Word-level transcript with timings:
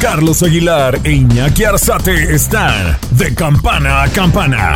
Carlos 0.00 0.42
Aguilar 0.42 1.00
e 1.02 1.12
Iñaki 1.12 1.64
Arzate 1.64 2.34
están 2.34 2.98
de 3.12 3.34
campana 3.34 4.02
a 4.02 4.08
campana. 4.08 4.74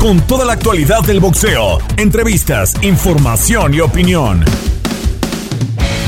Con 0.00 0.20
toda 0.22 0.44
la 0.44 0.54
actualidad 0.54 1.02
del 1.02 1.20
boxeo, 1.20 1.78
entrevistas, 1.96 2.74
información 2.82 3.74
y 3.74 3.80
opinión. 3.80 4.44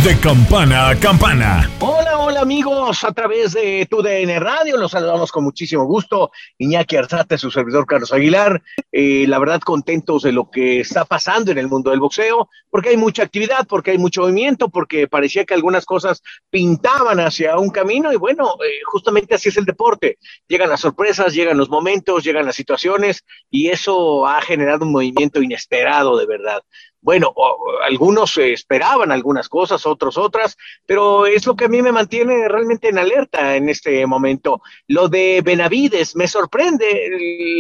De 0.05 0.19
campana 0.19 0.89
a 0.89 0.97
campana. 0.97 1.71
Hola, 1.81 2.10
hola 2.31 2.43
amigos, 2.43 3.03
a 3.03 3.11
través 3.11 3.55
de 3.55 3.89
tu 3.91 4.03
DN 4.03 4.39
Radio, 4.39 4.77
los 4.77 4.93
saludamos 4.93 5.33
con 5.33 5.43
muchísimo 5.43 5.85
gusto. 5.85 6.31
Iñaki 6.59 6.95
Arzate, 6.95 7.37
su 7.37 7.51
servidor 7.51 7.87
Carlos 7.87 8.13
Aguilar, 8.13 8.63
eh, 8.93 9.25
la 9.27 9.41
verdad 9.41 9.61
contentos 9.61 10.23
de 10.23 10.31
lo 10.31 10.49
que 10.49 10.79
está 10.79 11.05
pasando 11.05 11.51
en 11.51 11.59
el 11.59 11.67
mundo 11.67 11.91
del 11.91 11.99
boxeo, 11.99 12.49
porque 12.71 12.91
hay 12.91 12.97
mucha 12.97 13.25
actividad, 13.25 13.67
porque 13.67 13.91
hay 13.91 13.99
mucho 13.99 14.23
movimiento, 14.23 14.69
porque 14.69 15.09
parecía 15.09 15.45
que 15.45 15.55
algunas 15.55 15.85
cosas 15.85 16.23
pintaban 16.51 17.19
hacia 17.19 17.59
un 17.59 17.71
camino 17.71 18.13
y 18.13 18.17
bueno, 18.17 18.55
eh, 18.65 18.79
justamente 18.85 19.35
así 19.35 19.49
es 19.49 19.57
el 19.57 19.65
deporte. 19.65 20.19
Llegan 20.47 20.69
las 20.69 20.83
sorpresas, 20.83 21.35
llegan 21.35 21.59
los 21.59 21.69
momentos, 21.69 22.23
llegan 22.23 22.47
las 22.47 22.55
situaciones 22.55 23.25
y 23.51 23.71
eso 23.71 24.25
ha 24.29 24.41
generado 24.41 24.85
un 24.85 24.93
movimiento 24.93 25.43
inesperado 25.43 26.17
de 26.17 26.27
verdad 26.27 26.63
bueno, 27.03 27.35
algunos 27.83 28.37
esperaban 28.37 29.11
algunas 29.11 29.49
cosas, 29.49 29.87
otros 29.87 30.19
otras, 30.19 30.57
pero 30.87 31.27
es 31.27 31.47
lo 31.47 31.57
que 31.57 31.65
a 31.65 31.69
mí 31.69 31.81
me 31.81 31.93
mantiene 31.93 32.47
realmente 32.49 32.89
en 32.89 32.99
alerta 32.99 33.57
en 33.57 33.69
este 33.69 34.07
momento. 34.07 34.61
Lo 34.87 35.09
de 35.09 35.41
Benavides, 35.43 36.15
me 36.15 36.29
sorprende 36.29 37.11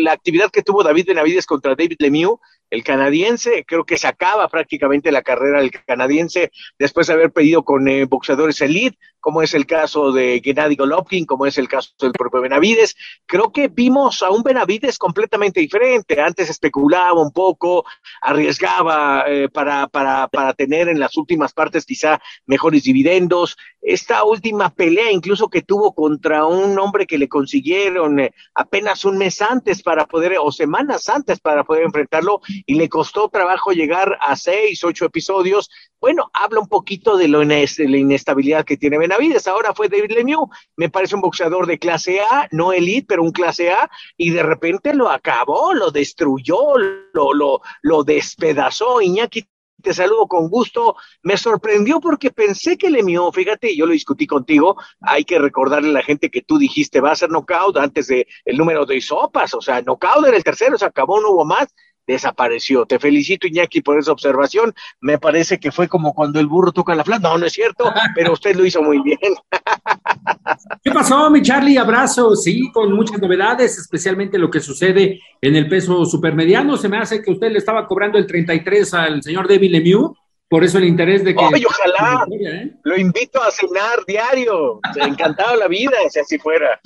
la 0.02 0.12
actividad 0.12 0.50
que 0.50 0.62
tuvo 0.62 0.82
David 0.82 1.06
Benavides 1.08 1.46
contra 1.46 1.74
David 1.74 1.96
Lemieux, 1.98 2.38
el 2.70 2.84
canadiense, 2.84 3.64
creo 3.66 3.84
que 3.84 3.98
se 3.98 4.06
acaba 4.06 4.48
prácticamente 4.48 5.12
la 5.12 5.22
carrera 5.22 5.60
del 5.60 5.70
canadiense 5.70 6.52
después 6.78 7.08
de 7.08 7.14
haber 7.14 7.32
pedido 7.32 7.64
con 7.64 7.88
eh, 7.88 8.04
boxeadores 8.04 8.60
elite, 8.60 8.96
como 9.20 9.42
es 9.42 9.54
el 9.54 9.66
caso 9.66 10.12
de 10.12 10.40
Gennady 10.42 10.76
Golovkin, 10.76 11.26
como 11.26 11.46
es 11.46 11.58
el 11.58 11.68
caso 11.68 11.90
del 12.00 12.12
propio 12.12 12.40
Benavides. 12.40 12.96
Creo 13.26 13.52
que 13.52 13.68
vimos 13.68 14.22
a 14.22 14.30
un 14.30 14.42
Benavides 14.42 14.98
completamente 14.98 15.60
diferente. 15.60 16.20
Antes 16.20 16.48
especulaba 16.48 17.20
un 17.20 17.30
poco, 17.30 17.84
arriesgaba 18.22 19.24
eh, 19.28 19.48
para, 19.48 19.86
para, 19.88 20.28
para 20.28 20.54
tener 20.54 20.88
en 20.88 20.98
las 20.98 21.16
últimas 21.16 21.52
partes 21.52 21.84
quizá 21.84 22.20
mejores 22.46 22.82
dividendos. 22.82 23.56
Esta 23.82 24.24
última 24.24 24.70
pelea 24.70 25.10
incluso 25.10 25.48
que 25.48 25.62
tuvo 25.62 25.94
contra 25.94 26.46
un 26.46 26.78
hombre 26.78 27.06
que 27.06 27.18
le 27.18 27.28
consiguieron 27.28 28.20
eh, 28.20 28.34
apenas 28.54 29.04
un 29.04 29.18
mes 29.18 29.40
antes 29.42 29.82
para 29.82 30.06
poder, 30.06 30.36
o 30.40 30.50
semanas 30.52 31.08
antes 31.08 31.40
para 31.40 31.64
poder 31.64 31.84
enfrentarlo, 31.84 32.40
y 32.66 32.74
le 32.74 32.88
costó 32.88 33.28
trabajo 33.28 33.72
llegar 33.72 34.18
a 34.20 34.36
seis, 34.36 34.82
ocho 34.84 35.06
episodios. 35.06 35.70
Bueno, 36.00 36.30
habla 36.32 36.60
un 36.60 36.68
poquito 36.68 37.16
de, 37.16 37.28
lo 37.28 37.42
la 37.42 37.96
inestabilidad 37.96 38.64
que 38.64 38.76
tiene 38.76 38.98
Benavides. 38.98 39.46
Ahora 39.46 39.74
fue 39.74 39.88
David 39.88 40.12
Lemieux, 40.12 40.48
me 40.76 40.88
parece 40.88 41.14
un 41.14 41.20
boxeador 41.20 41.66
de 41.66 41.78
clase 41.78 42.20
A, 42.20 42.48
no 42.52 42.72
elite, 42.72 43.06
pero 43.08 43.22
un 43.22 43.32
clase 43.32 43.70
A, 43.70 43.90
y 44.16 44.30
de 44.30 44.42
repente 44.42 44.94
lo 44.94 45.10
acabó, 45.10 45.74
lo 45.74 45.90
destruyó, 45.90 46.76
lo, 47.12 47.34
lo, 47.34 47.60
lo 47.82 48.04
despedazó. 48.04 49.00
Iñaki 49.00 49.46
te 49.80 49.94
saludo 49.94 50.26
con 50.26 50.48
gusto. 50.48 50.96
Me 51.22 51.36
sorprendió 51.36 52.00
porque 52.00 52.30
pensé 52.30 52.76
que 52.76 52.90
Lemieux, 52.90 53.34
fíjate, 53.34 53.74
yo 53.76 53.86
lo 53.86 53.92
discutí 53.92 54.26
contigo, 54.26 54.76
hay 55.00 55.24
que 55.24 55.38
recordarle 55.38 55.90
a 55.90 55.92
la 55.92 56.02
gente 56.02 56.30
que 56.30 56.42
tú 56.42 56.58
dijiste 56.58 57.00
va 57.00 57.12
a 57.12 57.16
ser 57.16 57.30
knockout 57.30 57.76
antes 57.76 58.06
de 58.08 58.26
el 58.44 58.56
número 58.56 58.86
de 58.86 59.00
sopas, 59.00 59.54
o 59.54 59.60
sea, 59.60 59.82
knockout 59.82 60.26
era 60.26 60.36
el 60.36 60.44
tercero, 60.44 60.78
se 60.78 60.84
acabó, 60.84 61.20
no 61.20 61.30
hubo 61.30 61.44
más, 61.44 61.68
desapareció. 62.10 62.86
Te 62.86 62.98
felicito, 62.98 63.46
Iñaki, 63.46 63.80
por 63.80 63.98
esa 63.98 64.12
observación. 64.12 64.74
Me 65.00 65.18
parece 65.18 65.58
que 65.58 65.72
fue 65.72 65.88
como 65.88 66.12
cuando 66.12 66.40
el 66.40 66.46
burro 66.46 66.72
toca 66.72 66.94
la 66.94 67.04
flauta. 67.04 67.28
No, 67.28 67.38
no 67.38 67.46
es 67.46 67.52
cierto, 67.52 67.92
pero 68.14 68.32
usted 68.32 68.56
lo 68.56 68.64
hizo 68.64 68.82
muy 68.82 69.00
bien. 69.02 69.18
¿Qué 70.82 70.90
pasó, 70.90 71.30
mi 71.30 71.42
Charlie? 71.42 71.78
Abrazo, 71.78 72.34
sí, 72.34 72.70
con 72.72 72.92
muchas 72.92 73.20
novedades, 73.20 73.78
especialmente 73.78 74.38
lo 74.38 74.50
que 74.50 74.60
sucede 74.60 75.20
en 75.40 75.56
el 75.56 75.68
peso 75.68 76.04
supermediano. 76.04 76.76
Se 76.76 76.88
me 76.88 76.98
hace 76.98 77.22
que 77.22 77.30
usted 77.30 77.52
le 77.52 77.58
estaba 77.58 77.86
cobrando 77.86 78.18
el 78.18 78.26
33 78.26 78.94
al 78.94 79.22
señor 79.22 79.48
David 79.48 79.70
Lemieux 79.70 80.12
por 80.50 80.64
eso 80.64 80.78
el 80.78 80.84
interés 80.84 81.22
de 81.22 81.32
que. 81.32 81.44
¡Ay, 81.44 81.64
ojalá! 81.64 82.26
¿eh? 82.28 82.72
Lo 82.82 82.98
invito 82.98 83.40
a 83.40 83.52
cenar 83.52 84.04
diario. 84.04 84.80
Encantado 84.96 85.54
la 85.54 85.68
vida, 85.68 85.92
si 86.08 86.18
así 86.18 86.38
fuera. 86.38 86.80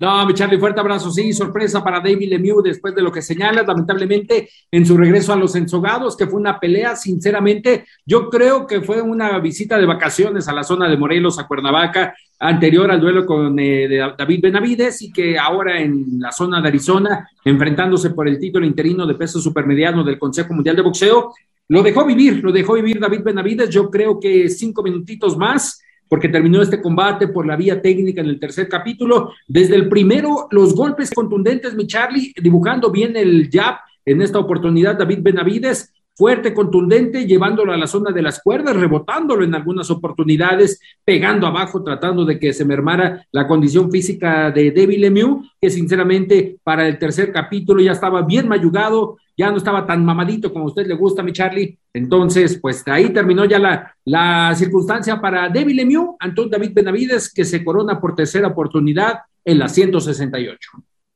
No, 0.00 0.26
mi 0.26 0.34
Charlie, 0.34 0.58
fuerte 0.58 0.80
abrazo. 0.80 1.12
Sí, 1.12 1.32
sorpresa 1.32 1.84
para 1.84 2.00
David 2.00 2.28
Lemieux 2.28 2.60
después 2.60 2.96
de 2.96 3.02
lo 3.02 3.12
que 3.12 3.22
señala, 3.22 3.62
lamentablemente, 3.62 4.50
en 4.72 4.84
su 4.84 4.96
regreso 4.96 5.32
a 5.32 5.36
los 5.36 5.54
ensogados, 5.54 6.16
que 6.16 6.26
fue 6.26 6.40
una 6.40 6.58
pelea, 6.58 6.96
sinceramente, 6.96 7.86
yo 8.04 8.28
creo 8.28 8.66
que 8.66 8.80
fue 8.80 9.00
una 9.00 9.38
visita 9.38 9.78
de 9.78 9.86
vacaciones 9.86 10.48
a 10.48 10.52
la 10.52 10.64
zona 10.64 10.88
de 10.88 10.96
Morelos, 10.96 11.38
a 11.38 11.46
Cuernavaca, 11.46 12.16
anterior 12.40 12.90
al 12.90 13.00
duelo 13.00 13.24
con 13.24 13.56
eh, 13.60 13.88
David 14.18 14.40
Benavides 14.42 15.02
y 15.02 15.12
que 15.12 15.38
ahora 15.38 15.80
en 15.80 16.18
la 16.18 16.32
zona 16.32 16.60
de 16.60 16.66
Arizona, 16.66 17.28
enfrentándose 17.44 18.10
por 18.10 18.26
el 18.26 18.40
título 18.40 18.66
interino 18.66 19.06
de 19.06 19.14
peso 19.14 19.40
supermediano 19.40 20.02
del 20.02 20.18
Consejo 20.18 20.52
Mundial 20.52 20.74
de 20.74 20.82
Boxeo, 20.82 21.32
lo 21.68 21.82
dejó 21.82 22.04
vivir, 22.04 22.42
lo 22.42 22.50
dejó 22.50 22.74
vivir 22.74 22.98
David 22.98 23.22
Benavides, 23.22 23.70
yo 23.70 23.90
creo 23.90 24.18
que 24.18 24.48
cinco 24.48 24.82
minutitos 24.82 25.36
más, 25.36 25.82
porque 26.08 26.28
terminó 26.28 26.62
este 26.62 26.80
combate 26.80 27.28
por 27.28 27.46
la 27.46 27.56
vía 27.56 27.82
técnica 27.82 28.22
en 28.22 28.28
el 28.28 28.40
tercer 28.40 28.68
capítulo. 28.68 29.32
Desde 29.46 29.76
el 29.76 29.88
primero, 29.88 30.48
los 30.50 30.74
golpes 30.74 31.10
contundentes, 31.10 31.74
mi 31.74 31.86
Charlie, 31.86 32.32
dibujando 32.40 32.90
bien 32.90 33.16
el 33.16 33.50
jab 33.52 33.76
en 34.06 34.22
esta 34.22 34.38
oportunidad, 34.38 34.96
David 34.96 35.18
Benavides, 35.20 35.92
fuerte, 36.18 36.52
contundente, 36.52 37.26
llevándolo 37.26 37.72
a 37.72 37.76
la 37.76 37.86
zona 37.86 38.10
de 38.10 38.22
las 38.22 38.42
cuerdas, 38.42 38.74
rebotándolo 38.74 39.44
en 39.44 39.54
algunas 39.54 39.88
oportunidades, 39.88 40.80
pegando 41.04 41.46
abajo, 41.46 41.84
tratando 41.84 42.24
de 42.24 42.40
que 42.40 42.52
se 42.52 42.64
mermara 42.64 43.24
la 43.30 43.46
condición 43.46 43.88
física 43.88 44.50
de 44.50 44.72
David 44.72 44.98
Lemieux, 44.98 45.48
que 45.60 45.70
sinceramente 45.70 46.56
para 46.64 46.88
el 46.88 46.98
tercer 46.98 47.30
capítulo 47.30 47.80
ya 47.80 47.92
estaba 47.92 48.22
bien 48.22 48.48
mayugado, 48.48 49.16
ya 49.36 49.52
no 49.52 49.58
estaba 49.58 49.86
tan 49.86 50.04
mamadito 50.04 50.52
como 50.52 50.64
a 50.64 50.68
usted 50.68 50.88
le 50.88 50.94
gusta, 50.94 51.22
mi 51.22 51.32
Charlie. 51.32 51.78
Entonces, 51.94 52.58
pues 52.60 52.82
ahí 52.88 53.10
terminó 53.10 53.44
ya 53.44 53.60
la, 53.60 53.94
la 54.04 54.52
circunstancia 54.56 55.20
para 55.20 55.48
David 55.48 55.76
Lemieux, 55.76 56.16
Antón 56.18 56.50
David 56.50 56.72
Benavides, 56.74 57.32
que 57.32 57.44
se 57.44 57.64
corona 57.64 58.00
por 58.00 58.16
tercera 58.16 58.48
oportunidad 58.48 59.20
en 59.44 59.60
la 59.60 59.68
168. 59.68 60.58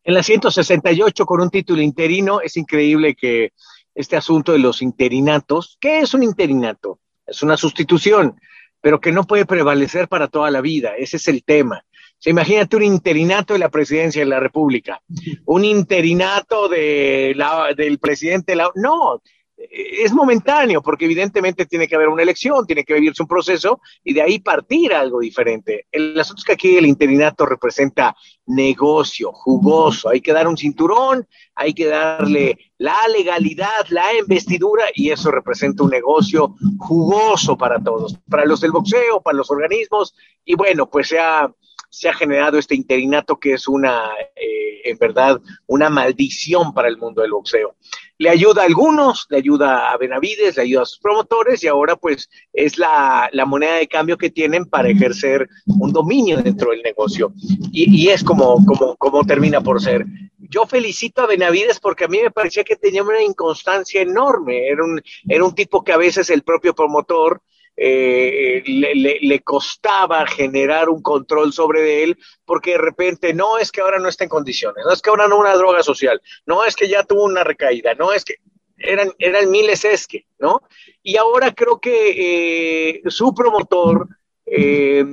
En 0.05 0.15
la 0.15 0.23
168 0.23 1.27
con 1.27 1.41
un 1.41 1.51
título 1.51 1.83
interino, 1.83 2.41
es 2.41 2.57
increíble 2.57 3.17
que 3.17 3.51
este 3.95 4.17
asunto 4.17 4.53
de 4.53 4.59
los 4.59 4.83
interinatos, 4.83 5.77
¿qué 5.81 6.01
es 6.01 6.15
un 6.15 6.23
interinato? 6.23 7.01
Es 7.27 7.43
una 7.43 7.57
sustitución, 7.57 8.41
pero 8.81 9.01
que 9.01 9.13
no 9.13 9.25
puede 9.25 9.47
prevalecer 9.47 10.09
para 10.09 10.29
toda 10.29 10.51
la 10.51 10.61
vida, 10.61 10.93
ese 10.97 11.17
es 11.17 11.29
el 11.29 11.45
tema. 11.45 11.85
Se 12.19 12.31
imagínate 12.31 12.77
un 12.77 12.85
interinato 12.85 13.53
de 13.53 13.59
la 13.59 13.69
presidencia 13.69 14.23
de 14.23 14.29
la 14.29 14.39
República, 14.39 15.03
un 15.45 15.65
interinato 15.65 16.69
de 16.69 17.33
la, 17.37 17.75
del 17.77 17.99
presidente 17.99 18.53
de 18.53 18.57
la... 18.57 18.71
No, 18.77 19.23
es 19.71 20.13
momentáneo, 20.13 20.83
porque 20.83 21.05
evidentemente 21.05 21.67
tiene 21.67 21.87
que 21.87 21.95
haber 21.95 22.09
una 22.09 22.23
elección, 22.23 22.67
tiene 22.67 22.85
que 22.85 22.95
vivirse 22.95 23.23
un 23.23 23.29
proceso 23.29 23.81
y 24.03 24.15
de 24.15 24.23
ahí 24.23 24.39
partir 24.39 24.93
algo 24.93 25.21
diferente. 25.21 25.87
El 25.91 26.19
asunto 26.19 26.41
es 26.41 26.45
que 26.45 26.53
aquí 26.53 26.77
el 26.77 26.87
interinato 26.87 27.47
representa 27.47 28.17
negocio, 28.47 29.33
jugoso, 29.33 30.09
hay 30.09 30.21
que 30.21 30.33
dar 30.33 30.49
un 30.49 30.57
cinturón, 30.57 31.27
hay 31.55 31.75
que 31.75 31.87
darle 31.87 32.59
la 32.79 32.97
legalidad, 33.09 33.87
la 33.91 34.15
investidura 34.19 34.85
y 34.95 35.11
eso 35.11 35.31
representa 35.31 35.85
un 35.85 35.91
negocio 35.91 36.57
jugoso 36.79 37.57
para 37.57 37.83
todos, 37.83 38.19
para 38.29 38.45
los 38.45 38.61
del 38.61 38.73
boxeo, 38.73 39.21
para 39.23 39.37
los 39.37 39.51
organismos 39.51 40.15
y 40.45 40.55
bueno, 40.55 40.89
pues 40.91 41.09
se 41.09 41.19
ha, 41.19 41.53
se 41.89 42.09
ha 42.09 42.15
generado 42.15 42.59
este 42.59 42.75
interinato 42.75 43.39
que 43.39 43.55
es 43.55 43.69
una, 43.69 44.11
eh, 44.35 44.52
en 44.85 44.99
verdad, 44.99 45.41
una 45.67 45.91
maldición 45.91 46.73
para 46.75 46.89
el 46.89 46.99
mundo 46.99 47.23
del 47.23 47.33
boxeo 47.33 47.77
le 48.23 48.31
ayuda 48.31 48.63
a 48.63 48.67
algunos, 48.67 49.27
le 49.31 49.39
ayuda 49.39 49.91
a 49.91 49.97
Benavides, 49.97 50.57
le 50.57 50.63
ayuda 50.63 50.83
a 50.83 50.87
sus 50.87 51.01
promotores 51.01 51.65
y 51.65 51.67
ahora 51.67 51.97
pues 51.97 52.31
es 52.53 52.79
la, 52.79 53.29
moneda 53.49 53.75
de 53.75 53.89
cambio 53.89 54.17
que 54.17 54.31
tienen 54.31 54.65
para 54.65 54.89
ejercer 54.89 55.49
un 55.67 55.93
dominio 55.93 56.41
dentro 56.41 56.71
del 56.71 56.83
negocio. 56.83 57.33
Y, 57.73 58.09
es 58.11 58.23
como, 58.23 58.65
como, 58.65 58.95
como 58.97 59.25
termina 59.25 59.61
por 59.61 59.83
ser. 59.83 60.07
Yo 60.39 60.67
felicito 60.67 61.23
a 61.23 61.27
Benavides 61.27 61.81
porque 61.81 62.05
a 62.05 62.09
mí 62.09 62.21
me 62.23 62.31
parecía 62.31 62.63
que 62.63 62.77
tenía 62.77 63.03
una 63.03 63.23
inconstancia 63.23 64.01
enorme, 64.01 64.69
era 64.69 64.85
un, 64.85 65.03
era 65.29 65.45
un 65.45 65.55
tipo 65.57 65.83
que 65.83 65.93
a 65.93 65.97
veces 65.97 66.31
el 66.31 66.43
propio 66.43 66.77
promotor 66.77 67.43
eh, 67.77 68.63
le, 68.67 69.41
costaba 69.41 70.27
generar 70.27 70.89
un 70.89 71.03
control 71.03 71.53
sobre 71.53 72.03
él, 72.03 72.19
porque 72.45 72.73
de 72.73 72.79
repente 72.79 73.35
no 73.35 73.59
es 73.59 73.73
que 73.73 73.81
ahora 73.81 73.99
no 73.99 74.09
esté 74.09 74.25
en 74.25 74.31
condiciones, 74.31 74.85
no 74.85 74.93
es 74.93 75.01
que 75.01 75.11
ahora 75.11 75.29
no 75.29 75.39
una 75.39 75.55
droga 75.55 75.83
social, 75.83 76.21
no 76.47 76.65
es 76.65 76.77
que 76.77 76.89
ya 76.89 77.03
tuvo 77.03 77.25
una 77.25 77.45
recaída, 77.45 77.95
no 77.95 78.13
es 78.13 78.25
que 78.25 78.37
eran, 78.77 79.13
eran 79.19 79.51
miles 79.51 79.85
es 79.85 80.07
que, 80.07 80.27
¿no? 80.39 80.63
Y 81.03 81.17
ahora 81.17 81.53
creo 81.53 81.81
que 81.81 82.91
eh, 82.91 83.03
su 83.07 83.35
promotor 83.35 84.09
eh, 84.45 85.05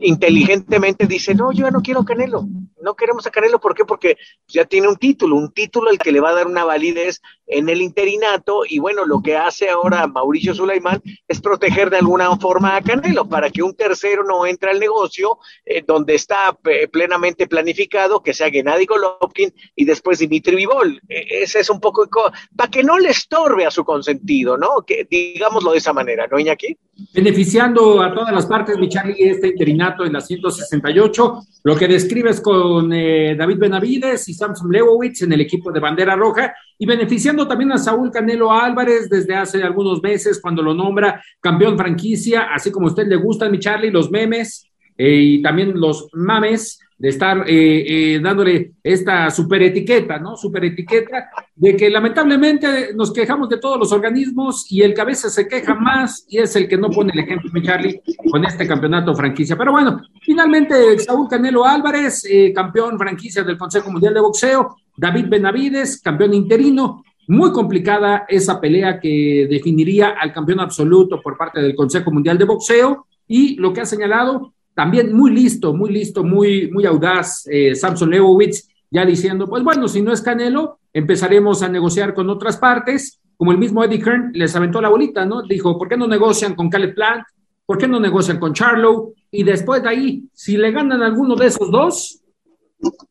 inteligentemente 0.00 1.06
dice, 1.06 1.34
no, 1.34 1.52
yo 1.52 1.66
ya 1.66 1.70
no 1.70 1.82
quiero 1.82 2.04
Canelo, 2.04 2.46
no 2.80 2.94
queremos 2.94 3.26
a 3.26 3.30
Canelo, 3.30 3.60
¿por 3.60 3.74
qué? 3.74 3.84
Porque 3.84 4.16
ya 4.48 4.64
tiene 4.64 4.88
un 4.88 4.96
título, 4.96 5.36
un 5.36 5.52
título 5.52 5.90
el 5.90 5.98
que 5.98 6.12
le 6.12 6.20
va 6.20 6.30
a 6.30 6.34
dar 6.34 6.46
una 6.46 6.64
validez 6.64 7.20
en 7.46 7.68
el 7.68 7.82
interinato 7.82 8.62
y 8.68 8.78
bueno, 8.78 9.04
lo 9.04 9.20
que 9.20 9.36
hace 9.36 9.68
ahora 9.68 10.06
Mauricio 10.06 10.54
Sulaimán 10.54 11.02
es 11.28 11.40
proteger 11.40 11.90
de 11.90 11.98
alguna 11.98 12.34
forma 12.36 12.76
a 12.76 12.82
Canelo 12.82 13.28
para 13.28 13.50
que 13.50 13.62
un 13.62 13.74
tercero 13.74 14.24
no 14.24 14.46
entre 14.46 14.70
al 14.70 14.80
negocio 14.80 15.38
eh, 15.64 15.82
donde 15.86 16.14
está 16.14 16.56
plenamente 16.90 17.46
planificado 17.46 18.22
que 18.22 18.34
sea 18.34 18.50
Gennady 18.50 18.86
Golovkin 18.86 19.52
y 19.76 19.84
después 19.84 20.18
Dimitri 20.18 20.56
Vivol. 20.56 21.00
E, 21.08 21.42
ese 21.42 21.60
es 21.60 21.70
un 21.70 21.80
poco, 21.80 22.08
para 22.56 22.70
que 22.70 22.82
no 22.82 22.98
le 22.98 23.10
estorbe 23.10 23.66
a 23.66 23.70
su 23.70 23.84
consentido, 23.84 24.56
¿no? 24.56 24.82
Que 24.86 25.06
digámoslo 25.08 25.72
de 25.72 25.78
esa 25.78 25.92
manera, 25.92 26.26
¿no, 26.26 26.38
Iñaki? 26.38 26.76
Beneficiando 27.12 28.02
a 28.02 28.14
todas 28.14 28.32
las 28.32 28.46
partes, 28.46 28.78
mi 28.78 28.88
Charlie, 28.88 29.16
este 29.18 29.48
interinato 29.48 30.04
en 30.04 30.12
la 30.12 30.20
168, 30.20 31.42
lo 31.64 31.76
que 31.76 31.88
describes 31.88 32.40
con 32.40 32.92
eh, 32.92 33.34
David 33.36 33.58
Benavides 33.58 34.28
y 34.28 34.34
Samson 34.34 34.70
Lewowitz 34.70 35.22
en 35.22 35.32
el 35.32 35.40
equipo 35.40 35.72
de 35.72 35.80
bandera 35.80 36.14
roja 36.14 36.54
y 36.78 36.86
beneficiando 36.86 37.46
también 37.46 37.72
a 37.72 37.78
Saúl 37.78 38.10
Canelo 38.10 38.52
Álvarez 38.52 39.08
desde 39.08 39.34
hace 39.34 39.62
algunos 39.62 40.02
meses 40.02 40.40
cuando 40.40 40.62
lo 40.62 40.74
nombra 40.74 41.22
campeón 41.40 41.78
franquicia, 41.78 42.48
así 42.52 42.70
como 42.70 42.86
a 42.86 42.90
usted 42.90 43.06
le 43.06 43.16
gustan, 43.16 43.50
mi 43.50 43.58
Charlie, 43.58 43.90
los 43.90 44.10
memes 44.10 44.68
eh, 44.96 45.20
y 45.20 45.42
también 45.42 45.78
los 45.78 46.08
mames 46.12 46.80
de 47.04 47.10
estar 47.10 47.44
eh, 47.46 48.14
eh, 48.14 48.18
dándole 48.18 48.76
esta 48.82 49.30
super 49.30 49.62
etiqueta, 49.62 50.18
¿no? 50.18 50.38
Super 50.38 50.64
etiqueta 50.64 51.28
de 51.54 51.76
que 51.76 51.90
lamentablemente 51.90 52.94
nos 52.94 53.12
quejamos 53.12 53.50
de 53.50 53.58
todos 53.58 53.78
los 53.78 53.92
organismos 53.92 54.64
y 54.70 54.80
el 54.80 54.94
que 54.94 55.14
se 55.14 55.46
queja 55.46 55.74
más 55.74 56.24
y 56.30 56.38
es 56.38 56.56
el 56.56 56.66
que 56.66 56.78
no 56.78 56.88
pone 56.88 57.12
el 57.12 57.18
ejemplo, 57.18 57.50
mi 57.52 57.60
Charlie, 57.60 58.00
con 58.30 58.42
este 58.46 58.66
campeonato 58.66 59.14
franquicia. 59.14 59.54
Pero 59.54 59.72
bueno, 59.72 60.00
finalmente 60.22 60.98
Saúl 60.98 61.28
Canelo 61.28 61.66
Álvarez, 61.66 62.24
eh, 62.24 62.54
campeón 62.54 62.98
franquicia 62.98 63.44
del 63.44 63.58
Consejo 63.58 63.90
Mundial 63.90 64.14
de 64.14 64.20
Boxeo, 64.20 64.74
David 64.96 65.26
Benavides, 65.28 66.00
campeón 66.00 66.32
interino. 66.32 67.04
Muy 67.28 67.52
complicada 67.52 68.24
esa 68.26 68.58
pelea 68.58 68.98
que 68.98 69.46
definiría 69.50 70.14
al 70.18 70.32
campeón 70.32 70.60
absoluto 70.60 71.20
por 71.20 71.36
parte 71.36 71.60
del 71.60 71.74
Consejo 71.74 72.10
Mundial 72.10 72.38
de 72.38 72.46
Boxeo 72.46 73.04
y 73.28 73.56
lo 73.56 73.74
que 73.74 73.82
ha 73.82 73.86
señalado 73.86 74.53
también 74.74 75.12
muy 75.12 75.30
listo, 75.30 75.72
muy 75.72 75.92
listo, 75.92 76.24
muy, 76.24 76.70
muy 76.70 76.84
audaz, 76.84 77.46
eh, 77.50 77.74
Samson 77.74 78.10
Lewowitz, 78.10 78.68
ya 78.90 79.04
diciendo, 79.04 79.48
pues 79.48 79.62
bueno, 79.62 79.88
si 79.88 80.02
no 80.02 80.12
es 80.12 80.20
Canelo, 80.20 80.78
empezaremos 80.92 81.62
a 81.62 81.68
negociar 81.68 82.14
con 82.14 82.28
otras 82.30 82.56
partes, 82.56 83.20
como 83.36 83.52
el 83.52 83.58
mismo 83.58 83.82
Eddie 83.82 84.00
Hearn 84.00 84.30
les 84.34 84.54
aventó 84.54 84.80
la 84.80 84.88
bolita, 84.88 85.24
¿no? 85.24 85.42
Dijo, 85.42 85.76
¿por 85.78 85.88
qué 85.88 85.96
no 85.96 86.06
negocian 86.06 86.54
con 86.54 86.70
Caleb 86.70 86.94
Plant? 86.94 87.24
¿Por 87.66 87.78
qué 87.78 87.88
no 87.88 87.98
negocian 87.98 88.38
con 88.38 88.52
Charlo? 88.52 89.12
Y 89.30 89.42
después 89.42 89.82
de 89.82 89.88
ahí, 89.88 90.22
si 90.32 90.56
le 90.56 90.70
ganan 90.70 91.02
alguno 91.02 91.34
de 91.34 91.46
esos 91.46 91.70
dos, 91.70 92.20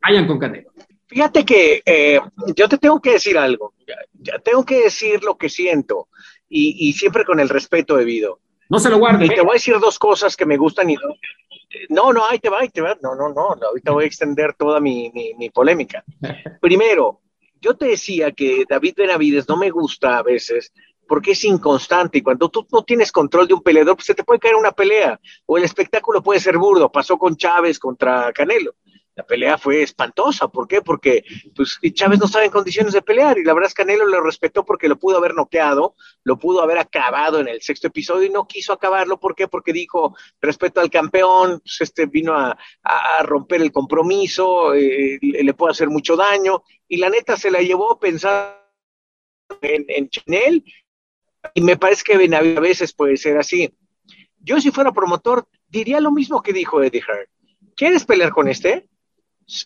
vayan 0.02 0.28
con 0.28 0.40
Canelo. 0.40 0.72
Fíjate 1.08 1.46
que 1.46 1.82
eh, 1.86 2.20
yo 2.56 2.70
te 2.70 2.78
tengo 2.78 3.02
que 3.02 3.12
decir 3.12 3.38
algo, 3.38 3.74
ya, 3.86 4.40
tengo 4.40 4.64
que 4.66 4.84
decir 4.84 5.22
lo 5.24 5.38
que 5.38 5.50
siento 5.50 6.08
y, 6.50 6.88
y, 6.88 6.94
siempre 6.94 7.26
con 7.26 7.40
el 7.40 7.50
respeto 7.50 7.98
debido. 7.98 8.40
No 8.70 8.80
se 8.80 8.90
lo 8.90 8.98
guarde. 8.98 9.26
Y 9.26 9.30
te 9.30 9.42
voy 9.42 9.52
a 9.52 9.54
decir 9.54 9.76
dos 9.80 10.00
cosas 10.00 10.36
que 10.36 10.46
me 10.46 10.58
gustan 10.58 10.90
y 10.90 10.96
no, 11.90 12.14
no, 12.14 12.26
ahí 12.26 12.40
te 12.40 12.50
va, 12.50 12.60
ahí 12.62 12.70
te 12.70 12.82
va. 12.82 12.98
No, 13.02 13.16
no, 13.16 13.30
no, 13.30 13.56
ahorita 13.68 13.92
voy 13.92 14.04
a 14.04 14.08
extender 14.08 14.54
toda 14.54 14.80
mi, 14.80 15.12
mi, 15.12 15.50
polémica. 15.50 16.04
Primero, 16.62 17.22
yo 17.62 17.76
te 17.76 17.88
decía 17.88 18.32
que 18.32 18.66
David 18.68 18.96
Benavides 18.98 19.48
no 19.48 19.58
me 19.58 19.70
gusta 19.70 20.18
a 20.18 20.24
veces 20.24 20.72
porque 21.08 21.32
es 21.32 21.44
inconstante 21.44 22.18
y 22.18 22.22
cuando 22.22 22.50
tú 22.50 22.66
no 22.72 22.84
tienes 22.84 23.12
control 23.12 23.48
de 23.48 23.54
un 23.54 23.62
peleador, 23.62 23.96
pues 23.96 24.06
se 24.06 24.16
te 24.16 24.24
puede 24.24 24.40
caer 24.40 24.56
una 24.56 24.72
pelea 24.72 25.20
o 25.46 25.58
el 25.58 25.64
espectáculo 25.64 26.24
puede 26.24 26.40
ser 26.40 26.58
burdo. 26.58 26.92
Pasó 26.92 27.18
con 27.18 27.36
Chávez 27.36 27.78
contra 27.78 28.32
Canelo 28.34 28.76
la 29.16 29.26
pelea 29.26 29.58
fue 29.58 29.84
espantosa. 29.84 30.48
¿Por 30.48 30.68
qué? 30.68 30.82
Porque 30.82 31.24
pues, 31.56 31.80
Chávez 31.94 32.20
no 32.20 32.26
estaba 32.26 32.46
en 32.46 32.52
condiciones 32.52 32.94
de 32.94 33.02
pelear 33.02 33.38
y 33.38 33.44
la 33.44 33.54
verdad 33.54 33.68
es 33.68 33.74
que 33.74 33.84
Canelo 33.84 34.06
lo 34.06 34.22
respetó 34.22 34.66
porque 34.66 34.88
lo 34.88 34.98
pudo 34.98 35.18
haber 35.18 35.36
noqueado, 35.36 35.96
lo 36.24 36.38
pudo 36.40 36.62
haber 36.62 36.78
acabado 36.78 37.40
en 37.40 37.48
el 37.48 37.62
sexto 37.62 37.88
episodio 37.88 38.28
y 38.28 38.32
no 38.32 38.48
quiso 38.48 38.74
acabarlo. 38.74 39.20
¿Por 39.20 39.36
qué? 39.36 39.48
Porque 39.48 39.74
dijo, 39.74 40.16
respeto 40.42 40.82
al 40.82 40.90
campeón, 40.90 41.60
pues, 41.60 41.82
este 41.82 42.06
vino 42.08 42.34
a, 42.34 42.58
romper 43.24 43.62
el 43.62 43.72
compromiso, 43.72 44.74
eh, 44.74 45.20
le, 45.22 45.54
puede 45.54 45.72
hacer 45.72 45.90
mucho 45.90 46.16
daño 46.16 46.64
y 46.88 46.98
la 46.98 47.10
neta 47.10 47.38
se 47.38 47.52
la 47.52 47.60
llevó 47.60 48.00
pensando 48.00 48.56
en, 49.62 49.86
en 49.88 50.10
Chanel 50.10 50.64
y 51.54 51.62
me 51.62 51.78
parece 51.78 52.04
que 52.04 52.36
a 52.36 52.42
veces 52.42 52.94
puede 52.94 53.18
ser 53.18 53.38
así. 53.38 53.74
Yo 54.40 54.60
si 54.60 54.72
fuera 54.72 54.92
promotor 54.92 55.48
diría 55.68 56.00
lo 56.00 56.12
mismo 56.12 56.42
que 56.42 56.54
dijo 56.54 56.82
Eddie 56.82 57.02
Hearn. 57.02 57.28
¿Quieres 57.76 58.06
pelear 58.06 58.32
con 58.32 58.48
este? 58.48 58.90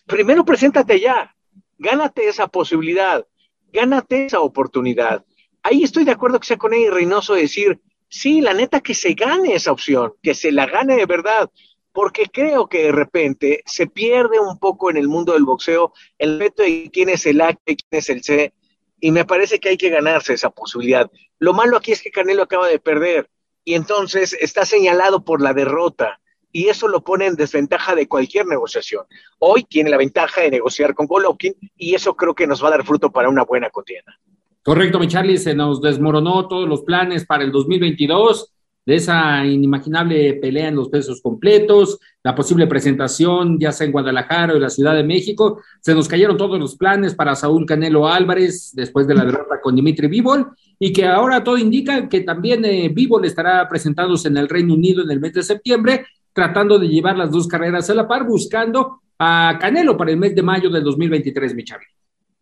Primero 0.06 0.44
preséntate 0.44 1.00
ya, 1.00 1.34
gánate 1.78 2.28
esa 2.28 2.48
posibilidad, 2.48 3.26
gánate 3.72 4.26
esa 4.26 4.40
oportunidad. 4.40 5.24
Ahí 5.62 5.82
estoy 5.82 6.04
de 6.04 6.12
acuerdo 6.12 6.40
que 6.40 6.46
sea 6.46 6.58
con 6.58 6.74
Eddie 6.74 6.90
Reynoso 6.90 7.34
decir, 7.34 7.80
sí, 8.08 8.40
la 8.40 8.54
neta 8.54 8.80
que 8.80 8.94
se 8.94 9.14
gane 9.14 9.54
esa 9.54 9.72
opción, 9.72 10.14
que 10.22 10.34
se 10.34 10.52
la 10.52 10.66
gane 10.66 10.96
de 10.96 11.06
verdad, 11.06 11.50
porque 11.92 12.26
creo 12.26 12.68
que 12.68 12.84
de 12.84 12.92
repente 12.92 13.62
se 13.66 13.86
pierde 13.86 14.38
un 14.38 14.58
poco 14.58 14.90
en 14.90 14.96
el 14.96 15.08
mundo 15.08 15.32
del 15.32 15.44
boxeo 15.44 15.92
el 16.18 16.38
reto 16.38 16.62
de 16.62 16.90
quién 16.92 17.08
es 17.08 17.26
el 17.26 17.40
A 17.40 17.54
quién 17.54 17.78
es 17.90 18.08
el 18.08 18.22
C, 18.22 18.52
y 19.00 19.10
me 19.10 19.24
parece 19.24 19.60
que 19.60 19.70
hay 19.70 19.76
que 19.76 19.90
ganarse 19.90 20.34
esa 20.34 20.50
posibilidad. 20.50 21.10
Lo 21.38 21.52
malo 21.52 21.76
aquí 21.76 21.92
es 21.92 22.02
que 22.02 22.10
Canelo 22.10 22.42
acaba 22.42 22.68
de 22.68 22.80
perder 22.80 23.30
y 23.64 23.74
entonces 23.74 24.32
está 24.40 24.64
señalado 24.64 25.24
por 25.24 25.42
la 25.42 25.52
derrota 25.52 26.20
y 26.52 26.68
eso 26.68 26.88
lo 26.88 27.02
pone 27.02 27.26
en 27.26 27.36
desventaja 27.36 27.94
de 27.94 28.08
cualquier 28.08 28.46
negociación. 28.46 29.04
Hoy 29.38 29.64
tiene 29.64 29.90
la 29.90 29.96
ventaja 29.96 30.40
de 30.40 30.50
negociar 30.50 30.94
con 30.94 31.06
Golovkin 31.06 31.54
y 31.76 31.94
eso 31.94 32.14
creo 32.14 32.34
que 32.34 32.46
nos 32.46 32.62
va 32.62 32.68
a 32.68 32.72
dar 32.72 32.84
fruto 32.84 33.10
para 33.10 33.28
una 33.28 33.44
buena 33.44 33.70
contienda. 33.70 34.18
Correcto, 34.62 34.98
mi 34.98 35.08
Charlie, 35.08 35.38
se 35.38 35.54
nos 35.54 35.80
desmoronó 35.80 36.46
todos 36.48 36.68
los 36.68 36.82
planes 36.82 37.24
para 37.24 37.44
el 37.44 37.52
2022 37.52 38.52
de 38.88 38.94
esa 38.94 39.44
inimaginable 39.44 40.32
pelea 40.40 40.68
en 40.68 40.76
los 40.76 40.88
pesos 40.88 41.20
completos, 41.20 41.98
la 42.22 42.34
posible 42.34 42.66
presentación 42.66 43.58
ya 43.60 43.70
sea 43.70 43.86
en 43.86 43.92
Guadalajara 43.92 44.54
o 44.54 44.56
en 44.56 44.62
la 44.62 44.70
Ciudad 44.70 44.94
de 44.94 45.04
México. 45.04 45.60
Se 45.82 45.94
nos 45.94 46.08
cayeron 46.08 46.38
todos 46.38 46.58
los 46.58 46.74
planes 46.74 47.14
para 47.14 47.34
Saúl 47.34 47.66
Canelo 47.66 48.08
Álvarez 48.08 48.70
después 48.74 49.06
de 49.06 49.14
la 49.14 49.26
derrota 49.26 49.60
con 49.62 49.76
Dimitri 49.76 50.08
Vivol 50.08 50.52
y 50.78 50.90
que 50.94 51.04
ahora 51.04 51.44
todo 51.44 51.58
indica 51.58 52.08
que 52.08 52.22
también 52.22 52.64
eh, 52.64 52.94
estará 53.24 53.68
presentándose 53.68 54.28
en 54.28 54.38
el 54.38 54.48
Reino 54.48 54.72
Unido 54.72 55.02
en 55.02 55.10
el 55.10 55.20
mes 55.20 55.34
de 55.34 55.42
septiembre 55.42 56.06
tratando 56.38 56.78
de 56.78 56.86
llevar 56.86 57.16
las 57.16 57.32
dos 57.32 57.48
carreras 57.48 57.90
a 57.90 57.94
la 57.94 58.06
par, 58.06 58.24
buscando 58.24 59.00
a 59.18 59.58
Canelo 59.60 59.96
para 59.96 60.12
el 60.12 60.18
mes 60.18 60.36
de 60.36 60.42
mayo 60.44 60.70
del 60.70 60.84
2023, 60.84 61.52
mi 61.52 61.64
Charlie. 61.64 61.88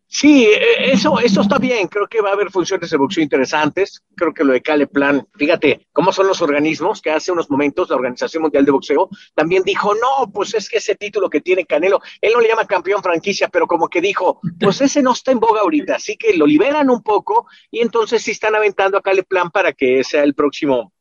Sí, 0.06 0.44
e, 0.44 0.92
eso, 0.92 1.18
eso 1.18 1.40
está 1.40 1.56
bien. 1.56 1.88
Creo 1.88 2.06
que 2.06 2.20
va 2.20 2.28
a 2.28 2.32
haber 2.34 2.50
funciones 2.50 2.90
de 2.90 2.98
boxeo 2.98 3.22
interesantes. 3.22 4.02
Creo 4.14 4.34
que 4.34 4.44
lo 4.44 4.52
de 4.52 4.60
Cale 4.60 4.86
Plan, 4.86 5.26
fíjate 5.34 5.86
cómo 5.94 6.12
son 6.12 6.26
los 6.26 6.42
organismos 6.42 7.00
que 7.00 7.10
hace 7.10 7.32
unos 7.32 7.48
momentos 7.48 7.88
la 7.88 7.96
Organización 7.96 8.42
Mundial 8.42 8.66
de 8.66 8.72
Boxeo 8.72 9.08
también 9.34 9.62
dijo, 9.62 9.94
no, 9.94 10.30
pues 10.30 10.52
es 10.52 10.68
que 10.68 10.76
ese 10.76 10.94
título 10.94 11.30
que 11.30 11.40
tiene 11.40 11.64
Canelo, 11.64 12.02
él 12.20 12.34
no 12.34 12.42
le 12.42 12.48
llama 12.48 12.66
campeón 12.66 13.02
franquicia, 13.02 13.48
pero 13.48 13.66
como 13.66 13.88
que 13.88 14.02
dijo, 14.02 14.40
pues 14.60 14.82
ese 14.82 15.02
no 15.02 15.12
está 15.12 15.32
en 15.32 15.40
boga 15.40 15.62
ahorita, 15.62 15.94
así 15.94 16.18
que 16.18 16.36
lo 16.36 16.46
liberan 16.46 16.90
un 16.90 17.02
poco 17.02 17.46
y 17.70 17.80
entonces 17.80 18.22
sí 18.22 18.32
están 18.32 18.54
aventando 18.54 18.98
a 18.98 19.02
Cale 19.02 19.22
Plan 19.22 19.50
para 19.50 19.72
que 19.72 20.04
sea 20.04 20.22
el 20.22 20.34
próximo 20.34 20.92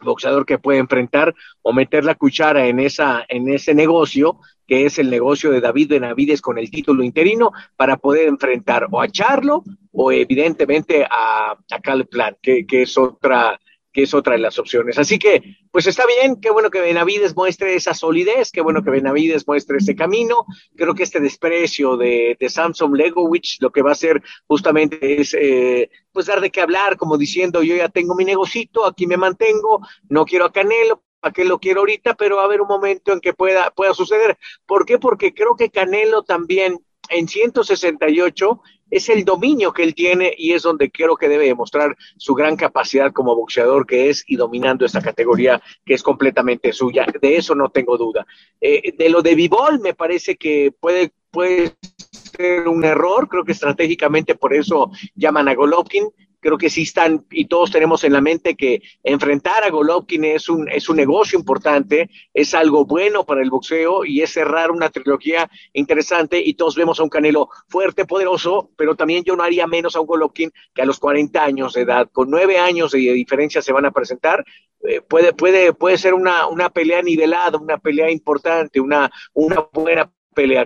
boxeador 0.00 0.46
que 0.46 0.58
puede 0.58 0.78
enfrentar 0.78 1.34
o 1.62 1.72
meter 1.72 2.04
la 2.04 2.14
cuchara 2.14 2.66
en, 2.66 2.80
esa, 2.80 3.24
en 3.28 3.48
ese 3.48 3.74
negocio, 3.74 4.38
que 4.66 4.86
es 4.86 4.98
el 4.98 5.10
negocio 5.10 5.50
de 5.50 5.60
David 5.60 5.90
Benavides 5.90 6.40
con 6.40 6.58
el 6.58 6.70
título 6.70 7.02
interino, 7.02 7.52
para 7.76 7.96
poder 7.96 8.28
enfrentar 8.28 8.86
o 8.90 9.00
a 9.00 9.08
Charlo 9.08 9.64
o 9.92 10.12
evidentemente 10.12 11.06
a, 11.10 11.56
Caleb 11.82 12.08
Plan, 12.08 12.36
que, 12.40 12.66
que 12.66 12.82
es 12.82 12.96
otra 12.96 13.58
es 14.02 14.14
otra 14.14 14.34
de 14.34 14.40
las 14.40 14.58
opciones. 14.58 14.98
Así 14.98 15.18
que, 15.18 15.56
pues 15.70 15.86
está 15.86 16.04
bien, 16.06 16.40
qué 16.40 16.50
bueno 16.50 16.70
que 16.70 16.80
Benavides 16.80 17.34
muestre 17.34 17.74
esa 17.74 17.94
solidez, 17.94 18.50
qué 18.52 18.60
bueno 18.60 18.82
que 18.82 18.90
Benavides 18.90 19.46
muestre 19.46 19.78
ese 19.78 19.94
camino. 19.94 20.44
Creo 20.76 20.94
que 20.94 21.02
este 21.02 21.20
desprecio 21.20 21.96
de, 21.96 22.36
de 22.38 22.48
Samson 22.48 22.92
Legowicz 22.92 23.58
lo 23.60 23.70
que 23.70 23.82
va 23.82 23.90
a 23.90 23.92
hacer 23.92 24.22
justamente 24.46 25.20
es, 25.20 25.34
eh, 25.34 25.90
pues 26.12 26.26
dar 26.26 26.40
de 26.40 26.50
qué 26.50 26.60
hablar, 26.60 26.96
como 26.96 27.16
diciendo, 27.16 27.62
yo 27.62 27.76
ya 27.76 27.88
tengo 27.88 28.14
mi 28.14 28.24
negocito, 28.24 28.86
aquí 28.86 29.06
me 29.06 29.16
mantengo, 29.16 29.80
no 30.08 30.24
quiero 30.24 30.44
a 30.44 30.52
Canelo, 30.52 31.02
¿para 31.20 31.32
qué 31.32 31.44
lo 31.44 31.58
quiero 31.58 31.80
ahorita? 31.80 32.14
Pero 32.14 32.36
va 32.36 32.42
a 32.42 32.46
haber 32.46 32.60
un 32.60 32.68
momento 32.68 33.12
en 33.12 33.20
que 33.20 33.32
pueda, 33.34 33.70
pueda 33.70 33.94
suceder. 33.94 34.38
¿Por 34.66 34.86
qué? 34.86 34.98
Porque 34.98 35.34
creo 35.34 35.56
que 35.56 35.70
Canelo 35.70 36.22
también 36.22 36.78
en 37.10 37.28
168 37.28 38.60
es 38.90 39.08
el 39.08 39.24
dominio 39.24 39.72
que 39.72 39.82
él 39.82 39.94
tiene 39.94 40.34
y 40.36 40.52
es 40.52 40.62
donde 40.62 40.90
creo 40.90 41.16
que 41.16 41.28
debe 41.28 41.46
demostrar 41.46 41.96
su 42.16 42.34
gran 42.34 42.56
capacidad 42.56 43.12
como 43.12 43.34
boxeador 43.34 43.86
que 43.86 44.10
es 44.10 44.24
y 44.26 44.36
dominando 44.36 44.84
esta 44.84 45.02
categoría 45.02 45.60
que 45.84 45.94
es 45.94 46.02
completamente 46.02 46.72
suya. 46.72 47.06
De 47.20 47.36
eso 47.36 47.54
no 47.54 47.70
tengo 47.70 47.96
duda. 47.96 48.26
Eh, 48.60 48.94
de 48.96 49.08
lo 49.08 49.22
de 49.22 49.34
Vivol 49.34 49.80
me 49.80 49.94
parece 49.94 50.36
que 50.36 50.72
puede, 50.78 51.10
puede 51.30 51.74
ser 52.10 52.68
un 52.68 52.84
error, 52.84 53.28
creo 53.28 53.44
que 53.44 53.52
estratégicamente 53.52 54.34
por 54.34 54.54
eso 54.54 54.90
llaman 55.14 55.48
a 55.48 55.54
Golovkin 55.54 56.08
creo 56.40 56.58
que 56.58 56.70
sí 56.70 56.82
están, 56.82 57.26
y 57.30 57.46
todos 57.46 57.70
tenemos 57.70 58.04
en 58.04 58.12
la 58.12 58.20
mente 58.20 58.56
que 58.56 58.82
enfrentar 59.02 59.64
a 59.64 59.70
Golovkin 59.70 60.24
es 60.24 60.48
un, 60.48 60.68
es 60.68 60.88
un 60.88 60.96
negocio 60.96 61.38
importante, 61.38 62.10
es 62.32 62.54
algo 62.54 62.84
bueno 62.84 63.24
para 63.24 63.42
el 63.42 63.50
boxeo 63.50 64.04
y 64.04 64.22
es 64.22 64.32
cerrar 64.32 64.70
una 64.70 64.90
trilogía 64.90 65.50
interesante 65.72 66.40
y 66.44 66.54
todos 66.54 66.76
vemos 66.76 67.00
a 67.00 67.02
un 67.02 67.08
Canelo 67.08 67.48
fuerte, 67.68 68.04
poderoso, 68.04 68.70
pero 68.76 68.94
también 68.94 69.24
yo 69.24 69.36
no 69.36 69.42
haría 69.42 69.66
menos 69.66 69.96
a 69.96 70.00
un 70.00 70.06
Golovkin 70.06 70.50
que 70.74 70.82
a 70.82 70.86
los 70.86 70.98
40 70.98 71.42
años 71.42 71.72
de 71.72 71.82
edad, 71.82 72.08
con 72.12 72.30
nueve 72.30 72.58
años 72.58 72.92
de 72.92 72.98
diferencia 72.98 73.62
se 73.62 73.72
van 73.72 73.86
a 73.86 73.90
presentar, 73.90 74.44
eh, 74.86 75.00
puede, 75.00 75.32
puede, 75.32 75.72
puede 75.72 75.98
ser 75.98 76.14
una, 76.14 76.46
una 76.46 76.70
pelea 76.70 77.02
nivelada, 77.02 77.58
una 77.58 77.78
pelea 77.78 78.10
importante, 78.10 78.80
una, 78.80 79.10
una 79.34 79.66
buena 79.72 80.10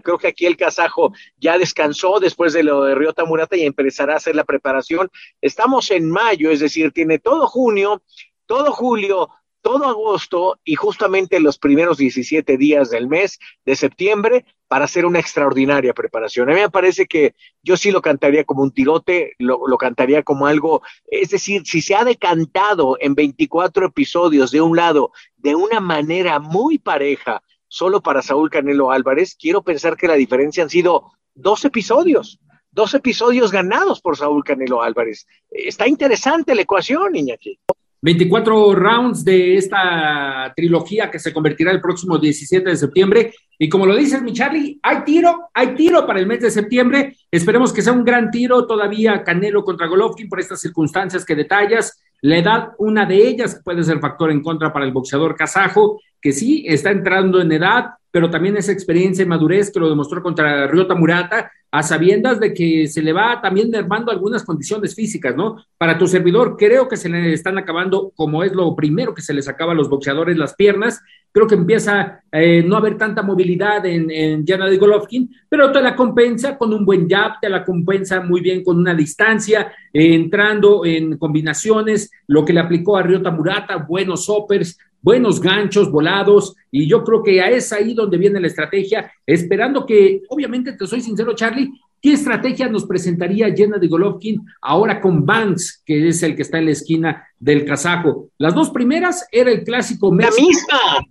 Creo 0.02 0.18
que 0.18 0.28
aquí 0.28 0.46
el 0.46 0.56
kazajo 0.56 1.12
ya 1.36 1.58
descansó 1.58 2.20
después 2.20 2.52
de 2.52 2.62
lo 2.62 2.84
de 2.84 2.94
Ryota 2.94 3.24
Murata 3.24 3.56
y 3.56 3.64
empezará 3.64 4.14
a 4.14 4.16
hacer 4.16 4.36
la 4.36 4.44
preparación. 4.44 5.10
Estamos 5.40 5.90
en 5.90 6.10
mayo, 6.10 6.50
es 6.50 6.60
decir, 6.60 6.92
tiene 6.92 7.18
todo 7.18 7.46
junio, 7.46 8.02
todo 8.46 8.72
julio, 8.72 9.30
todo 9.62 9.86
agosto 9.86 10.58
y 10.64 10.74
justamente 10.74 11.40
los 11.40 11.56
primeros 11.56 11.96
17 11.96 12.58
días 12.58 12.90
del 12.90 13.08
mes 13.08 13.38
de 13.64 13.76
septiembre 13.76 14.44
para 14.68 14.84
hacer 14.86 15.06
una 15.06 15.20
extraordinaria 15.20 15.94
preparación. 15.94 16.50
A 16.50 16.54
mí 16.54 16.60
me 16.60 16.70
parece 16.70 17.06
que 17.06 17.34
yo 17.62 17.76
sí 17.76 17.90
lo 17.90 18.02
cantaría 18.02 18.44
como 18.44 18.62
un 18.62 18.72
tirote, 18.72 19.34
lo, 19.38 19.66
lo, 19.66 19.78
cantaría 19.78 20.22
como 20.22 20.46
algo, 20.46 20.82
es 21.06 21.30
decir, 21.30 21.62
si 21.64 21.80
se 21.80 21.94
ha 21.94 22.04
decantado 22.04 22.96
en 23.00 23.14
24 23.14 23.86
episodios 23.86 24.50
de 24.50 24.60
un 24.60 24.76
lado 24.76 25.12
de 25.36 25.54
una 25.54 25.80
manera 25.80 26.40
muy 26.40 26.78
pareja, 26.78 27.42
solo 27.72 28.02
para 28.02 28.20
Saúl 28.20 28.50
Canelo 28.50 28.90
Álvarez, 28.90 29.34
quiero 29.34 29.62
pensar 29.62 29.96
que 29.96 30.06
la 30.06 30.14
diferencia 30.14 30.62
han 30.62 30.68
sido 30.68 31.12
dos 31.34 31.64
episodios, 31.64 32.38
dos 32.70 32.92
episodios 32.92 33.50
ganados 33.50 34.02
por 34.02 34.18
Saúl 34.18 34.44
Canelo 34.44 34.82
Álvarez. 34.82 35.26
Está 35.50 35.88
interesante 35.88 36.54
la 36.54 36.60
ecuación, 36.60 37.16
Iñaki. 37.16 37.58
24 38.02 38.74
rounds 38.74 39.24
de 39.24 39.56
esta 39.56 40.52
trilogía 40.54 41.10
que 41.10 41.18
se 41.18 41.32
convertirá 41.32 41.70
el 41.70 41.80
próximo 41.80 42.18
17 42.18 42.68
de 42.68 42.76
septiembre. 42.76 43.32
Y 43.58 43.70
como 43.70 43.86
lo 43.86 43.96
dices, 43.96 44.20
mi 44.20 44.34
Charlie, 44.34 44.78
hay 44.82 45.04
tiro, 45.04 45.48
hay 45.54 45.74
tiro 45.74 46.06
para 46.06 46.18
el 46.18 46.26
mes 46.26 46.40
de 46.40 46.50
septiembre. 46.50 47.16
Esperemos 47.30 47.72
que 47.72 47.80
sea 47.80 47.94
un 47.94 48.04
gran 48.04 48.30
tiro 48.30 48.66
todavía 48.66 49.24
Canelo 49.24 49.64
contra 49.64 49.86
Golovkin 49.86 50.28
por 50.28 50.40
estas 50.40 50.60
circunstancias 50.60 51.24
que 51.24 51.36
detallas. 51.36 52.01
La 52.22 52.38
edad, 52.38 52.72
una 52.78 53.04
de 53.04 53.16
ellas, 53.16 53.60
puede 53.64 53.82
ser 53.82 53.98
factor 53.98 54.30
en 54.30 54.42
contra 54.42 54.72
para 54.72 54.84
el 54.84 54.92
boxeador 54.92 55.34
kazajo, 55.34 56.00
que 56.20 56.32
sí 56.32 56.64
está 56.66 56.90
entrando 56.90 57.40
en 57.40 57.50
edad, 57.50 57.86
pero 58.12 58.30
también 58.30 58.56
esa 58.56 58.70
experiencia 58.70 59.22
y 59.22 59.26
madurez 59.26 59.72
que 59.72 59.80
lo 59.80 59.88
demostró 59.88 60.22
contra 60.22 60.68
Ryota 60.68 60.94
Murata, 60.94 61.50
a 61.72 61.82
sabiendas 61.82 62.38
de 62.38 62.52
que 62.52 62.86
se 62.86 63.00
le 63.00 63.14
va 63.14 63.40
también 63.40 63.70
dermando 63.70 64.12
algunas 64.12 64.44
condiciones 64.44 64.94
físicas, 64.94 65.34
¿no? 65.34 65.56
Para 65.78 65.96
tu 65.96 66.06
servidor, 66.06 66.56
creo 66.58 66.86
que 66.86 66.98
se 66.98 67.08
le 67.08 67.32
están 67.32 67.56
acabando, 67.56 68.12
como 68.14 68.44
es 68.44 68.52
lo 68.52 68.76
primero 68.76 69.14
que 69.14 69.22
se 69.22 69.32
les 69.32 69.48
acaba 69.48 69.72
a 69.72 69.74
los 69.74 69.88
boxeadores, 69.88 70.36
las 70.36 70.54
piernas. 70.54 71.00
Creo 71.32 71.46
que 71.46 71.54
empieza 71.54 72.20
eh, 72.30 72.62
no 72.62 72.76
haber 72.76 72.98
tanta 72.98 73.22
movilidad 73.22 73.86
en, 73.86 74.10
en 74.10 74.44
de 74.44 74.76
Golovkin, 74.76 75.34
pero 75.48 75.72
te 75.72 75.80
la 75.80 75.96
compensa 75.96 76.58
con 76.58 76.74
un 76.74 76.84
buen 76.84 77.08
jab, 77.08 77.40
te 77.40 77.48
la 77.48 77.64
compensa 77.64 78.20
muy 78.20 78.42
bien 78.42 78.62
con 78.62 78.76
una 78.76 78.94
distancia, 78.94 79.72
eh, 79.94 80.14
entrando 80.14 80.84
en 80.84 81.16
combinaciones, 81.16 82.10
lo 82.26 82.44
que 82.44 82.52
le 82.52 82.60
aplicó 82.60 82.98
a 82.98 83.02
Ryota 83.02 83.30
Murata, 83.30 83.76
buenos 83.76 84.28
hoppers, 84.28 84.78
buenos 85.02 85.40
ganchos 85.40 85.90
volados, 85.90 86.54
y 86.70 86.88
yo 86.88 87.04
creo 87.04 87.22
que 87.22 87.38
es 87.54 87.72
ahí 87.72 87.92
donde 87.92 88.16
viene 88.16 88.40
la 88.40 88.46
estrategia, 88.46 89.12
esperando 89.26 89.84
que, 89.84 90.22
obviamente, 90.28 90.72
te 90.72 90.86
soy 90.86 91.00
sincero, 91.00 91.34
Charlie, 91.34 91.70
¿qué 92.00 92.12
estrategia 92.12 92.68
nos 92.68 92.86
presentaría 92.86 93.54
Jenna 93.54 93.78
de 93.78 93.88
Golovkin 93.88 94.40
ahora 94.62 95.00
con 95.00 95.26
Banks, 95.26 95.82
que 95.84 96.08
es 96.08 96.22
el 96.22 96.36
que 96.36 96.42
está 96.42 96.58
en 96.58 96.66
la 96.66 96.72
esquina 96.72 97.26
del 97.38 97.64
casaco? 97.64 98.30
Las 98.38 98.54
dos 98.54 98.70
primeras 98.70 99.26
era 99.30 99.50
el 99.50 99.64
clásico 99.64 100.14
La 100.14 100.30
misma. 100.30 101.04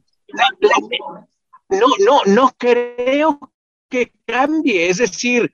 no, 1.69 1.87
no, 2.05 2.21
no 2.25 2.51
creo 2.57 3.39
que 3.89 4.13
cambie, 4.25 4.89
es 4.89 4.97
decir, 4.97 5.51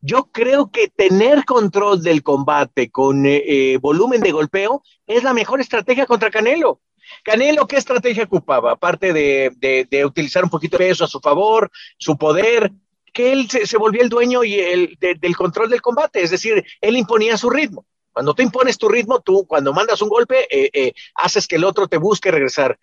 yo 0.00 0.28
creo 0.32 0.70
que 0.70 0.88
tener 0.88 1.44
control 1.44 2.02
del 2.02 2.22
combate 2.22 2.90
con 2.90 3.24
eh, 3.24 3.42
eh, 3.46 3.78
volumen 3.78 4.20
de 4.20 4.32
golpeo 4.32 4.82
es 5.06 5.22
la 5.22 5.32
mejor 5.32 5.60
estrategia 5.60 6.06
contra 6.06 6.30
Canelo. 6.30 6.80
Canelo, 7.22 7.66
¿qué 7.66 7.76
estrategia 7.76 8.24
ocupaba? 8.24 8.72
Aparte 8.72 9.12
de, 9.12 10.04
utilizar 10.04 10.44
un 10.44 10.50
poquito 10.50 10.78
de 10.78 10.88
peso 10.88 11.04
a 11.04 11.08
su 11.08 11.20
favor, 11.20 11.70
su 11.98 12.16
poder, 12.16 12.72
que 13.12 13.32
él 13.32 13.48
se, 13.48 13.76
volvió 13.76 14.02
el 14.02 14.08
dueño 14.08 14.42
y 14.44 14.58
el, 14.58 14.96
del 15.00 15.36
control 15.36 15.70
del 15.70 15.82
combate, 15.82 16.22
es 16.22 16.30
decir, 16.30 16.64
él 16.80 16.96
imponía 16.96 17.36
su 17.36 17.50
ritmo. 17.50 17.86
Cuando 18.12 18.34
tú 18.34 18.42
impones 18.42 18.76
tu 18.76 18.88
ritmo, 18.88 19.20
tú 19.20 19.46
cuando 19.46 19.72
mandas 19.72 20.02
un 20.02 20.08
golpe, 20.08 20.46
eh, 20.50 20.70
eh, 20.72 20.92
haces 21.14 21.46
que 21.46 21.56
el 21.56 21.64
otro 21.64 21.88
te 21.88 21.96
busque 21.96 22.30
regresar 22.30 22.78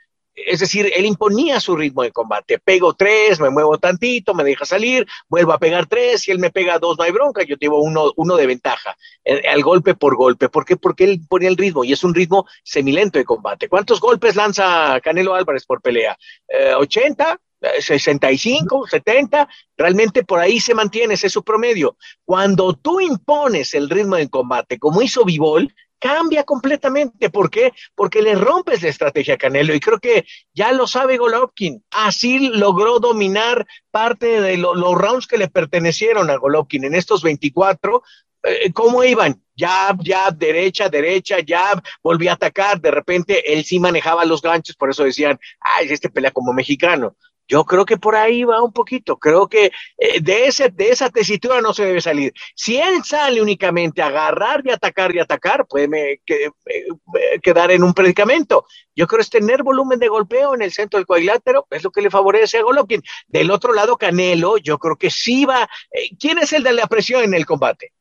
es 0.46 0.60
decir, 0.60 0.92
él 0.96 1.06
imponía 1.06 1.60
su 1.60 1.76
ritmo 1.76 2.04
de 2.04 2.12
combate. 2.12 2.60
Pego 2.60 2.94
tres, 2.94 3.40
me 3.40 3.50
muevo 3.50 3.78
tantito, 3.78 4.34
me 4.34 4.44
deja 4.44 4.66
salir, 4.66 5.08
vuelvo 5.28 5.54
a 5.54 5.60
pegar 5.60 5.86
tres, 5.86 6.22
si 6.22 6.32
él 6.32 6.40
me 6.40 6.52
pega 6.52 6.80
dos, 6.80 6.98
no 6.98 7.04
hay 7.04 7.12
bronca, 7.12 7.44
yo 7.44 7.56
llevo 7.56 7.82
uno, 7.82 8.12
uno 8.16 8.36
de 8.36 8.48
ventaja, 8.48 8.96
al 9.52 9.62
golpe 9.64 9.96
por 9.96 10.16
golpe. 10.16 10.50
¿Por 10.50 10.66
qué? 10.66 10.78
Porque 10.78 11.04
él 11.04 11.22
ponía 11.28 11.50
el 11.50 11.58
ritmo 11.58 11.84
y 11.84 11.94
es 11.94 12.04
un 12.04 12.14
ritmo 12.14 12.46
semilento 12.64 13.20
de 13.20 13.26
combate. 13.26 13.70
¿Cuántos 13.70 14.00
golpes 14.00 14.36
lanza 14.36 15.00
Canelo 15.02 15.36
Álvarez 15.36 15.66
por 15.66 15.82
pelea? 15.82 16.18
Eh, 16.48 16.74
¿80? 16.76 17.40
65, 17.80 18.88
70, 18.88 19.50
realmente 19.78 20.24
por 20.24 20.40
ahí 20.40 20.60
se 20.60 20.74
mantiene, 20.74 21.16
ese 21.16 21.28
es 21.28 21.34
su 21.34 21.44
promedio. 21.44 21.98
Cuando 22.24 22.74
tú 22.74 23.02
impones 23.02 23.74
el 23.74 23.90
ritmo 23.90 24.16
de 24.16 24.30
combate, 24.30 24.80
como 24.80 25.02
hizo 25.02 25.26
Vivol, 25.26 25.74
cambia 26.00 26.44
completamente. 26.44 27.30
¿Por 27.30 27.50
qué? 27.50 27.74
Porque 27.96 28.22
le 28.22 28.36
rompes 28.36 28.82
la 28.82 28.90
estrategia 28.90 29.36
a 29.36 29.38
Canelo 29.38 29.74
y 29.76 29.80
creo 29.80 30.00
que 30.00 30.26
ya 30.54 30.72
lo 30.72 30.88
sabe 30.88 31.18
Golovkin. 31.18 31.84
Así 31.92 32.50
logró 32.50 33.00
dominar 33.00 33.68
parte 33.92 34.42
de 34.42 34.58
los 34.58 34.96
rounds 34.96 35.28
que 35.28 35.38
le 35.38 35.50
pertenecieron 35.50 36.30
a 36.30 36.38
Golovkin 36.38 36.86
en 36.86 36.96
estos 36.96 37.22
24. 37.22 38.02
Eh, 38.44 38.72
¿Cómo 38.74 39.04
iban? 39.04 39.42
Jab, 39.58 39.98
jab, 40.04 40.38
derecha, 40.38 40.88
derecha, 40.88 41.38
jab, 41.46 41.84
volvía 42.02 42.32
a 42.32 42.36
atacar, 42.36 42.80
de 42.80 42.92
repente 42.92 43.54
él 43.54 43.66
sí 43.66 43.78
manejaba 43.78 44.24
los 44.24 44.42
ganchos, 44.42 44.78
por 44.78 44.90
eso 44.90 45.04
decían, 45.04 45.38
ay, 45.60 45.88
este 45.90 46.10
pelea 46.10 46.32
como 46.32 46.54
mexicano. 46.54 47.18
Yo 47.50 47.66
creo 47.66 47.84
que 47.84 47.98
por 47.98 48.16
ahí 48.16 48.44
va 48.44 48.62
un 48.62 48.72
poquito. 48.72 49.18
Creo 49.18 49.48
que 49.48 49.72
eh, 49.98 50.22
de, 50.22 50.46
ese, 50.46 50.70
de 50.70 50.90
esa 50.90 51.10
tesitura 51.10 51.62
no 51.62 51.74
se 51.74 51.84
debe 51.84 52.00
salir. 52.00 52.32
Si 52.54 52.78
él 52.78 53.04
sale 53.04 53.42
únicamente 53.42 54.04
a 54.04 54.08
agarrar 54.08 54.62
y 54.64 54.70
atacar 54.70 55.16
y 55.16 55.20
atacar, 55.20 55.66
puede 55.66 56.22
quedar 57.42 57.72
en 57.72 57.84
un 57.84 57.96
predicamento. 57.96 58.66
Yo 58.96 59.08
creo 59.08 59.18
que 59.18 59.24
es 59.24 59.30
tener 59.32 59.64
volumen 59.64 59.98
de 59.98 60.10
golpeo 60.10 60.54
en 60.54 60.62
el 60.62 60.72
centro 60.72 61.00
del 61.00 61.08
cuadrilátero, 61.08 61.66
es 61.72 61.84
lo 61.84 61.90
que 61.90 62.02
le 62.02 62.12
favorece 62.12 62.60
a 62.60 62.62
Golovkin. 62.62 63.02
Del 63.28 63.50
otro 63.50 63.74
lado, 63.74 63.98
Canelo, 63.98 64.60
yo 64.60 64.78
creo 64.78 64.96
que 64.96 65.10
sí 65.10 65.46
va. 65.46 65.68
Eh, 65.92 66.16
¿Quién 66.20 66.38
es 66.38 66.54
el 66.54 66.62
de 66.62 66.74
la 66.74 66.86
presión 66.86 67.24
en 67.24 67.34
el 67.34 67.48
combate? 67.48 67.94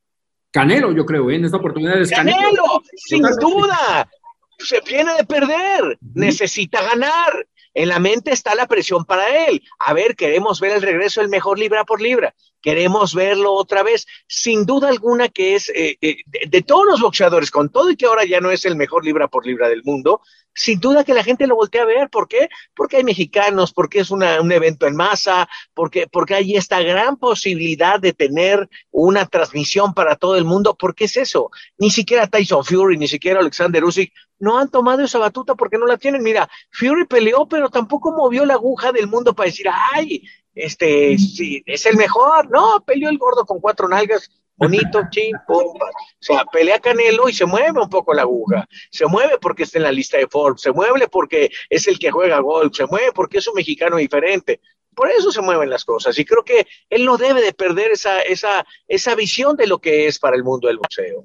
Canelo, 0.51 0.93
yo 0.93 1.07
creo, 1.07 1.31
¿eh? 1.31 1.37
en 1.37 1.47
esta 1.47 1.57
oportunidad 1.57 1.99
es 1.99 2.11
Canelo. 2.11 2.37
Canelo 2.37 2.83
sin 2.97 3.23
duda. 3.41 4.11
Se 4.59 4.81
viene 4.83 5.15
de 5.15 5.25
perder, 5.25 5.99
necesita 6.15 6.83
ganar 6.83 7.47
en 7.75 7.89
la 7.89 7.99
mente 7.99 8.33
está 8.33 8.55
la 8.55 8.67
presión 8.67 9.05
para 9.05 9.47
él. 9.47 9.63
A 9.79 9.93
ver, 9.93 10.17
queremos 10.17 10.61
ver 10.61 10.73
el 10.73 10.83
regreso 10.83 11.21
del 11.21 11.31
mejor 11.31 11.59
libra 11.59 11.85
por 11.85 12.01
libra. 12.01 12.35
Queremos 12.61 13.15
verlo 13.15 13.53
otra 13.53 13.83
vez. 13.83 14.07
Sin 14.27 14.67
duda 14.67 14.89
alguna 14.89 15.29
que 15.29 15.55
es 15.55 15.69
eh, 15.71 15.97
eh, 16.01 16.17
de, 16.27 16.63
todos 16.63 16.87
los 16.87 17.01
boxeadores, 17.01 17.51
con 17.51 17.71
todo 17.71 17.91
y 17.91 17.97
que 17.97 18.07
ahora 18.07 18.25
ya 18.25 18.41
no 18.41 18.51
es 18.51 18.65
el 18.65 18.77
mejor 18.77 19.05
libra 19.05 19.29
por 19.29 19.47
libra 19.47 19.69
del 19.69 19.85
mundo, 19.85 20.21
sin 20.55 20.81
duda 20.81 21.05
que 21.05 21.15
la 21.15 21.23
gente 21.23 21.47
lo 21.47 21.55
voltea 21.55 21.83
a 21.83 21.87
ver. 21.87 22.11
¿Por 22.11 22.27
qué? 22.27 22.49
Porque 22.75 22.97
hay 22.97 23.05
mexicanos, 23.05 23.73
porque 23.73 24.01
es 24.01 24.11
un 24.11 24.23
evento 24.23 24.87
en 24.87 24.97
masa, 24.97 25.49
porque, 25.73 26.09
porque 26.09 26.35
hay 26.35 26.57
esta 26.57 26.81
gran 26.81 27.17
posibilidad 27.17 28.01
de 28.01 28.13
tener 28.13 28.69
una 28.91 29.27
transmisión 29.27 29.95
para 29.95 30.17
todo 30.17 30.37
el 30.37 30.45
mundo. 30.45 30.75
¿Por 30.75 30.95
qué 30.95 31.05
es 31.05 31.17
eso? 31.17 31.51
Ni 31.79 31.91
siquiera 31.91 32.27
Tyson 32.27 32.65
Fury, 32.65 32.99
ni 32.99 33.07
siquiera 33.07 33.41
Alexander 33.41 33.85
Usyk 33.85 34.13
no 34.39 34.59
han 34.59 34.71
tomado 34.71 35.03
esa 35.03 35.19
batuta 35.19 35.55
porque 35.55 35.79
no 35.79 35.87
la 35.87 35.99
tienen. 35.99 36.23
Mira, 36.23 36.49
Fury 36.71 37.07
peleó, 37.07 37.49
pero 37.49 37.69
tampoco 37.71 38.13
movió 38.13 38.45
la 38.45 38.55
aguja 38.55 38.93
del 38.93 39.09
mundo 39.09 39.35
para 39.35 39.49
decir, 39.49 39.67
ay, 39.95 40.23
este, 40.55 41.17
sí, 41.19 41.63
es 41.67 41.87
el 41.87 41.97
mejor. 41.97 42.51
No, 42.51 42.83
peleó 42.85 43.09
el 43.11 43.19
gordo 43.19 43.45
con 43.45 43.61
cuatro 43.61 43.89
nalgas, 43.89 44.31
bonito, 44.57 45.01
ching, 45.11 45.35
O 45.49 45.75
sea, 46.19 46.45
pelea 46.45 46.79
Canelo 46.81 47.29
y 47.29 47.33
se 47.33 47.47
mueve 47.47 47.81
un 47.81 47.89
poco 47.89 48.13
la 48.13 48.23
aguja. 48.23 48.67
Se 48.91 49.07
mueve 49.07 49.39
porque 49.41 49.63
está 49.63 49.79
en 49.79 49.85
la 49.85 49.93
lista 49.93 50.19
de 50.19 50.27
Forbes, 50.27 50.63
se 50.63 50.73
mueve 50.73 51.09
porque 51.09 51.51
es 51.71 51.87
el 51.89 51.99
que 51.99 52.11
juega 52.11 52.41
golf, 52.41 52.77
se 52.77 52.87
mueve 52.87 53.13
porque 53.13 53.39
es 53.39 53.49
un 53.49 53.55
mexicano 53.55 53.97
diferente. 53.97 54.61
por 54.95 55.09
eso 55.11 55.31
se 55.31 55.41
mueven 55.41 55.71
las 55.71 55.85
cosas. 55.85 56.19
Y 56.19 56.25
creo 56.25 56.43
que 56.43 56.67
él 56.91 57.05
no 57.05 57.17
debe 57.17 57.41
de 57.41 57.53
perder 57.53 57.93
esa, 57.93 58.21
esa, 58.23 58.67
esa 58.89 59.15
visión 59.15 59.57
de 59.57 59.69
lo 59.69 59.79
que 59.79 60.09
es 60.09 60.19
para 60.19 60.35
el 60.35 60.43
mundo 60.43 60.67
del 60.67 60.79
boxeo. 60.79 61.25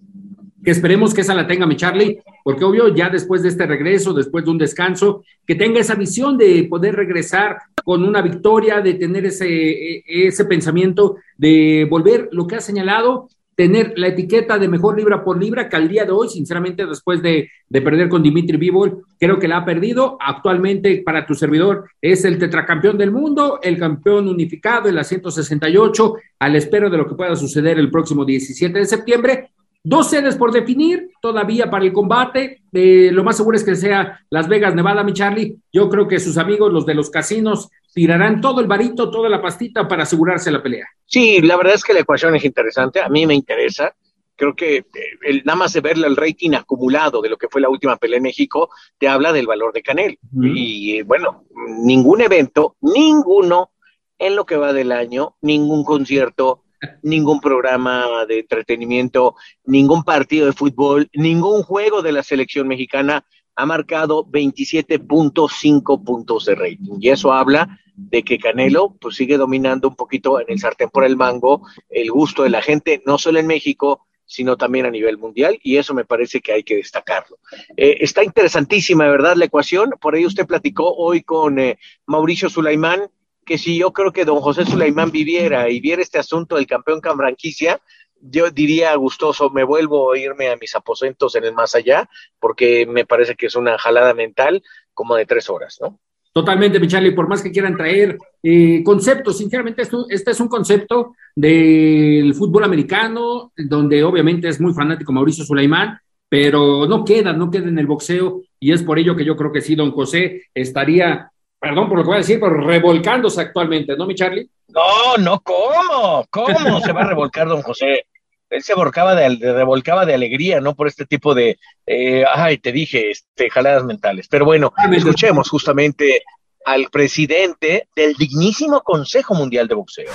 Que 0.64 0.72
esperemos 0.72 1.14
que 1.14 1.22
esa 1.22 1.34
la 1.34 1.48
tenga 1.48 1.66
mi 1.66 1.76
Charlie, 1.76 2.20
porque 2.44 2.64
obvio, 2.64 2.94
ya 2.94 3.10
después 3.10 3.44
de 3.44 3.50
este 3.50 3.66
regreso, 3.66 4.14
después 4.14 4.46
de 4.46 4.52
un 4.52 4.58
descanso, 4.58 5.24
que 5.46 5.56
tenga 5.56 5.80
esa 5.80 5.96
visión 5.96 6.38
de 6.38 6.66
poder 6.70 6.96
regresar 6.96 7.58
con 7.84 8.04
una 8.04 8.22
victoria, 8.22 8.82
de 8.82 8.94
tener 8.94 9.26
ese, 9.26 10.04
ese 10.08 10.46
pensamiento, 10.46 11.18
de 11.38 11.86
volver 11.90 12.30
lo 12.32 12.48
que 12.48 12.56
ha 12.56 12.62
señalado, 12.62 13.28
tener 13.56 13.94
la 13.98 14.08
etiqueta 14.08 14.58
de 14.58 14.68
mejor 14.68 14.98
libra 14.98 15.24
por 15.24 15.42
libra, 15.42 15.70
que 15.70 15.76
al 15.76 15.88
día 15.88 16.06
de 16.06 16.12
hoy, 16.12 16.30
sinceramente, 16.30 16.86
después 16.86 17.22
de, 17.22 17.50
de 17.70 17.82
perder 17.82 18.10
con 18.10 18.24
Dimitri 18.24 18.58
Bivol, 18.58 19.04
creo 19.20 19.40
que 19.40 19.48
la 19.48 19.58
ha 19.58 19.66
perdido. 19.66 20.18
Actualmente, 20.20 21.02
para 21.06 21.26
tu 21.26 21.36
servidor, 21.36 21.90
es 22.02 22.26
el 22.26 22.38
tetracampeón 22.38 22.98
del 22.98 23.12
mundo, 23.12 23.60
el 23.62 23.78
campeón 23.78 24.28
unificado 24.28 24.90
en 24.90 24.96
la 24.96 25.04
168, 25.04 26.16
al 26.40 26.56
espero 26.56 26.90
de 26.90 26.98
lo 26.98 27.08
que 27.08 27.16
pueda 27.16 27.36
suceder 27.36 27.78
el 27.78 27.92
próximo 27.92 28.26
17 28.26 28.80
de 28.80 28.86
septiembre. 28.86 29.50
Dos 29.86 30.10
sedes 30.10 30.38
por 30.38 30.54
definir 30.54 31.10
todavía 31.22 31.70
para 31.70 31.84
el 31.84 31.92
combate. 31.92 32.64
Eh, 32.72 33.10
lo 33.12 33.24
más 33.24 33.36
seguro 33.36 33.58
es 33.58 33.66
que 33.66 33.76
sea 33.76 34.22
Las 34.30 34.48
Vegas, 34.48 34.74
Nevada, 34.74 35.04
mi 35.04 35.12
Charlie. 35.12 35.58
Yo 35.74 35.90
creo 35.90 36.08
que 36.08 36.20
sus 36.20 36.38
amigos, 36.38 36.72
los 36.72 36.86
de 36.86 36.96
los 36.96 37.10
casinos, 37.10 37.70
tirarán 37.94 38.40
todo 38.40 38.62
el 38.62 38.68
varito, 38.68 39.12
toda 39.12 39.28
la 39.28 39.42
pastita 39.42 39.86
para 39.86 40.04
asegurarse 40.04 40.52
la 40.52 40.64
pelea. 40.64 40.88
Sí, 41.06 41.42
la 41.42 41.58
verdad 41.58 41.74
es 41.74 41.84
que 41.84 41.94
la 41.94 42.00
ecuación 42.00 42.34
es 42.36 42.46
interesante. 42.46 43.02
A 43.02 43.10
mí 43.10 43.26
me 43.26 43.36
interesa. 43.36 43.94
Creo 44.38 44.56
que 44.56 44.78
eh, 44.78 44.86
el, 45.24 45.44
nada 45.44 45.58
más 45.58 45.74
de 45.74 45.82
verle 45.82 46.08
el 46.08 46.16
rating 46.16 46.54
acumulado 46.54 47.22
de 47.22 47.30
lo 47.30 47.38
que 47.38 47.50
fue 47.50 47.60
la 47.60 47.70
última 47.70 47.98
pelea 47.98 48.18
en 48.18 48.24
México, 48.24 48.70
te 48.98 49.10
habla 49.10 49.34
del 49.34 49.48
valor 49.48 49.74
de 49.74 49.84
Canel. 49.84 50.18
Y 50.42 50.98
eh, 50.98 51.04
bueno, 51.04 51.44
ningún 51.84 52.22
evento, 52.22 52.78
ninguno 52.80 53.72
en 54.18 54.36
lo 54.38 54.46
que 54.46 54.56
va 54.56 54.72
del 54.72 54.94
año, 54.94 55.36
ningún 55.42 55.84
concierto, 55.84 56.63
ningún 57.02 57.40
programa 57.40 58.26
de 58.28 58.40
entretenimiento, 58.40 59.36
ningún 59.66 60.04
partido 60.04 60.46
de 60.46 60.54
fútbol, 60.54 61.10
ningún 61.14 61.64
juego 61.64 62.02
de 62.02 62.12
la 62.12 62.24
selección 62.24 62.68
mexicana 62.68 63.26
ha 63.56 63.66
marcado 63.66 64.26
27.5 64.26 66.04
puntos 66.04 66.46
de 66.46 66.56
rating. 66.56 66.98
Y 67.00 67.10
eso 67.10 67.32
habla 67.34 67.80
de 67.96 68.24
que 68.24 68.40
Canelo 68.40 68.96
pues 69.00 69.16
sigue 69.16 69.38
dominando 69.38 69.88
un 69.88 69.96
poquito 69.96 70.40
en 70.40 70.48
el 70.50 70.60
sartén 70.60 70.90
por 70.90 71.04
el 71.04 71.16
mango 71.16 71.68
el 71.90 72.10
gusto 72.10 72.44
de 72.44 72.50
la 72.50 72.62
gente, 72.62 73.04
no 73.06 73.18
solo 73.18 73.40
en 73.40 73.48
México, 73.48 74.08
sino 74.26 74.58
también 74.58 74.86
a 74.86 74.92
nivel 74.92 75.18
mundial, 75.18 75.60
y 75.62 75.78
eso 75.78 75.94
me 75.94 76.06
parece 76.06 76.42
que 76.42 76.54
hay 76.54 76.64
que 76.64 76.78
destacarlo. 76.78 77.38
Eh, 77.78 77.98
está 78.00 78.24
interesantísima, 78.24 79.08
¿verdad? 79.08 79.36
La 79.36 79.46
ecuación, 79.46 79.92
por 80.02 80.16
ahí 80.16 80.26
usted 80.26 80.48
platicó 80.48 80.92
hoy 80.96 81.22
con 81.22 81.60
eh, 81.60 81.78
Mauricio 82.08 82.50
Sulaimán, 82.50 83.10
que 83.46 83.58
si 83.58 83.78
yo 83.78 83.92
creo 83.94 84.12
que 84.12 84.26
don 84.26 84.40
José 84.40 84.66
Sulaimán 84.66 85.12
viviera 85.12 85.70
y 85.70 85.80
viera 85.80 86.02
este 86.02 86.20
asunto 86.20 86.56
del 86.56 86.68
campeón 86.68 87.02
con 87.02 87.18
franquicia, 87.18 87.80
yo 88.20 88.50
diría 88.52 88.96
gustoso, 88.96 89.50
me 89.50 89.64
vuelvo 89.64 90.14
a 90.14 90.18
irme 90.18 90.50
a 90.50 90.56
mis 90.56 90.76
aposentos 90.76 91.36
en 91.36 91.44
el 91.44 91.54
más 91.54 91.76
allá, 91.76 92.10
porque 92.40 92.86
me 92.86 93.06
parece 93.06 93.36
que 93.36 93.48
es 93.48 93.56
una 93.56 93.78
jalada 93.78 94.14
mental 94.14 94.64
como 94.94 95.16
de 95.16 95.26
tres 95.26 95.50
horas, 95.50 95.78
¿no? 95.82 96.00
Totalmente, 96.32 96.80
Michali, 96.80 97.12
por 97.12 97.28
más 97.28 97.44
que 97.44 97.52
quieran 97.52 97.78
traer 97.78 98.18
eh, 98.42 98.82
conceptos, 98.84 99.38
sinceramente 99.38 99.84
esto, 99.84 100.08
este 100.10 100.32
es 100.32 100.40
un 100.40 100.48
concepto 100.48 101.14
del 101.36 102.34
fútbol 102.34 102.64
americano, 102.64 103.52
donde 103.56 104.04
obviamente 104.04 104.48
es 104.48 104.60
muy 104.60 104.74
fanático 104.74 105.12
Mauricio 105.12 105.44
Sulaimán, 105.44 106.00
pero 106.28 106.88
no 106.88 107.06
queda, 107.06 107.34
no 107.34 107.52
queda 107.52 107.68
en 107.68 107.78
el 107.78 107.86
boxeo, 107.86 108.42
y 108.60 108.72
es 108.72 108.82
por 108.82 108.98
ello 108.98 109.16
que 109.16 109.26
yo 109.26 109.36
creo 109.36 109.52
que 109.52 109.62
sí, 109.62 109.76
don 109.76 109.92
José 109.92 110.46
estaría 110.56 111.30
perdón 111.64 111.88
por 111.88 111.98
lo 111.98 112.04
que 112.04 112.08
voy 112.08 112.16
a 112.16 112.20
decir, 112.20 112.42
pero 112.42 112.56
revolcándose 112.56 113.40
actualmente, 113.40 113.96
¿no, 113.96 114.06
mi 114.06 114.16
Charlie? 114.16 114.50
No, 114.68 115.16
no, 115.18 115.40
¿cómo? 115.40 116.28
¿Cómo 116.30 116.82
se 116.82 116.92
va 116.92 117.04
a 117.04 117.08
revolcar 117.08 117.48
don 117.48 117.62
José? 117.62 118.06
Él 118.50 118.62
se 118.62 118.74
revolcaba 118.74 119.16
de, 119.16 119.30
revolcaba 119.54 120.06
de 120.06 120.14
alegría, 120.14 120.60
¿no? 120.60 120.76
Por 120.76 120.90
este 120.90 121.06
tipo 121.06 121.34
de, 121.34 121.58
eh, 121.88 122.26
ay, 122.36 122.58
te 122.58 122.74
dije, 122.74 123.10
este, 123.12 123.50
jaladas 123.50 123.86
mentales. 123.86 124.28
Pero 124.30 124.44
bueno, 124.44 124.74
escuchemos 124.92 125.50
justamente 125.50 126.24
al 126.66 126.90
presidente 126.92 127.88
del 127.96 128.14
dignísimo 128.16 128.82
Consejo 128.82 129.34
Mundial 129.34 129.70
de 129.70 129.76
Boxeo. 129.76 130.12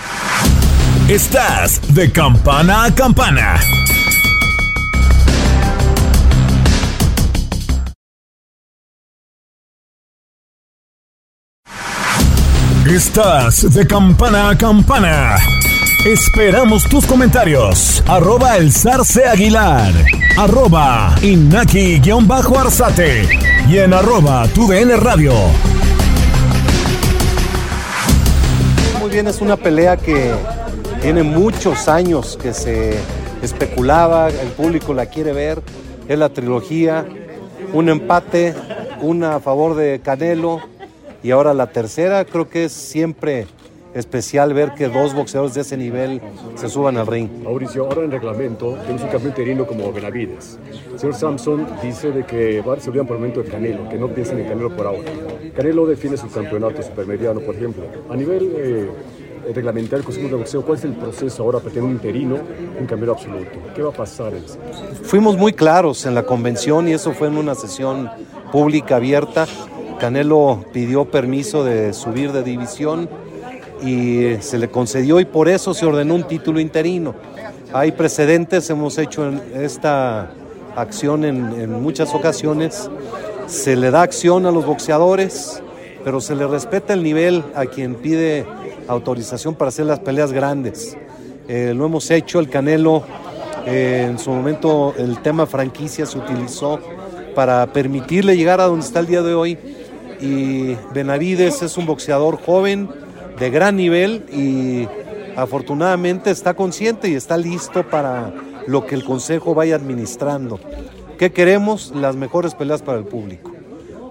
Estás 1.08 1.94
de 1.94 2.12
campana 2.12 2.84
a 2.84 2.94
campana. 2.94 3.58
Estás 12.88 13.74
de 13.74 13.86
campana 13.86 14.48
a 14.48 14.56
campana. 14.56 15.36
Esperamos 16.06 16.88
tus 16.88 17.04
comentarios. 17.04 18.02
Arroba 18.06 18.56
el 18.56 18.72
zarce 18.72 19.26
aguilar. 19.26 19.92
Arroba 20.38 21.14
inaki-arzate. 21.20 23.28
Y 23.68 23.76
en 23.76 23.92
arroba 23.92 24.48
tu 24.48 24.70
radio. 24.70 25.34
Muy 29.00 29.10
bien, 29.10 29.26
es 29.26 29.42
una 29.42 29.58
pelea 29.58 29.98
que 29.98 30.32
tiene 31.02 31.22
muchos 31.22 31.88
años 31.88 32.38
que 32.40 32.54
se 32.54 32.98
especulaba, 33.42 34.30
el 34.30 34.48
público 34.56 34.94
la 34.94 35.04
quiere 35.06 35.34
ver. 35.34 35.60
Es 36.08 36.18
la 36.18 36.30
trilogía. 36.30 37.04
Un 37.74 37.90
empate, 37.90 38.54
una 39.02 39.34
a 39.34 39.40
favor 39.40 39.76
de 39.76 40.00
Canelo 40.00 40.77
y 41.22 41.30
ahora 41.30 41.54
la 41.54 41.68
tercera, 41.68 42.24
creo 42.24 42.48
que 42.48 42.64
es 42.64 42.72
siempre 42.72 43.46
especial 43.94 44.54
ver 44.54 44.74
que 44.74 44.88
dos 44.88 45.14
boxeadores 45.14 45.54
de 45.54 45.62
ese 45.62 45.76
nivel 45.76 46.20
se 46.56 46.68
suban 46.68 46.96
al 46.96 47.06
ring. 47.06 47.28
Mauricio, 47.42 47.86
ahora 47.86 48.04
en 48.04 48.10
reglamento 48.10 48.76
tenemos 48.82 49.02
un 49.02 49.08
campeón 49.08 49.28
interino 49.30 49.66
como 49.66 49.92
Benavides. 49.92 50.58
El 50.92 50.98
señor 50.98 51.14
Samson 51.14 51.66
dice 51.82 52.12
de 52.12 52.24
que 52.24 52.60
va, 52.60 52.74
olvidan 52.74 53.06
por 53.06 53.16
el 53.16 53.20
momento 53.20 53.42
de 53.42 53.50
Canelo, 53.50 53.88
que 53.88 53.96
no 53.96 54.08
piensen 54.08 54.38
en 54.40 54.48
Canelo 54.48 54.74
por 54.76 54.86
ahora. 54.86 55.10
Canelo 55.56 55.86
defiende 55.86 56.18
su 56.18 56.28
campeonato 56.28 56.82
supermediano, 56.82 57.40
por 57.40 57.54
ejemplo. 57.54 57.84
A 58.10 58.16
nivel 58.16 58.52
eh, 58.56 58.90
reglamentario 59.54 59.98
del 59.98 60.04
Consejo 60.04 60.28
de 60.28 60.34
Boxeo, 60.34 60.62
¿cuál 60.62 60.78
es 60.78 60.84
el 60.84 60.92
proceso 60.92 61.42
ahora 61.42 61.58
para 61.58 61.70
tener 61.70 61.84
un 61.84 61.92
interino, 61.92 62.36
un 62.78 62.86
campeón 62.86 63.10
absoluto? 63.10 63.58
¿Qué 63.74 63.82
va 63.82 63.90
a 63.90 63.92
pasar? 63.92 64.32
Fuimos 65.02 65.36
muy 65.36 65.52
claros 65.52 66.04
en 66.06 66.14
la 66.14 66.24
convención 66.24 66.88
y 66.88 66.92
eso 66.92 67.12
fue 67.12 67.28
en 67.28 67.38
una 67.38 67.54
sesión 67.54 68.10
pública 68.52 68.96
abierta 68.96 69.46
Canelo 69.98 70.64
pidió 70.72 71.04
permiso 71.06 71.64
de 71.64 71.92
subir 71.92 72.32
de 72.32 72.42
división 72.42 73.08
y 73.82 74.36
se 74.40 74.58
le 74.58 74.68
concedió 74.68 75.20
y 75.20 75.24
por 75.24 75.48
eso 75.48 75.74
se 75.74 75.86
ordenó 75.86 76.14
un 76.14 76.24
título 76.24 76.60
interino. 76.60 77.14
Hay 77.72 77.92
precedentes, 77.92 78.70
hemos 78.70 78.96
hecho 78.98 79.30
esta 79.54 80.30
acción 80.76 81.24
en, 81.24 81.82
muchas 81.82 82.14
ocasiones. 82.14 82.88
Se 83.46 83.76
le 83.76 83.90
da 83.90 84.02
acción 84.02 84.46
a 84.46 84.50
los 84.50 84.64
boxeadores, 84.64 85.62
pero 86.04 86.20
se 86.20 86.34
le 86.34 86.46
respeta 86.46 86.94
el 86.94 87.02
nivel 87.02 87.42
a 87.54 87.66
quien 87.66 87.96
pide 87.96 88.46
autorización 88.86 89.54
para 89.54 89.68
hacer 89.70 89.86
las 89.86 90.00
peleas 90.00 90.32
grandes. 90.32 90.96
Eh, 91.48 91.72
lo 91.74 91.86
hemos 91.86 92.10
hecho, 92.10 92.40
el 92.40 92.48
Canelo, 92.48 93.02
eh, 93.66 94.06
en 94.08 94.18
su 94.18 94.30
momento 94.30 94.94
el 94.96 95.20
tema 95.20 95.46
franquicia 95.46 96.06
se 96.06 96.18
utilizó 96.18 96.78
para 97.34 97.66
permitirle 97.72 98.36
llegar 98.36 98.60
a 98.60 98.64
donde 98.64 98.84
está 98.86 99.00
el 99.00 99.06
día 99.06 99.22
de 99.22 99.34
hoy 99.34 99.58
y 100.20 100.76
Benavides 100.92 101.62
es 101.62 101.76
un 101.76 101.86
boxeador 101.86 102.40
joven 102.40 102.88
de 103.38 103.50
gran 103.50 103.76
nivel 103.76 104.24
y 104.32 104.88
afortunadamente 105.36 106.30
está 106.30 106.54
consciente 106.54 107.08
y 107.08 107.14
está 107.14 107.36
listo 107.36 107.88
para 107.88 108.32
lo 108.66 108.86
que 108.86 108.94
el 108.94 109.04
Consejo 109.04 109.54
vaya 109.54 109.76
administrando. 109.76 110.58
¿Qué 111.18 111.32
queremos? 111.32 111.92
Las 111.94 112.16
mejores 112.16 112.54
peleas 112.54 112.82
para 112.82 112.98
el 112.98 113.04
público. 113.04 113.52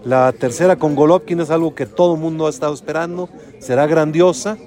La 0.03 0.31
tercera 0.31 0.77
con 0.77 0.95
Golovkin 0.95 1.41
es 1.41 1.49
algo 1.49 1.75
que 1.75 1.85
todo 1.85 2.15
el 2.15 2.21
mundo 2.21 2.47
ha 2.47 2.49
estado 2.49 2.73
esperando, 2.73 3.29
será 3.59 3.87
grandiosa 3.87 4.57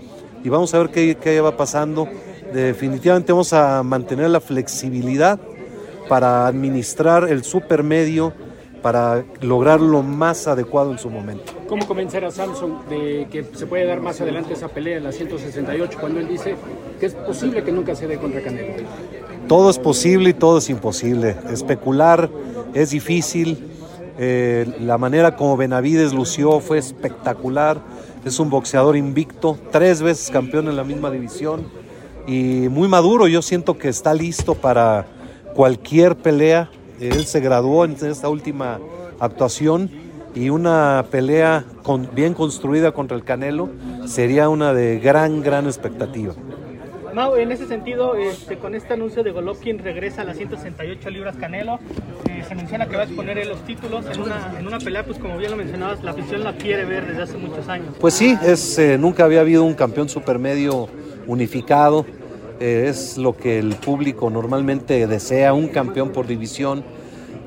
y 0.44 0.48
vamos 0.48 0.74
a 0.74 0.78
ver 0.78 0.90
qué, 0.90 1.16
qué 1.16 1.40
va 1.40 1.56
pasando. 1.56 2.08
Definitivamente 2.52 3.32
vamos 3.32 3.52
a 3.52 3.82
mantener 3.82 4.28
la 4.30 4.40
flexibilidad 4.40 5.40
para 6.08 6.46
administrar 6.46 7.28
el 7.30 7.44
supermedio 7.44 8.32
para 8.82 9.24
lograr 9.40 9.80
lo 9.80 10.02
más 10.02 10.46
adecuado 10.46 10.92
en 10.92 10.98
su 10.98 11.10
momento. 11.10 11.52
¿Cómo 11.68 11.86
convencer 11.86 12.24
a 12.24 12.30
Samsung 12.30 12.84
de 12.88 13.28
que 13.30 13.44
se 13.54 13.66
puede 13.66 13.86
dar 13.86 14.00
más 14.00 14.20
adelante 14.20 14.54
esa 14.54 14.68
pelea 14.68 14.98
en 14.98 15.04
la 15.04 15.12
168 15.12 15.98
cuando 16.00 16.20
él 16.20 16.28
dice 16.28 16.56
que 16.98 17.06
es 17.06 17.14
posible 17.14 17.62
que 17.62 17.72
nunca 17.72 17.94
se 17.94 18.06
dé 18.06 18.18
contra 18.18 18.42
Canelo? 18.42 18.84
Todo 19.48 19.70
es 19.70 19.78
posible 19.78 20.30
y 20.30 20.34
todo 20.34 20.58
es 20.58 20.70
imposible. 20.70 21.36
Especular 21.50 22.30
es 22.74 22.90
difícil. 22.90 23.66
Eh, 24.18 24.66
la 24.80 24.98
manera 24.98 25.36
como 25.36 25.56
Benavides 25.56 26.12
lució 26.12 26.60
fue 26.60 26.78
espectacular. 26.78 27.78
Es 28.24 28.38
un 28.38 28.50
boxeador 28.50 28.96
invicto, 28.96 29.58
tres 29.70 30.02
veces 30.02 30.30
campeón 30.30 30.68
en 30.68 30.76
la 30.76 30.84
misma 30.84 31.10
división 31.10 31.66
y 32.26 32.68
muy 32.68 32.88
maduro. 32.88 33.26
Yo 33.28 33.42
siento 33.42 33.78
que 33.78 33.88
está 33.88 34.14
listo 34.14 34.54
para 34.54 35.06
cualquier 35.54 36.16
pelea 36.16 36.70
él 37.00 37.24
se 37.26 37.40
graduó 37.40 37.84
en 37.84 37.96
esta 38.00 38.28
última 38.28 38.78
actuación 39.18 39.90
y 40.34 40.50
una 40.50 41.04
pelea 41.10 41.64
con, 41.82 42.08
bien 42.14 42.34
construida 42.34 42.92
contra 42.92 43.16
el 43.16 43.24
Canelo 43.24 43.70
sería 44.06 44.48
una 44.48 44.72
de 44.72 44.98
gran, 44.98 45.42
gran 45.42 45.66
expectativa. 45.66 46.34
Mau, 47.14 47.34
en 47.34 47.50
ese 47.50 47.66
sentido, 47.66 48.14
este, 48.14 48.56
con 48.58 48.76
este 48.76 48.94
anuncio 48.94 49.24
de 49.24 49.32
Golovkin 49.32 49.80
regresa 49.80 50.22
a 50.22 50.24
las 50.24 50.36
168 50.36 51.10
libras 51.10 51.36
Canelo. 51.36 51.80
Eh, 52.28 52.44
se 52.46 52.54
menciona 52.54 52.86
que 52.86 52.94
va 52.94 53.02
a 53.02 53.06
exponer 53.06 53.44
los 53.46 53.58
títulos 53.64 54.06
en 54.06 54.20
una, 54.20 54.54
en 54.58 54.66
una 54.66 54.78
pelea, 54.78 55.04
pues 55.04 55.18
como 55.18 55.36
bien 55.36 55.50
lo 55.50 55.56
mencionabas, 55.56 56.04
la 56.04 56.12
afición 56.12 56.44
la 56.44 56.52
quiere 56.56 56.84
ver 56.84 57.06
desde 57.06 57.22
hace 57.22 57.36
muchos 57.36 57.68
años. 57.68 57.96
Pues 57.98 58.14
sí, 58.14 58.38
es, 58.44 58.78
eh, 58.78 58.96
nunca 58.96 59.24
había 59.24 59.40
habido 59.40 59.64
un 59.64 59.74
campeón 59.74 60.08
supermedio 60.08 60.88
unificado. 61.26 62.06
Eh, 62.60 62.88
es 62.88 63.16
lo 63.16 63.34
que 63.34 63.58
el 63.58 63.74
público 63.76 64.28
normalmente 64.28 65.06
desea, 65.06 65.54
un 65.54 65.68
campeón 65.68 66.10
por 66.10 66.26
división. 66.26 66.84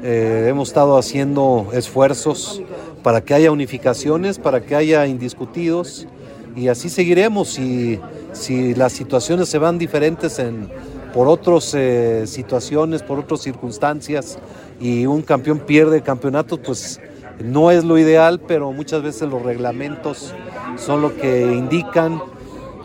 Eh, 0.01 0.47
hemos 0.49 0.69
estado 0.69 0.97
haciendo 0.97 1.69
esfuerzos 1.71 2.63
para 3.03 3.21
que 3.21 3.35
haya 3.35 3.51
unificaciones, 3.51 4.39
para 4.39 4.61
que 4.65 4.75
haya 4.75 5.05
indiscutidos 5.05 6.07
y 6.55 6.67
así 6.67 6.89
seguiremos. 6.89 7.49
Si, 7.49 7.99
si 8.31 8.73
las 8.73 8.91
situaciones 8.93 9.49
se 9.49 9.59
van 9.59 9.77
diferentes 9.77 10.39
en, 10.39 10.67
por 11.13 11.27
otras 11.27 11.75
eh, 11.75 12.23
situaciones, 12.25 13.03
por 13.03 13.19
otras 13.19 13.41
circunstancias 13.41 14.39
y 14.81 15.05
un 15.05 15.21
campeón 15.21 15.59
pierde 15.59 16.01
campeonatos, 16.01 16.59
pues 16.65 16.99
no 17.39 17.69
es 17.69 17.83
lo 17.83 17.99
ideal, 17.99 18.39
pero 18.39 18.71
muchas 18.71 19.03
veces 19.03 19.29
los 19.29 19.43
reglamentos 19.43 20.33
son 20.77 21.03
lo 21.03 21.15
que 21.15 21.43
indican. 21.53 22.19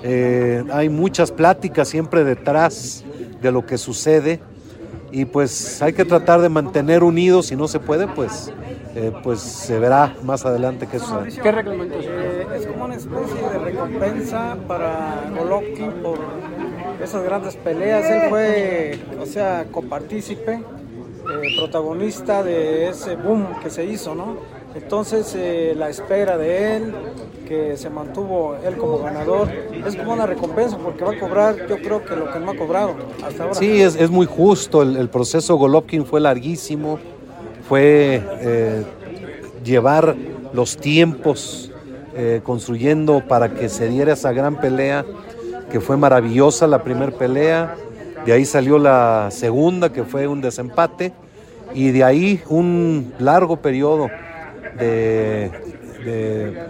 Eh, 0.02 0.64
hay 0.72 0.88
muchas 0.88 1.32
pláticas 1.32 1.88
siempre 1.88 2.24
detrás 2.24 3.04
de 3.42 3.52
lo 3.52 3.66
que 3.66 3.78
sucede 3.78 4.40
y 5.10 5.24
pues 5.24 5.80
hay 5.82 5.92
que 5.92 6.04
tratar 6.04 6.40
de 6.40 6.48
mantener 6.48 7.02
unidos, 7.02 7.46
si 7.46 7.56
no 7.56 7.66
se 7.68 7.80
puede, 7.80 8.06
pues, 8.06 8.52
eh, 8.94 9.12
pues 9.22 9.40
se 9.40 9.78
verá 9.78 10.14
más 10.22 10.44
adelante 10.44 10.86
qué 10.86 10.98
sucede. 10.98 11.42
¿Qué 11.42 11.52
reglamentos? 11.52 12.04
Eh, 12.06 12.46
es 12.54 12.66
como 12.66 12.84
una 12.84 12.94
especie 12.94 13.48
de 13.50 13.58
recompensa 13.58 14.56
para 14.66 15.30
Golovkin 15.36 15.92
por 16.02 16.18
esas 17.02 17.24
grandes 17.24 17.56
peleas. 17.56 18.04
Él 18.04 18.28
fue, 18.28 18.98
o 19.20 19.26
sea, 19.26 19.66
copartícipe, 19.70 20.52
eh, 20.52 21.56
protagonista 21.56 22.42
de 22.42 22.88
ese 22.88 23.16
boom 23.16 23.46
que 23.62 23.70
se 23.70 23.84
hizo, 23.84 24.14
¿no? 24.14 24.36
Entonces 24.82 25.34
eh, 25.36 25.74
la 25.76 25.90
espera 25.90 26.38
de 26.38 26.76
él, 26.76 26.94
que 27.48 27.76
se 27.76 27.90
mantuvo 27.90 28.54
él 28.64 28.76
como 28.76 28.98
ganador, 28.98 29.48
es 29.84 29.96
como 29.96 30.12
una 30.12 30.24
recompensa 30.24 30.78
porque 30.78 31.02
va 31.02 31.14
a 31.14 31.18
cobrar, 31.18 31.66
yo 31.68 31.78
creo 31.78 32.04
que 32.04 32.14
lo 32.14 32.30
que 32.30 32.38
no 32.38 32.52
ha 32.52 32.56
cobrado 32.56 32.94
hasta 33.24 33.42
ahora. 33.42 33.54
Sí, 33.56 33.82
es, 33.82 33.96
es 33.96 34.08
muy 34.08 34.26
justo, 34.26 34.82
el, 34.82 35.08
proceso 35.08 35.56
Golovkin 35.56 36.06
fue 36.06 36.20
larguísimo, 36.20 37.00
fue 37.68 38.22
eh, 38.40 38.84
llevar 39.64 40.14
los 40.52 40.76
tiempos 40.76 41.72
eh, 42.14 42.40
construyendo 42.44 43.24
para 43.26 43.50
que 43.50 43.68
se 43.68 43.88
diera 43.88 44.12
esa 44.12 44.32
gran 44.32 44.60
pelea, 44.60 45.04
que 45.72 45.80
fue 45.80 45.96
maravillosa 45.96 46.68
la 46.68 46.84
primera 46.84 47.10
pelea, 47.10 47.74
de 48.24 48.32
ahí 48.32 48.44
salió 48.44 48.78
la 48.78 49.28
segunda, 49.32 49.92
que 49.92 50.04
fue 50.04 50.28
un 50.28 50.40
desempate, 50.40 51.12
y 51.74 51.90
de 51.90 52.04
ahí 52.04 52.40
un 52.48 53.12
largo 53.18 53.56
periodo 53.56 54.08
de, 54.76 55.50
de, 56.04 56.66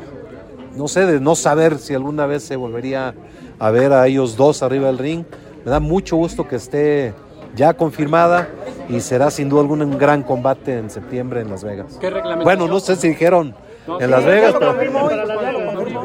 no 0.76 0.88
sé, 0.88 1.06
de 1.06 1.20
no 1.20 1.34
saber 1.34 1.78
si 1.78 1.94
alguna 1.94 2.26
vez 2.26 2.42
se 2.42 2.56
volvería 2.56 3.14
a 3.58 3.70
ver 3.70 3.92
a 3.92 4.06
ellos 4.06 4.36
dos 4.36 4.62
arriba 4.62 4.86
del 4.86 4.98
ring. 4.98 5.24
Me 5.64 5.70
da 5.70 5.80
mucho 5.80 6.16
gusto 6.16 6.46
que 6.46 6.56
esté 6.56 7.14
ya 7.54 7.74
confirmada 7.74 8.48
y 8.88 9.00
será 9.00 9.30
sin 9.30 9.48
duda 9.48 9.62
alguna 9.62 9.84
un 9.84 9.98
gran 9.98 10.22
combate 10.22 10.78
en 10.78 10.90
septiembre 10.90 11.40
en 11.40 11.50
Las 11.50 11.64
Vegas. 11.64 11.98
¿Qué 12.00 12.10
bueno, 12.42 12.68
no 12.68 12.80
sé 12.80 12.96
si 12.96 13.08
dijeron 13.08 13.54
no, 13.86 14.00
en 14.00 14.10
Las 14.10 14.24
Vegas, 14.24 14.54
pero... 14.58 14.78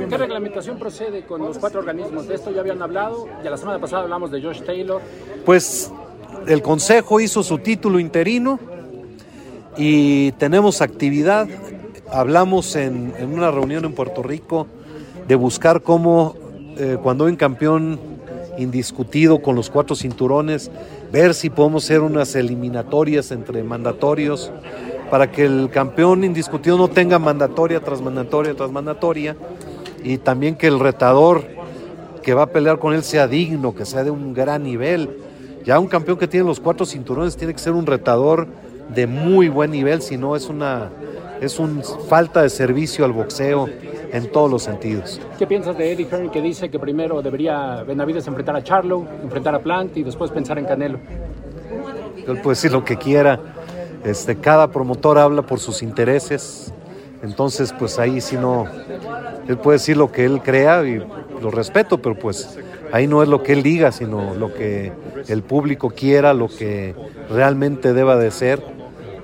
¿Qué 0.09 0.17
reglamentación 0.17 0.77
procede 0.77 1.25
con 1.25 1.41
los 1.41 1.57
cuatro 1.57 1.79
organismos? 1.79 2.27
De 2.27 2.35
esto 2.35 2.51
ya 2.51 2.61
habían 2.61 2.81
hablado, 2.81 3.27
ya 3.43 3.49
la 3.49 3.57
semana 3.57 3.79
pasada 3.79 4.03
hablamos 4.03 4.31
de 4.31 4.41
Josh 4.41 4.63
Taylor. 4.63 5.01
Pues 5.45 5.91
el 6.47 6.61
Consejo 6.61 7.19
hizo 7.19 7.43
su 7.43 7.57
título 7.59 7.99
interino 7.99 8.59
y 9.77 10.31
tenemos 10.33 10.81
actividad 10.81 11.47
hablamos 12.13 12.75
en, 12.75 13.13
una 13.31 13.49
reunión 13.51 13.85
en 13.85 13.93
Puerto 13.93 14.21
Rico 14.21 14.67
de 15.27 15.35
buscar 15.35 15.81
cómo, 15.81 16.35
eh, 16.77 16.97
cuando 17.01 17.25
hay 17.25 17.31
un 17.31 17.37
campeón 17.37 17.99
indiscutido 18.57 19.41
con 19.41 19.55
los 19.55 19.71
cuatro 19.71 19.95
cinturones, 19.95 20.69
ver 21.11 21.33
si 21.33 21.49
podemos 21.49 21.85
hacer 21.85 22.01
unas 22.01 22.35
eliminatorias 22.35 23.31
entre 23.31 23.63
mandatorios 23.63 24.51
para 25.09 25.31
que 25.31 25.45
el 25.45 25.69
campeón 25.71 26.23
indiscutido 26.23 26.77
no 26.77 26.87
tenga 26.87 27.17
mandatoria 27.17 27.79
tras 27.79 28.01
mandatoria 28.01 28.53
tras 28.53 28.71
mandatoria 28.71 29.35
y 30.03 30.17
también 30.17 30.55
que 30.55 30.67
el 30.67 30.79
retador 30.79 31.43
que 32.21 32.33
va 32.33 32.43
a 32.43 32.47
pelear 32.47 32.77
con 32.77 32.93
él 32.93 33.03
sea 33.03 33.27
digno, 33.27 33.73
que 33.73 33.85
sea 33.85 34.03
de 34.03 34.11
un 34.11 34.33
gran 34.33 34.63
nivel. 34.63 35.09
Ya 35.65 35.79
un 35.79 35.87
campeón 35.87 36.17
que 36.17 36.27
tiene 36.27 36.45
los 36.45 36.59
cuatro 36.59 36.85
cinturones 36.85 37.35
tiene 37.35 37.53
que 37.53 37.59
ser 37.59 37.73
un 37.73 37.85
retador 37.85 38.47
de 38.93 39.07
muy 39.07 39.49
buen 39.49 39.71
nivel, 39.71 40.01
si 40.01 40.17
no 40.17 40.35
es 40.35 40.47
una 40.47 40.89
es 41.45 41.59
una 41.59 41.81
falta 42.07 42.41
de 42.41 42.49
servicio 42.49 43.03
al 43.03 43.11
boxeo 43.11 43.67
en 44.11 44.31
todos 44.31 44.49
los 44.49 44.63
sentidos. 44.63 45.19
¿Qué 45.37 45.45
piensas 45.45 45.77
de 45.77 45.91
Eddie 45.91 46.07
Hearn 46.09 46.29
que 46.29 46.41
dice 46.41 46.69
que 46.69 46.79
primero 46.79 47.21
debería 47.21 47.83
Benavides 47.83 48.27
enfrentar 48.27 48.55
a 48.55 48.63
Charlo, 48.63 49.05
enfrentar 49.21 49.53
a 49.55 49.59
Plant 49.59 49.97
y 49.97 50.03
después 50.03 50.31
pensar 50.31 50.57
en 50.57 50.65
Canelo? 50.65 50.99
Él 52.17 52.39
puede 52.41 52.55
decir 52.55 52.71
lo 52.71 52.85
que 52.85 52.97
quiera. 52.97 53.39
Este, 54.03 54.37
cada 54.37 54.69
promotor 54.69 55.17
habla 55.17 55.41
por 55.41 55.59
sus 55.59 55.81
intereses. 55.81 56.73
Entonces, 57.21 57.73
pues 57.77 57.99
ahí 57.99 58.21
sí 58.21 58.37
no. 58.37 58.65
Él 59.47 59.57
puede 59.57 59.77
decir 59.77 59.97
lo 59.97 60.11
que 60.11 60.25
él 60.25 60.41
crea 60.41 60.85
y 60.85 61.03
lo 61.41 61.51
respeto, 61.51 62.01
pero 62.01 62.15
pues 62.15 62.57
ahí 62.91 63.07
no 63.07 63.23
es 63.23 63.29
lo 63.29 63.43
que 63.43 63.53
él 63.53 63.63
diga, 63.63 63.91
sino 63.91 64.35
lo 64.35 64.53
que 64.53 64.91
el 65.27 65.41
público 65.41 65.89
quiera, 65.89 66.33
lo 66.33 66.47
que 66.47 66.95
realmente 67.29 67.93
deba 67.93 68.17
de 68.17 68.31
ser 68.31 68.72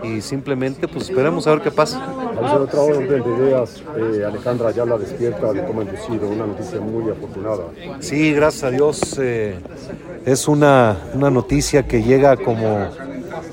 y 0.04 0.22
simplemente 0.22 0.88
pues 0.88 1.10
esperemos 1.10 1.46
a 1.48 1.52
ver 1.52 1.62
qué 1.62 1.72
pasa. 1.72 2.00
Vamos 2.36 2.52
a 2.52 2.56
otra 2.58 2.82
orden 2.82 3.08
de 3.08 3.18
ideas, 3.18 3.84
eh, 3.98 4.24
Alejandra 4.26 4.72
ya 4.72 4.86
la 4.86 4.98
despierta 4.98 5.52
de 5.52 5.66
cómo 5.66 5.82
inducido, 5.82 6.30
una 6.30 6.46
noticia 6.46 6.80
muy 6.80 7.10
afortunada. 7.12 7.64
Sí, 8.00 8.34
gracias 8.34 8.64
a 8.64 8.72
Dios 8.72 9.20
eh, 9.22 9.60
es 10.26 10.48
una, 10.48 10.98
una, 11.14 11.30
noticia 11.30 11.86
que 11.86 12.02
llega 12.02 12.38
como, 12.38 12.88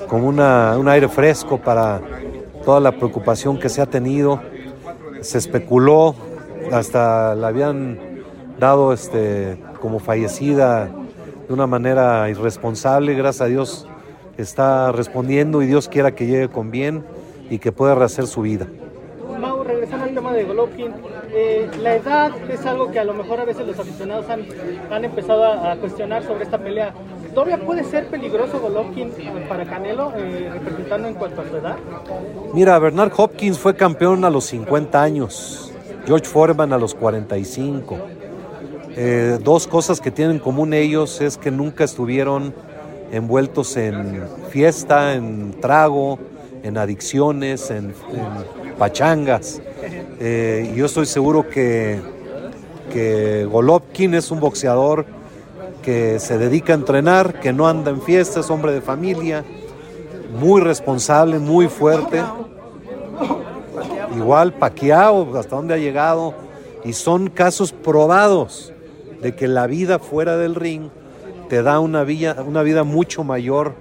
como 0.08 0.28
una, 0.28 0.76
un 0.78 0.88
aire 0.88 1.08
fresco 1.08 1.58
para 1.58 2.00
toda 2.64 2.80
la 2.80 2.92
preocupación 2.92 3.58
que 3.58 3.68
se 3.68 3.82
ha 3.82 3.86
tenido. 3.86 4.40
Se 5.20 5.38
especuló, 5.38 6.14
hasta 6.72 7.34
la 7.34 7.48
habían 7.48 7.98
dado 8.58 8.92
este, 8.92 9.58
como 9.80 9.98
fallecida 9.98 10.90
de 11.48 11.54
una 11.54 11.66
manera 11.66 12.28
irresponsable, 12.28 13.14
gracias 13.14 13.42
a 13.42 13.46
Dios 13.46 13.88
está 14.38 14.92
respondiendo 14.92 15.62
y 15.62 15.66
Dios 15.66 15.88
quiera 15.88 16.14
que 16.14 16.26
llegue 16.26 16.48
con 16.48 16.70
bien 16.70 17.04
y 17.50 17.58
que 17.58 17.72
pueda 17.72 17.94
rehacer 17.94 18.26
su 18.26 18.42
vida. 18.42 18.66
Mau, 19.40 19.62
regresando 19.62 20.06
al 20.06 20.14
tema 20.14 20.32
de 20.32 20.44
Golovkin, 20.44 20.92
eh, 21.30 21.68
la 21.82 21.96
edad 21.96 22.32
es 22.48 22.64
algo 22.64 22.90
que 22.90 22.98
a 22.98 23.04
lo 23.04 23.12
mejor 23.12 23.40
a 23.40 23.44
veces 23.44 23.66
los 23.66 23.78
aficionados 23.78 24.28
han, 24.30 24.46
han 24.90 25.04
empezado 25.04 25.44
a, 25.44 25.72
a, 25.72 25.76
cuestionar 25.76 26.22
sobre 26.22 26.44
esta 26.44 26.58
pelea. 26.58 26.94
¿Todavía 27.34 27.58
puede 27.58 27.84
ser 27.84 28.06
peligroso 28.06 28.58
Golovkin 28.60 29.12
para 29.46 29.66
Canelo, 29.66 30.12
eh, 30.16 30.48
representando 30.52 31.08
en 31.08 31.14
cuanto 31.14 31.42
a 31.42 31.48
su 31.48 31.56
edad? 31.56 31.76
Mira, 32.54 32.78
Bernard 32.78 33.12
Hopkins 33.14 33.58
fue 33.58 33.76
campeón 33.76 34.24
a 34.24 34.30
los 34.30 34.44
50 34.46 35.02
años, 35.02 35.70
George 36.06 36.24
Foreman 36.24 36.72
a 36.72 36.78
los 36.78 36.94
45. 36.94 37.98
Eh, 38.98 39.38
dos 39.42 39.66
cosas 39.66 40.00
que 40.00 40.10
tienen 40.10 40.36
en 40.36 40.40
común 40.40 40.72
ellos 40.72 41.20
es 41.20 41.36
que 41.36 41.50
nunca 41.50 41.84
estuvieron 41.84 42.54
envueltos 43.12 43.76
en 43.76 44.24
fiesta, 44.50 45.14
en 45.14 45.52
trago, 45.60 46.18
en 46.62 46.78
adicciones, 46.78 47.70
en, 47.70 47.94
pachangas. 48.78 49.60
Eh, 50.20 50.72
yo 50.76 50.86
estoy 50.86 51.06
seguro 51.06 51.48
que, 51.48 52.00
que 52.92 53.48
es 54.12 54.30
un 54.30 54.40
boxeador 54.40 55.06
que 55.82 56.18
se 56.18 56.36
dedica 56.36 56.72
a 56.72 56.76
entrenar, 56.76 57.40
que 57.40 57.52
no 57.52 57.68
anda 57.68 57.90
en 57.90 58.02
fiestas, 58.02 58.50
hombre 58.50 58.72
de 58.72 58.80
familia, 58.80 59.44
muy 60.38 60.60
responsable, 60.60 61.38
muy 61.38 61.68
fuerte. 61.68 62.22
Igual 64.16 64.52
Paquiao, 64.54 65.36
hasta 65.38 65.56
dónde 65.56 65.74
ha 65.74 65.78
llegado, 65.78 66.34
y 66.84 66.92
son 66.92 67.30
casos 67.30 67.72
probados 67.72 68.72
de 69.22 69.34
que 69.34 69.48
la 69.48 69.66
vida 69.66 69.98
fuera 69.98 70.36
del 70.36 70.54
ring 70.54 70.90
te 71.48 71.62
da 71.62 71.80
una 71.80 72.04
vida, 72.04 72.44
una 72.46 72.62
vida 72.62 72.84
mucho 72.84 73.24
mayor 73.24 73.74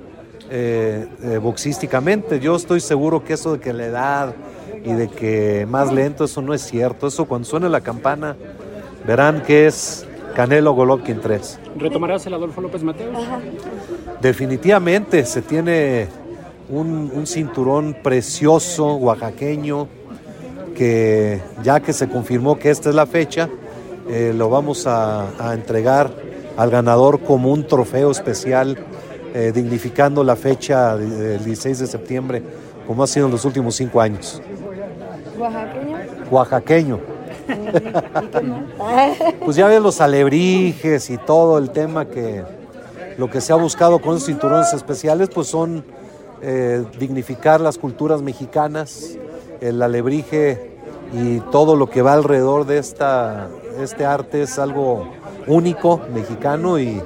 eh, 0.49 1.07
eh, 1.23 1.37
boxísticamente. 1.37 2.39
Yo 2.39 2.55
estoy 2.55 2.79
seguro 2.79 3.23
que 3.23 3.33
eso 3.33 3.53
de 3.53 3.59
que 3.59 3.73
la 3.73 3.85
edad 3.85 4.35
y 4.83 4.93
de 4.93 5.07
que 5.07 5.65
más 5.69 5.91
lento, 5.91 6.25
eso 6.25 6.41
no 6.41 6.53
es 6.53 6.61
cierto. 6.61 7.07
Eso 7.07 7.25
cuando 7.25 7.47
suene 7.47 7.69
la 7.69 7.81
campana, 7.81 8.35
verán 9.05 9.41
que 9.43 9.67
es 9.67 10.05
Canelo 10.35 10.73
Golovkin 10.73 11.19
3. 11.21 11.59
¿Retomarás 11.77 12.25
el 12.25 12.33
Adolfo 12.33 12.61
López 12.61 12.83
Mateos? 12.83 13.15
Definitivamente, 14.21 15.25
se 15.25 15.41
tiene 15.41 16.07
un, 16.69 17.11
un 17.13 17.25
cinturón 17.25 17.97
precioso, 18.03 18.95
oaxaqueño, 18.95 19.87
que 20.75 21.41
ya 21.63 21.79
que 21.79 21.93
se 21.93 22.07
confirmó 22.07 22.59
que 22.59 22.69
esta 22.69 22.89
es 22.89 22.95
la 22.95 23.05
fecha, 23.05 23.49
eh, 24.09 24.33
lo 24.35 24.49
vamos 24.49 24.85
a, 24.85 25.29
a, 25.39 25.53
entregar 25.55 26.11
al 26.57 26.69
ganador 26.69 27.21
como 27.21 27.51
un 27.51 27.67
trofeo 27.67 28.11
especial, 28.11 28.77
eh, 29.33 29.51
dignificando 29.53 30.23
la 30.23 30.35
fecha 30.35 30.95
del 30.95 31.43
16 31.43 31.79
de 31.79 31.87
septiembre, 31.87 32.43
como 32.87 33.03
ha 33.03 33.07
sido 33.07 33.25
en 33.25 33.31
los 33.31 33.45
últimos 33.45 33.75
cinco 33.75 34.01
años. 34.01 34.41
¿Oaxaqueño? 35.37 35.97
Oaxaqueño. 36.31 37.15
pues 39.45 39.55
ya 39.55 39.67
ves 39.67 39.81
los 39.81 40.01
alebrijes 40.01 41.09
y 41.09 41.17
todo 41.17 41.57
el 41.57 41.69
tema 41.69 42.05
que 42.05 42.43
lo 43.17 43.29
que 43.29 43.41
se 43.41 43.53
ha 43.53 43.55
buscado 43.55 43.99
con 43.99 44.15
los 44.15 44.25
cinturones 44.25 44.73
especiales, 44.73 45.29
pues 45.33 45.47
son 45.47 45.83
eh, 46.41 46.83
dignificar 46.99 47.61
las 47.61 47.77
culturas 47.77 48.21
mexicanas, 48.21 49.17
el 49.61 49.81
alebrije 49.81 50.71
y 51.13 51.39
todo 51.51 51.75
lo 51.75 51.89
que 51.89 52.01
va 52.01 52.13
alrededor 52.13 52.65
de 52.65 52.77
esta, 52.77 53.47
este 53.79 54.05
arte 54.05 54.41
es 54.41 54.59
algo 54.59 55.07
único, 55.47 56.01
mexicano 56.13 56.79
y 56.79 57.01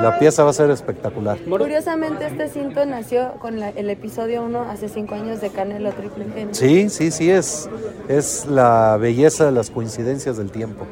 la 0.00 0.18
pieza 0.18 0.44
va 0.44 0.50
a 0.50 0.52
ser 0.52 0.70
espectacular. 0.70 1.38
Curiosamente 1.38 2.26
este 2.26 2.48
cinto 2.48 2.84
nació 2.86 3.32
con 3.40 3.60
la, 3.60 3.70
el 3.70 3.90
episodio 3.90 4.42
1 4.42 4.62
hace 4.62 4.88
cinco 4.88 5.14
años 5.14 5.40
de 5.40 5.50
Canelo 5.50 5.92
Triple 5.92 6.26
G. 6.26 6.48
Sí, 6.52 6.88
sí, 6.88 7.10
sí, 7.10 7.30
es, 7.30 7.68
es 8.08 8.46
la 8.46 8.96
belleza 8.98 9.44
de 9.44 9.52
las 9.52 9.70
coincidencias 9.70 10.36
del 10.36 10.50
tiempo. 10.50 10.86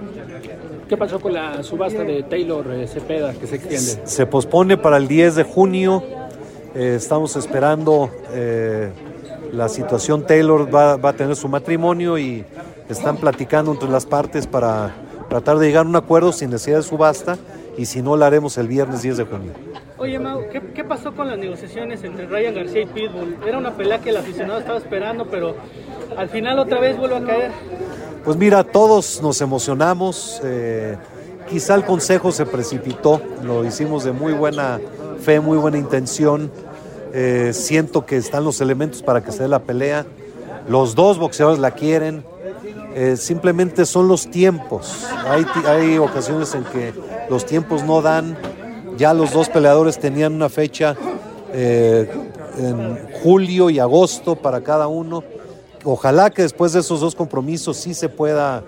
¿Qué 0.88 0.96
pasó 0.96 1.20
con 1.20 1.34
la 1.34 1.62
subasta 1.62 2.02
de 2.02 2.22
Taylor 2.22 2.66
eh, 2.72 2.86
Cepeda 2.86 3.34
que 3.34 3.46
se 3.46 3.56
extiende? 3.56 4.06
Se 4.06 4.26
pospone 4.26 4.76
para 4.76 4.96
el 4.96 5.06
10 5.06 5.36
de 5.36 5.42
junio. 5.44 6.02
Eh, 6.74 6.94
estamos 6.96 7.36
esperando 7.36 8.10
eh, 8.32 8.90
la 9.52 9.68
situación. 9.68 10.26
Taylor 10.26 10.74
va, 10.74 10.96
va, 10.96 11.10
a 11.10 11.12
tener 11.12 11.36
su 11.36 11.48
matrimonio 11.48 12.16
y 12.16 12.44
están 12.88 13.18
platicando 13.18 13.72
entre 13.72 13.88
las 13.90 14.06
partes 14.06 14.46
para 14.46 14.94
tratar 15.28 15.58
de 15.58 15.66
llegar 15.66 15.86
a 15.86 15.88
un 15.88 15.96
acuerdo 15.96 16.32
sin 16.32 16.50
necesidad 16.50 16.78
de 16.78 16.82
subasta 16.82 17.36
y 17.76 17.86
si 17.86 18.02
no, 18.02 18.16
la 18.16 18.26
haremos 18.26 18.58
el 18.58 18.66
viernes 18.66 19.02
10 19.02 19.18
de 19.18 19.24
junio. 19.24 19.52
Oye, 19.98 20.18
Mau, 20.18 20.42
¿qué, 20.50 20.60
¿qué, 20.74 20.84
pasó 20.84 21.12
con 21.12 21.28
las 21.28 21.38
negociaciones 21.38 22.02
entre 22.04 22.26
Ryan 22.26 22.54
García 22.54 22.82
y 22.82 22.86
Pitbull? 22.86 23.36
Era 23.46 23.58
una 23.58 23.76
pelea 23.76 24.00
que 24.00 24.10
el 24.10 24.16
aficionado 24.16 24.60
estaba 24.60 24.78
esperando, 24.78 25.26
pero 25.26 25.54
al 26.16 26.28
final 26.28 26.58
otra 26.58 26.80
vez 26.80 26.96
vuelve 26.96 27.16
a 27.16 27.24
caer. 27.24 27.50
Pues 28.24 28.36
mira, 28.36 28.64
todos 28.64 29.22
nos 29.22 29.40
emocionamos. 29.40 30.40
Eh, 30.44 30.96
quizá 31.48 31.74
el 31.74 31.84
consejo 31.84 32.32
se 32.32 32.46
precipitó, 32.46 33.20
lo 33.42 33.64
hicimos 33.64 34.04
de 34.04 34.12
muy 34.12 34.32
buena 34.32 34.80
fe, 35.20 35.40
muy 35.40 35.58
buena 35.58 35.78
intención. 35.78 36.50
Eh, 37.12 37.52
siento 37.54 38.04
que 38.04 38.16
están 38.16 38.44
los 38.44 38.60
elementos 38.60 39.02
para 39.02 39.22
que 39.22 39.32
se 39.32 39.44
dé 39.44 39.48
la 39.48 39.60
pelea. 39.60 40.04
Los 40.68 40.94
dos 40.94 41.18
boxeadores 41.18 41.58
la 41.58 41.70
quieren. 41.70 42.24
Eh, 43.00 43.16
simplemente 43.16 43.86
son 43.86 44.08
los 44.08 44.28
tiempos. 44.28 45.06
Hay, 45.28 45.46
hay 45.66 45.98
ocasiones 45.98 46.52
en 46.56 46.64
que 46.64 46.92
los 47.30 47.46
tiempos 47.46 47.84
no 47.84 48.02
dan. 48.02 48.36
Ya 48.96 49.14
los 49.14 49.32
dos 49.32 49.48
peleadores 49.48 50.00
tenían 50.00 50.34
una 50.34 50.48
fecha 50.48 50.96
eh, 51.52 52.10
en 52.58 52.98
julio 53.22 53.70
y 53.70 53.78
agosto 53.78 54.34
para 54.34 54.62
cada 54.62 54.88
uno. 54.88 55.22
Ojalá 55.84 56.30
que 56.30 56.42
después 56.42 56.72
de 56.72 56.80
esos 56.80 57.00
dos 57.00 57.14
compromisos 57.14 57.76
sí 57.76 57.94
se 57.94 58.08
pueda 58.08 58.64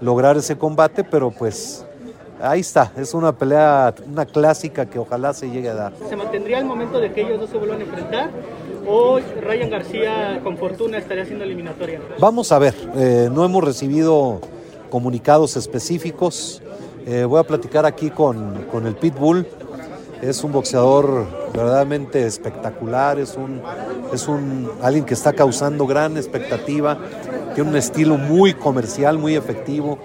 lograr 0.00 0.36
ese 0.36 0.56
combate, 0.56 1.02
pero 1.02 1.32
pues 1.32 1.84
ahí 2.42 2.60
está, 2.60 2.92
es 2.96 3.14
una 3.14 3.32
pelea, 3.32 3.94
una 4.10 4.26
clásica 4.26 4.86
que 4.86 4.98
ojalá 4.98 5.32
se 5.32 5.48
llegue 5.48 5.68
a 5.68 5.74
dar. 5.74 5.92
¿Se 6.08 6.16
mantendría 6.16 6.58
el 6.58 6.64
momento 6.64 7.00
de 7.00 7.12
que 7.12 7.22
ellos 7.22 7.40
dos 7.40 7.50
se 7.50 7.56
vuelvan 7.56 7.80
a 7.80 7.84
enfrentar? 7.84 8.30
¿O 8.86 9.20
Ryan 9.40 9.70
García 9.70 10.40
con 10.42 10.56
fortuna 10.58 10.98
estaría 10.98 11.22
haciendo 11.22 11.44
eliminatoria? 11.44 12.00
Vamos 12.18 12.50
a 12.50 12.58
ver, 12.58 12.74
eh, 12.96 13.28
no 13.32 13.44
hemos 13.44 13.62
recibido 13.62 14.40
comunicados 14.90 15.56
específicos. 15.56 16.60
Eh, 17.06 17.24
voy 17.24 17.40
a 17.40 17.44
platicar 17.44 17.86
aquí 17.86 18.10
con, 18.10 18.66
con, 18.70 18.86
el 18.86 18.96
Pitbull. 18.96 19.46
Es 20.20 20.44
un 20.44 20.52
boxeador 20.52 21.26
verdaderamente 21.52 22.26
espectacular, 22.26 23.18
es 23.18 23.36
un, 23.36 23.60
es 24.12 24.28
un 24.28 24.70
alguien 24.80 25.04
que 25.04 25.14
está 25.14 25.32
causando 25.32 25.84
gran 25.86 26.16
expectativa, 26.16 26.96
tiene 27.54 27.70
un 27.70 27.76
estilo 27.76 28.16
muy 28.16 28.54
comercial, 28.54 29.18
muy 29.18 29.34
efectivo 29.34 29.98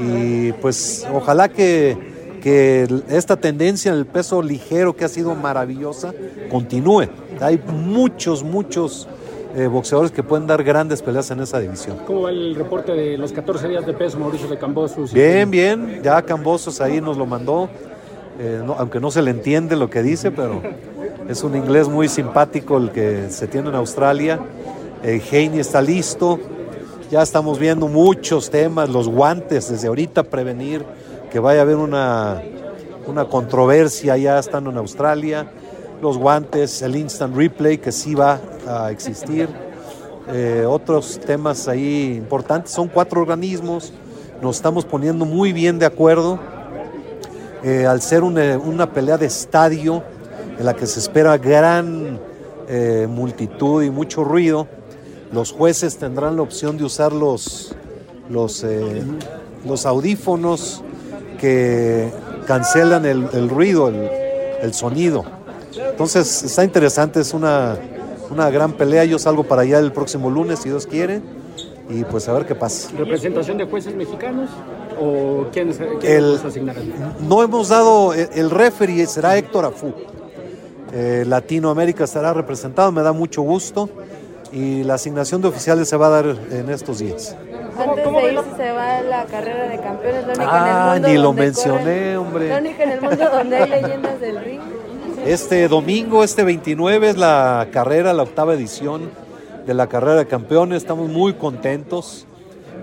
y 0.00 0.52
pues 0.52 1.06
ojalá 1.12 1.48
que, 1.48 1.96
que 2.42 2.88
esta 3.08 3.36
tendencia 3.36 3.92
en 3.92 3.98
el 3.98 4.06
peso 4.06 4.42
ligero 4.42 4.96
que 4.96 5.04
ha 5.04 5.08
sido 5.08 5.34
maravillosa 5.34 6.12
continúe. 6.50 7.08
Hay 7.40 7.60
muchos, 7.66 8.42
muchos 8.42 9.06
eh, 9.54 9.66
boxeadores 9.66 10.12
que 10.12 10.22
pueden 10.22 10.46
dar 10.46 10.62
grandes 10.62 11.02
peleas 11.02 11.30
en 11.30 11.40
esa 11.40 11.58
división. 11.58 11.98
¿Cómo 12.06 12.22
va 12.22 12.30
el 12.30 12.54
reporte 12.54 12.92
de 12.92 13.18
los 13.18 13.32
14 13.32 13.68
días 13.68 13.84
de 13.84 13.92
peso, 13.92 14.18
Mauricio 14.18 14.48
de 14.48 14.56
Cambosos? 14.56 15.12
Bien, 15.12 15.50
bien, 15.50 16.00
ya 16.02 16.22
Cambosos 16.22 16.80
ahí 16.80 17.00
nos 17.00 17.16
lo 17.16 17.26
mandó, 17.26 17.68
eh, 18.38 18.62
no, 18.64 18.74
aunque 18.78 19.00
no 19.00 19.10
se 19.10 19.22
le 19.22 19.32
entiende 19.32 19.76
lo 19.76 19.90
que 19.90 20.02
dice, 20.02 20.30
pero 20.30 20.62
es 21.28 21.42
un 21.42 21.56
inglés 21.56 21.88
muy 21.88 22.08
simpático 22.08 22.76
el 22.78 22.90
que 22.90 23.28
se 23.30 23.48
tiene 23.48 23.68
en 23.68 23.74
Australia. 23.74 24.38
Eh, 25.02 25.20
Heine 25.30 25.60
está 25.60 25.82
listo, 25.82 26.38
ya 27.10 27.22
estamos 27.22 27.58
viendo 27.58 27.88
muchos 27.88 28.50
temas, 28.50 28.88
los 28.88 29.08
guantes, 29.08 29.68
desde 29.70 29.88
ahorita 29.88 30.22
prevenir 30.22 30.84
que 31.30 31.40
vaya 31.40 31.60
a 31.60 31.62
haber 31.62 31.76
una, 31.76 32.40
una 33.06 33.24
controversia 33.24 34.16
ya 34.16 34.38
estando 34.38 34.70
en 34.70 34.76
Australia 34.76 35.46
los 36.00 36.16
guantes, 36.16 36.82
el 36.82 36.96
instant 36.96 37.36
replay 37.36 37.78
que 37.78 37.92
sí 37.92 38.14
va 38.14 38.40
a 38.66 38.90
existir, 38.90 39.48
eh, 40.32 40.64
otros 40.66 41.20
temas 41.20 41.68
ahí 41.68 42.14
importantes. 42.16 42.72
Son 42.72 42.88
cuatro 42.88 43.20
organismos, 43.20 43.92
nos 44.40 44.56
estamos 44.56 44.84
poniendo 44.84 45.24
muy 45.24 45.52
bien 45.52 45.78
de 45.78 45.86
acuerdo. 45.86 46.38
Eh, 47.62 47.86
al 47.86 48.00
ser 48.00 48.22
una, 48.22 48.56
una, 48.56 48.90
pelea 48.90 49.18
de 49.18 49.26
estadio 49.26 50.02
en 50.58 50.64
la 50.64 50.74
que 50.74 50.86
se 50.86 50.98
espera 50.98 51.36
gran 51.36 52.18
eh, 52.68 53.06
multitud 53.06 53.82
y 53.82 53.90
mucho 53.90 54.24
ruido, 54.24 54.66
los 55.32 55.52
jueces 55.52 55.96
tendrán 55.96 56.36
la 56.36 56.42
opción 56.42 56.76
de 56.76 56.84
usar 56.84 57.12
los, 57.12 57.74
los, 58.28 58.64
los 59.64 59.86
audífonos 59.86 60.82
que 61.38 62.10
cancelan 62.46 63.06
el, 63.06 63.28
el 63.32 63.48
ruido, 63.48 63.88
el, 63.88 64.08
el 64.62 64.74
sonido. 64.74 65.24
Entonces 65.90 66.42
está 66.42 66.64
interesante, 66.64 67.20
es 67.20 67.32
una, 67.32 67.76
una 68.30 68.50
gran 68.50 68.72
pelea. 68.72 69.04
Yo 69.04 69.18
salgo 69.18 69.44
para 69.44 69.62
allá 69.62 69.78
el 69.78 69.92
próximo 69.92 70.30
lunes, 70.30 70.58
si 70.60 70.68
Dios 70.68 70.86
quiere, 70.86 71.22
y 71.88 72.04
pues 72.04 72.28
a 72.28 72.32
ver 72.32 72.46
qué 72.46 72.54
pasa. 72.54 72.90
¿Representación 72.96 73.58
de 73.58 73.64
jueces 73.66 73.94
mexicanos 73.94 74.50
o 75.00 75.46
quiénes, 75.52 75.78
quiénes 76.00 76.42
el? 76.54 77.28
No 77.28 77.42
hemos 77.42 77.68
dado, 77.68 78.14
el, 78.14 78.28
el 78.34 78.50
referee 78.50 79.06
será 79.06 79.36
Héctor 79.36 79.66
Afú. 79.66 79.92
Eh, 80.92 81.24
Latinoamérica 81.26 82.04
estará 82.04 82.32
representado, 82.34 82.90
me 82.90 83.02
da 83.02 83.12
mucho 83.12 83.42
gusto. 83.42 83.88
Y 84.52 84.82
la 84.84 84.94
asignación 84.94 85.40
de 85.42 85.48
oficiales 85.48 85.88
se 85.88 85.96
va 85.96 86.08
a 86.08 86.10
dar 86.10 86.26
en 86.50 86.70
estos 86.70 86.98
días. 86.98 87.36
Antes 87.78 88.04
de 88.04 88.32
irse 88.32 88.44
se 88.56 88.72
va 88.72 89.00
la 89.02 89.24
carrera 89.26 89.68
de 89.68 89.78
campeones, 89.80 90.26
la 90.26 90.32
única 90.34 90.48
ah, 90.50 90.96
en 90.96 90.96
el 90.96 91.00
mundo 91.02 91.08
ni 91.08 91.18
lo 91.18 91.32
mencioné, 91.32 92.14
corren- 92.14 92.18
hombre. 92.18 92.48
La 92.48 92.58
única 92.58 92.82
en 92.82 92.90
el 92.90 93.00
mundo 93.00 93.30
donde 93.30 93.56
hay 93.56 93.70
leyendas 93.70 94.20
del 94.20 94.44
ring. 94.44 94.60
Este 95.24 95.68
domingo, 95.68 96.24
este 96.24 96.42
29, 96.44 97.10
es 97.10 97.16
la 97.16 97.68
carrera, 97.72 98.12
la 98.12 98.22
octava 98.24 98.54
edición 98.54 99.10
de 99.66 99.74
la 99.74 99.86
carrera 99.86 100.16
de 100.16 100.26
campeones. 100.26 100.78
Estamos 100.78 101.08
muy 101.08 101.34
contentos. 101.34 102.26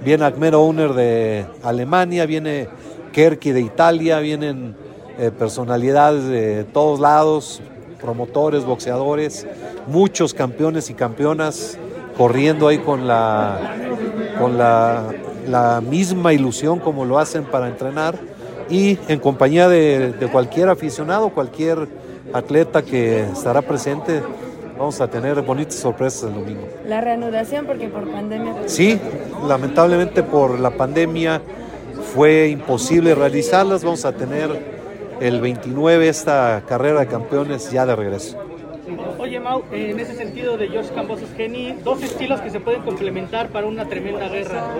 Viene 0.03 0.23
Ahmed 0.25 0.53
Owner 0.53 0.93
de 0.93 1.45
Alemania, 1.63 2.25
viene 2.25 2.69
Kerky 3.11 3.51
de 3.51 3.61
Italia, 3.61 4.19
vienen 4.19 4.75
eh, 5.17 5.31
personalidades 5.31 6.25
de 6.25 6.63
todos 6.65 6.99
lados, 6.99 7.61
promotores, 7.99 8.65
boxeadores, 8.65 9.47
muchos 9.87 10.33
campeones 10.33 10.89
y 10.89 10.93
campeonas 10.93 11.77
corriendo 12.17 12.67
ahí 12.67 12.79
con 12.79 13.07
la, 13.07 13.75
con 14.39 14.57
la, 14.57 15.13
la 15.47 15.81
misma 15.81 16.33
ilusión 16.33 16.79
como 16.79 17.05
lo 17.05 17.19
hacen 17.19 17.45
para 17.45 17.67
entrenar 17.67 18.17
y 18.69 18.97
en 19.07 19.19
compañía 19.19 19.69
de, 19.69 20.13
de 20.13 20.27
cualquier 20.27 20.69
aficionado, 20.69 21.29
cualquier 21.29 21.87
atleta 22.33 22.81
que 22.81 23.21
estará 23.21 23.61
presente, 23.61 24.21
vamos 24.77 24.99
a 25.01 25.07
tener 25.07 25.41
bonitas 25.41 25.75
sorpresas 25.75 26.23
el 26.23 26.33
domingo. 26.35 26.67
La 26.85 27.01
reanudación, 27.01 27.65
porque 27.65 27.87
por 27.87 28.09
pandemia. 28.09 28.53
Sí, 28.65 28.99
lamentablemente 29.47 30.23
por 30.23 30.59
la 30.59 30.71
pandemia 30.71 31.41
fue 32.13 32.49
imposible 32.49 33.15
realizarlas. 33.15 33.83
Vamos 33.83 34.05
a 34.05 34.11
tener 34.11 34.76
el 35.19 35.41
29 35.41 36.09
esta 36.09 36.63
carrera 36.67 37.01
de 37.01 37.07
campeones 37.07 37.71
ya 37.71 37.85
de 37.85 37.95
regreso. 37.95 38.37
Oye, 39.19 39.39
Mau, 39.39 39.63
en 39.71 39.99
ese 39.99 40.15
sentido 40.15 40.57
de 40.57 40.69
George 40.69 40.93
Cambosos 40.93 41.29
Geni, 41.35 41.73
dos 41.83 42.01
estilos 42.01 42.39
que 42.39 42.49
se 42.49 42.59
pueden 42.59 42.83
complementar 42.83 43.49
para 43.49 43.67
una 43.67 43.87
tremenda 43.87 44.29
guerra. 44.29 44.75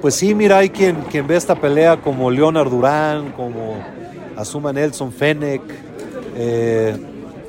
Pues 0.00 0.14
sí, 0.14 0.34
mira, 0.34 0.58
hay 0.58 0.70
quien, 0.70 0.96
quien 1.02 1.26
ve 1.26 1.36
esta 1.36 1.54
pelea 1.54 1.98
como 1.98 2.30
Leonard 2.30 2.70
Durán, 2.70 3.30
como 3.32 3.76
Asuma 4.36 4.72
Nelson 4.72 5.12
Fennec. 5.12 5.62
Eh, 6.36 6.96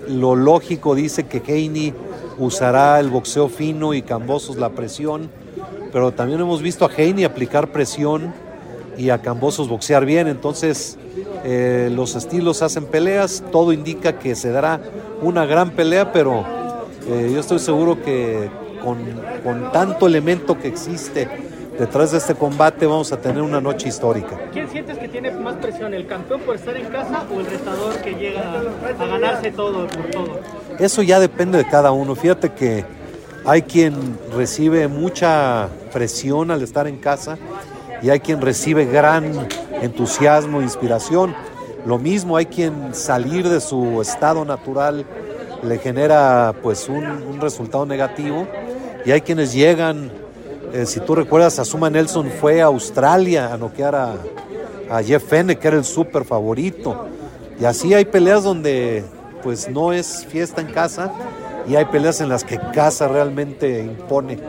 lo 0.07 0.35
lógico 0.35 0.93
dice 0.93 1.25
que 1.25 1.41
Haney 1.47 1.93
usará 2.37 2.99
el 2.99 3.09
boxeo 3.09 3.49
fino 3.49 3.93
y 3.93 4.01
Cambosos 4.01 4.57
la 4.57 4.69
presión. 4.69 5.29
pero 5.91 6.11
también 6.11 6.39
hemos 6.39 6.61
visto 6.61 6.85
a 6.85 6.89
Heine 6.95 7.25
aplicar 7.25 7.71
presión 7.71 8.33
y 8.97 9.09
a 9.09 9.21
Cambosos 9.21 9.69
boxear 9.69 10.05
bien, 10.05 10.27
entonces 10.27 10.97
eh, 11.43 11.89
los 11.91 12.15
estilos 12.15 12.61
hacen 12.61 12.85
peleas, 12.85 13.43
todo 13.51 13.71
indica 13.71 14.19
que 14.19 14.35
se 14.35 14.51
dará 14.51 14.81
una 15.21 15.45
gran 15.45 15.71
pelea, 15.71 16.11
pero 16.11 16.45
eh, 17.07 17.31
yo 17.33 17.39
estoy 17.39 17.59
seguro 17.59 18.01
que 18.01 18.49
con, 18.83 18.97
con 19.43 19.71
tanto 19.71 20.07
elemento 20.07 20.57
que 20.57 20.67
existe 20.67 21.27
detrás 21.79 22.11
de 22.11 22.17
este 22.17 22.35
combate 22.35 22.85
vamos 22.85 23.11
a 23.13 23.17
tener 23.17 23.41
una 23.41 23.61
noche 23.61 23.87
histórica. 23.87 24.37
¿Quién 24.51 24.69
sientes 24.69 24.97
que 24.97 25.07
tiene 25.07 25.31
más 25.31 25.55
presión, 25.55 25.93
el 25.93 26.05
campeón 26.05 26.41
por 26.41 26.55
estar 26.55 26.75
en 26.75 26.87
casa 26.87 27.23
o 27.33 27.39
el 27.39 27.45
retador 27.45 27.95
que 28.01 28.11
llega 28.15 28.41
a, 28.41 29.05
ganarse 29.05 29.51
todo 29.51 29.87
por 29.87 30.05
todo? 30.11 30.39
Eso 30.77 31.01
ya 31.01 31.19
depende 31.21 31.57
de 31.57 31.65
cada 31.65 31.91
uno. 31.91 32.15
Fíjate 32.15 32.51
que 32.51 32.83
hay 33.45 33.61
quien 33.61 33.95
recibe 34.35 34.89
mucha 34.89 35.69
presión 35.93 36.51
al 36.51 36.61
estar 36.61 36.85
en 36.85 36.97
casa 36.97 37.37
y 38.01 38.09
hay 38.09 38.19
quien 38.19 38.41
recibe 38.41 38.85
gran 38.85 39.47
entusiasmo, 39.81 40.61
inspiración. 40.61 41.35
Lo 41.85 41.97
mismo 41.97 42.37
hay 42.37 42.45
quien 42.45 42.93
salir 42.93 43.47
de 43.47 43.61
su 43.61 44.01
estado 44.01 44.45
natural 44.45 45.05
le 45.63 45.77
genera 45.77 46.53
pues 46.61 46.87
un, 46.89 47.39
resultado 47.41 47.85
negativo 47.85 48.47
y 49.05 49.11
hay 49.11 49.21
quienes 49.21 49.53
llegan 49.53 50.11
eh, 50.73 50.85
si 50.85 50.99
tú 50.99 51.15
recuerdas, 51.15 51.57
Asuma 51.57 51.89
Nelson 51.89 52.29
fue 52.29 52.61
a 52.61 52.65
Australia 52.65 53.53
a 53.53 53.57
noquear 53.57 53.95
a, 53.95 54.17
Jeff 55.03 55.23
Fenneck, 55.23 55.59
que 55.59 55.67
era 55.67 55.77
el 55.77 55.83
súper 55.83 56.25
favorito. 56.25 57.07
Y 57.59 57.65
así 57.65 57.93
hay 57.93 58.05
peleas 58.05 58.43
donde 58.43 59.03
pues 59.43 59.69
no 59.69 59.93
es 59.93 60.25
fiesta 60.25 60.61
en 60.61 60.67
casa 60.67 61.11
y 61.67 61.75
hay 61.75 61.85
peleas 61.85 62.21
en 62.21 62.29
las 62.29 62.43
que 62.43 62.59
casa 62.73 63.07
realmente 63.07 63.83
impone 63.83 64.39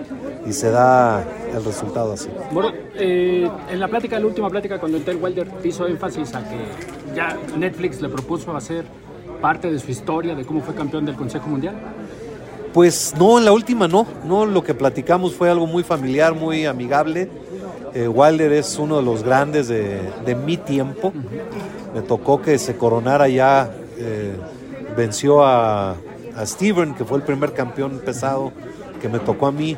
y 0.47 0.53
se 0.53 0.71
da 0.71 1.25
el 1.55 1.65
resultado 1.65 2.13
así. 2.13 2.29
Bueno, 2.51 2.73
eh, 2.95 3.49
en 3.71 3.81
la 3.81 3.89
plática, 3.89 4.17
en 4.17 4.23
la 4.23 4.29
última 4.29 4.49
plática, 4.49 4.79
cuando 4.79 4.99
Intel 4.99 5.17
Wilder 5.17 5.49
hizo 5.65 5.87
énfasis 5.87 6.35
a 6.35 6.49
que 6.49 6.59
ya 7.15 7.37
Netflix 7.57 8.01
le 8.01 8.09
propuso 8.09 8.57
hacer 8.57 8.85
parte 9.41 9.71
de 9.71 9.79
su 9.79 9.91
historia 9.91 10.35
de 10.35 10.45
cómo 10.45 10.61
fue 10.61 10.75
campeón 10.75 11.05
del 11.05 11.17
Consejo 11.17 11.49
Mundial. 11.49 11.75
Pues 12.73 13.15
no, 13.19 13.39
en 13.39 13.45
la 13.45 13.53
última 13.53 13.89
no, 13.89 14.07
no, 14.25 14.47
lo 14.47 14.63
que 14.63 14.75
platicamos 14.75 15.35
fue 15.35 15.51
algo 15.51 15.67
muy 15.67 15.83
familiar, 15.83 16.35
muy 16.35 16.67
amigable. 16.67 17.29
Eh, 17.95 18.07
Wilder 18.07 18.53
es 18.53 18.79
uno 18.79 18.99
de 18.99 19.03
los 19.03 19.25
grandes 19.25 19.67
de, 19.67 20.01
de 20.25 20.35
mi 20.37 20.57
tiempo. 20.57 21.13
Me 21.95 22.03
tocó 22.03 22.41
que 22.41 22.57
se 22.59 22.77
coronara 22.77 23.29
ya, 23.29 23.69
eh, 23.99 24.37
venció 24.97 25.43
a, 25.45 25.97
a 26.37 26.47
Steven, 26.47 26.95
que 26.95 27.05
fue 27.05 27.19
el 27.19 27.25
primer 27.25 27.53
campeón 27.53 28.01
pesado 28.05 28.53
que 29.01 29.09
me 29.09 29.19
tocó 29.19 29.49
a 29.49 29.53
mí. 29.53 29.77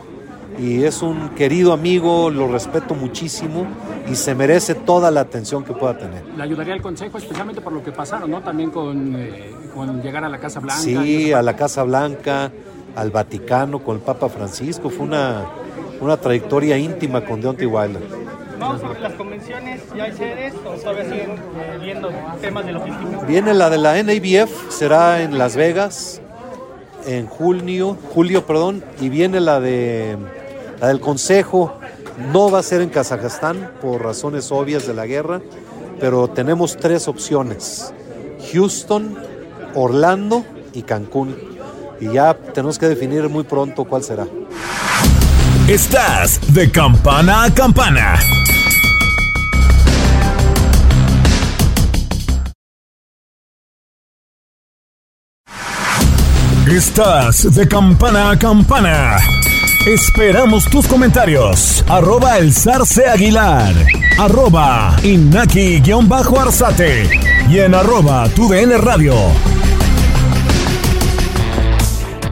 Y 0.59 0.85
es 0.85 1.03
un 1.03 1.31
querido 1.31 1.73
amigo, 1.73 2.31
lo 2.31 2.49
respeto 2.49 2.95
muchísimo 2.95 3.67
y 4.11 4.15
se 4.15 4.35
merece 4.35 4.75
toda 4.75 5.11
la 5.11 5.21
atención 5.21 5.65
que 5.65 5.73
pueda 5.73 5.97
tener. 5.97 6.23
Le 6.37 6.43
ayudaría 6.43 6.75
al 6.75 6.83
Consejo, 6.83 7.19
especialmente 7.19 7.61
por 7.61 7.73
lo 7.73 7.83
que 7.83 7.93
pasaron, 7.93 8.31
¿no? 8.31 8.43
También 8.43 8.71
con, 8.71 9.17
eh, 9.17 9.53
con 9.75 10.03
llegar 10.03 10.25
a 10.25 10.29
la 10.29 10.39
Casa 10.39 10.61
Blanca. 10.61 10.81
Sí, 10.81 11.33
a 11.33 11.43
la 11.43 11.57
Casa 11.57 11.83
Blanca, 11.85 12.53
al 12.95 13.11
Vaticano 13.11 13.81
con 13.81 13.97
el 13.97 14.03
Papa 14.03 14.29
Francisco. 14.29 14.91
Fue 14.91 15.07
una, 15.07 15.47
una 16.01 16.17
trayectoria 16.17 16.77
íntima 16.77 17.25
con 17.25 17.41
Deontay 17.41 17.67
Wilder. 17.67 18.03
Vamos 18.59 18.81
sobre 18.81 19.01
las 19.01 19.15
convenciones, 19.15 19.83
¿ya 19.97 20.05
hay 20.05 20.13
sedes 20.13 20.55
o 20.65 20.71
todavía 20.75 21.05
siguen 21.05 21.31
viendo 21.81 22.11
temas 22.41 22.65
de 22.65 22.73
logística? 22.73 23.25
Viene 23.27 23.55
la 23.55 23.71
de 23.71 23.79
la 23.79 24.01
NABF, 24.01 24.71
será 24.71 25.23
en 25.23 25.37
Las 25.37 25.57
Vegas 25.57 26.23
en 27.07 27.27
junio, 27.27 27.97
julio, 28.15 28.47
perdón, 28.47 28.85
y 29.01 29.09
viene 29.09 29.41
la 29.41 29.61
de 29.61 30.17
la 30.83 30.89
del 30.89 31.01
Consejo. 31.01 31.79
No 32.33 32.51
va 32.51 32.59
a 32.59 32.63
ser 32.63 32.83
en 32.83 32.91
Kazajstán 32.91 33.71
por 33.81 34.03
razones 34.03 34.53
obvias 34.53 34.87
de 34.87 34.93
la 34.93 35.07
guerra, 35.07 35.41
pero 35.99 36.29
tenemos 36.29 36.77
tres 36.77 37.09
opciones: 37.09 37.95
Houston, 38.53 39.17
Orlando 39.75 40.45
y 40.75 40.83
Cancún. 40.83 41.35
Y 42.01 42.13
ya 42.13 42.35
tenemos 42.35 42.79
que 42.79 42.89
definir 42.89 43.29
muy 43.29 43.45
pronto 43.45 43.85
cuál 43.85 44.03
será. 44.03 44.27
Estás 45.69 46.41
de 46.53 46.71
campana 46.71 47.45
a 47.45 47.55
campana. 47.55 48.19
Estás 56.69 57.55
de 57.55 57.69
campana 57.69 58.31
a 58.31 58.39
campana. 58.39 59.19
Esperamos 59.87 60.67
tus 60.67 60.87
comentarios. 60.87 61.83
Arroba 61.89 62.39
el 62.39 62.53
zarce 62.53 63.09
aguilar. 63.09 63.75
Arroba 64.17 64.97
inaki-arzate. 65.03 67.11
Y 67.51 67.59
en 67.59 67.75
arroba 67.75 68.29
tu 68.29 68.49
radio. 68.53 69.15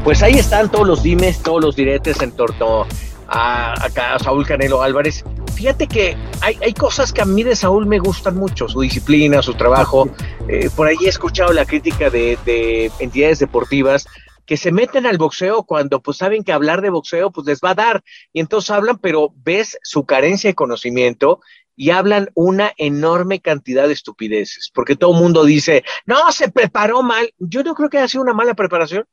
Pues 0.05 0.23
ahí 0.23 0.35
están 0.35 0.71
todos 0.71 0.87
los 0.87 1.03
dimes, 1.03 1.43
todos 1.43 1.61
los 1.61 1.75
diretes 1.75 2.23
en 2.23 2.31
torno 2.31 2.87
a, 3.27 3.75
Saúl 4.23 4.47
Canelo 4.47 4.83
Álvarez. 4.83 5.25
Fíjate 5.57 5.89
que 5.89 6.17
hay, 6.41 6.57
hay, 6.63 6.73
cosas 6.73 7.13
que 7.13 7.21
a 7.21 7.25
mí 7.25 7.43
de 7.43 7.57
Saúl 7.57 7.85
me 7.85 7.99
gustan 7.99 8.37
mucho, 8.37 8.69
su 8.69 8.83
disciplina, 8.83 9.43
su 9.43 9.55
trabajo. 9.55 10.09
Eh, 10.47 10.71
por 10.77 10.87
ahí 10.87 10.95
he 11.05 11.09
escuchado 11.09 11.53
la 11.53 11.65
crítica 11.65 12.11
de, 12.11 12.93
entidades 13.01 13.41
deportivas 13.41 14.07
que 14.51 14.57
se 14.57 14.73
meten 14.73 15.07
al 15.07 15.17
boxeo 15.17 15.63
cuando 15.63 16.03
pues 16.03 16.17
saben 16.17 16.43
que 16.43 16.51
hablar 16.51 16.83
de 16.83 16.91
boxeo 16.91 17.31
pues 17.31 17.47
les 17.47 17.61
va 17.61 17.71
a 17.71 17.75
dar 17.77 18.03
y 18.33 18.41
entonces 18.41 18.71
hablan, 18.71 18.99
pero 18.99 19.33
ves 19.37 19.79
su 19.85 20.05
carencia 20.05 20.51
de 20.51 20.57
conocimiento 20.57 21.41
y 21.77 21.91
hablan 21.91 22.31
una 22.35 22.73
enorme 22.77 23.39
cantidad 23.39 23.87
de 23.87 23.93
estupideces, 23.93 24.73
porque 24.75 24.97
todo 24.97 25.15
el 25.15 25.23
mundo 25.23 25.45
dice, 25.45 25.85
no, 26.05 26.33
se 26.33 26.51
preparó 26.51 27.05
mal. 27.05 27.33
Yo 27.39 27.63
no 27.63 27.77
creo 27.77 27.89
que 27.89 27.99
haya 27.99 28.09
sido 28.09 28.25
una 28.25 28.35
mala 28.35 28.55
preparación 28.55 29.07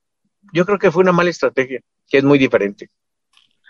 yo 0.53 0.65
creo 0.65 0.79
que 0.79 0.91
fue 0.91 1.03
una 1.03 1.11
mala 1.11 1.29
estrategia, 1.29 1.81
que 2.07 2.17
es 2.17 2.23
muy 2.23 2.39
diferente. 2.39 2.89